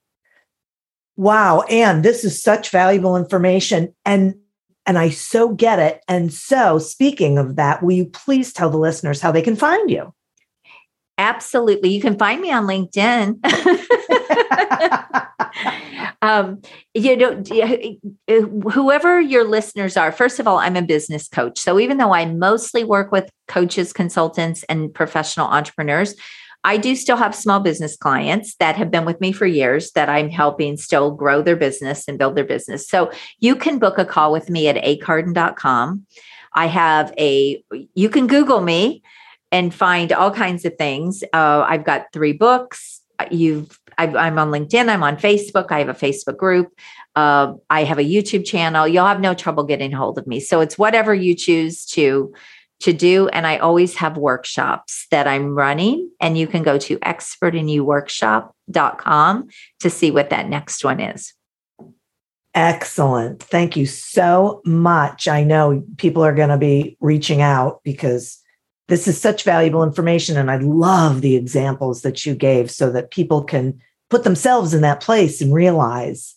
Wow, 1.15 1.61
and 1.69 2.03
this 2.03 2.25
is 2.25 2.43
such 2.43 2.69
valuable 2.69 3.15
information 3.15 3.95
and 4.03 4.35
and 4.85 4.97
I 4.97 5.11
so 5.11 5.53
get 5.53 5.79
it. 5.79 6.01
And 6.09 6.33
so, 6.33 6.77
speaking 6.77 7.37
of 7.37 7.55
that, 7.55 7.81
will 7.81 7.93
you 7.93 8.05
please 8.05 8.51
tell 8.51 8.69
the 8.69 8.77
listeners 8.77 9.21
how 9.21 9.31
they 9.31 9.41
can 9.41 9.55
find 9.55 9.89
you? 9.89 10.13
Absolutely. 11.17 11.87
You 11.93 12.01
can 12.01 12.17
find 12.17 12.41
me 12.41 12.51
on 12.51 12.65
LinkedIn. 12.65 13.39
um, 16.21 16.61
you 16.93 17.17
know, 17.17 17.43
whoever 18.71 19.19
your 19.19 19.43
listeners 19.47 19.97
are, 19.97 20.11
first 20.11 20.39
of 20.39 20.47
all, 20.47 20.57
I'm 20.57 20.75
a 20.75 20.81
business 20.81 21.27
coach. 21.27 21.59
So 21.59 21.79
even 21.79 21.97
though 21.97 22.13
I 22.13 22.25
mostly 22.25 22.83
work 22.83 23.11
with 23.11 23.29
coaches, 23.47 23.93
consultants, 23.93 24.63
and 24.63 24.93
professional 24.93 25.47
entrepreneurs, 25.47 26.15
I 26.63 26.77
do 26.77 26.95
still 26.95 27.17
have 27.17 27.35
small 27.35 27.59
business 27.59 27.97
clients 27.97 28.55
that 28.55 28.77
have 28.77 28.89
been 28.89 29.03
with 29.03 29.19
me 29.19 29.33
for 29.33 29.45
years 29.45 29.91
that 29.91 30.07
I'm 30.07 30.29
helping 30.29 30.77
still 30.77 31.11
grow 31.11 31.41
their 31.41 31.57
business 31.57 32.07
and 32.07 32.17
build 32.17 32.35
their 32.35 32.45
business. 32.45 32.87
So 32.87 33.11
you 33.39 33.55
can 33.55 33.79
book 33.79 33.97
a 33.97 34.05
call 34.05 34.31
with 34.31 34.49
me 34.49 34.69
at 34.69 34.77
acarden.com. 34.77 36.05
I 36.53 36.67
have 36.67 37.13
a, 37.17 37.63
you 37.95 38.09
can 38.09 38.27
Google 38.27 38.61
me 38.61 39.03
and 39.51 39.73
find 39.73 40.13
all 40.13 40.31
kinds 40.31 40.63
of 40.65 40.75
things. 40.77 41.23
Uh, 41.33 41.65
I've 41.67 41.83
got 41.83 42.07
three 42.13 42.33
books. 42.33 43.01
You've 43.29 43.77
i 43.97 44.27
am 44.27 44.39
on 44.39 44.49
LinkedIn. 44.49 44.89
I'm 44.89 45.03
on 45.03 45.17
Facebook. 45.17 45.71
I 45.71 45.79
have 45.79 45.89
a 45.89 45.93
Facebook 45.93 46.37
group. 46.37 46.69
Uh, 47.15 47.53
I 47.69 47.83
have 47.83 47.99
a 47.99 48.03
YouTube 48.03 48.45
channel. 48.45 48.87
You'll 48.87 49.05
have 49.05 49.19
no 49.19 49.33
trouble 49.33 49.63
getting 49.63 49.91
hold 49.91 50.17
of 50.17 50.25
me. 50.27 50.39
So 50.39 50.61
it's 50.61 50.77
whatever 50.77 51.13
you 51.13 51.35
choose 51.35 51.85
to 51.87 52.33
to 52.81 52.91
do. 52.91 53.27
And 53.29 53.47
I 53.47 53.57
always 53.57 53.95
have 53.95 54.17
workshops 54.17 55.07
that 55.09 55.25
I'm 55.27 55.55
running. 55.55 56.09
And 56.19 56.37
you 56.37 56.47
can 56.47 56.63
go 56.63 56.77
to 56.79 56.97
expertinyouworkshop.com 56.99 59.47
to 59.79 59.89
see 59.89 60.11
what 60.11 60.29
that 60.31 60.49
next 60.49 60.83
one 60.83 60.99
is. 60.99 61.33
Excellent. 62.55 63.41
Thank 63.41 63.77
you 63.77 63.87
so 63.87 64.61
much. 64.65 65.29
I 65.29 65.43
know 65.43 65.83
people 65.97 66.23
are 66.23 66.35
going 66.35 66.49
to 66.49 66.57
be 66.57 66.97
reaching 66.99 67.41
out 67.41 67.79
because 67.83 68.42
this 68.93 69.07
is 69.07 69.19
such 69.19 69.41
valuable 69.41 69.83
information. 69.83 70.37
And 70.37 70.51
I 70.51 70.57
love 70.57 71.21
the 71.21 71.35
examples 71.35 72.03
that 72.03 72.27
you 72.27 72.35
gave 72.35 72.69
so 72.69 72.91
that 72.91 73.09
people 73.09 73.43
can 73.43 73.81
put 74.11 74.23
themselves 74.23 74.75
in 74.75 74.81
that 74.81 75.01
place 75.01 75.41
and 75.41 75.51
realize, 75.51 76.35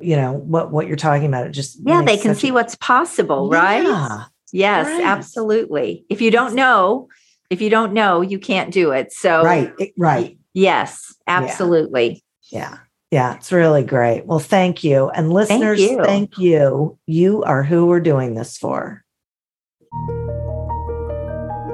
you 0.00 0.14
know, 0.14 0.34
what, 0.34 0.70
what 0.70 0.86
you're 0.86 0.94
talking 0.94 1.26
about. 1.26 1.48
It 1.48 1.50
just, 1.50 1.80
yeah, 1.84 2.02
they 2.02 2.16
can 2.16 2.36
see 2.36 2.50
a- 2.50 2.54
what's 2.54 2.76
possible, 2.76 3.50
right? 3.50 3.82
Yeah, 3.82 4.24
yes, 4.52 4.86
right. 4.86 5.04
absolutely. 5.04 6.04
If 6.08 6.20
you 6.20 6.30
don't 6.30 6.54
know, 6.54 7.08
if 7.50 7.60
you 7.60 7.68
don't 7.68 7.92
know, 7.92 8.20
you 8.20 8.38
can't 8.38 8.72
do 8.72 8.92
it. 8.92 9.12
So, 9.12 9.42
right, 9.42 9.72
right. 9.98 10.38
Yes, 10.54 11.16
absolutely. 11.26 12.22
yeah. 12.50 12.60
yeah. 12.60 12.78
Yeah, 13.10 13.36
it's 13.36 13.50
really 13.50 13.82
great. 13.82 14.26
Well, 14.26 14.38
thank 14.38 14.84
you. 14.84 15.08
And 15.08 15.32
listeners, 15.32 15.80
thank 15.80 15.90
you. 15.90 16.04
thank 16.04 16.38
you. 16.38 16.98
You 17.06 17.42
are 17.42 17.62
who 17.62 17.86
we're 17.86 18.00
doing 18.00 18.34
this 18.34 18.58
for. 18.58 19.02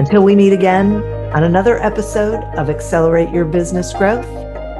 Until 0.00 0.24
we 0.24 0.34
meet 0.34 0.54
again 0.54 1.02
on 1.34 1.44
another 1.44 1.78
episode 1.78 2.42
of 2.56 2.70
Accelerate 2.70 3.28
Your 3.28 3.44
Business 3.44 3.92
Growth, 3.92 4.24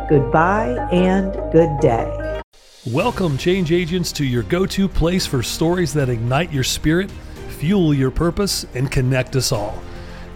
goodbye 0.08 0.88
and 0.90 1.34
good 1.52 1.78
day. 1.78 2.40
Welcome, 2.86 3.36
change 3.36 3.70
agents, 3.70 4.12
to 4.12 4.24
your 4.24 4.44
go 4.44 4.64
to 4.64 4.88
place 4.88 5.26
for 5.26 5.42
stories 5.42 5.92
that 5.92 6.08
ignite 6.08 6.50
your 6.50 6.64
spirit, 6.64 7.10
fuel 7.50 7.92
your 7.92 8.10
purpose, 8.10 8.64
and 8.74 8.90
connect 8.90 9.36
us 9.36 9.52
all. 9.52 9.82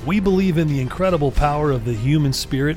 We 0.05 0.21
believe 0.21 0.59
in 0.59 0.69
the 0.69 0.83
incredible 0.83 1.33
power 1.33 1.71
of 1.71 1.87
the 1.87 1.95
human 1.95 2.35
spirit, 2.35 2.77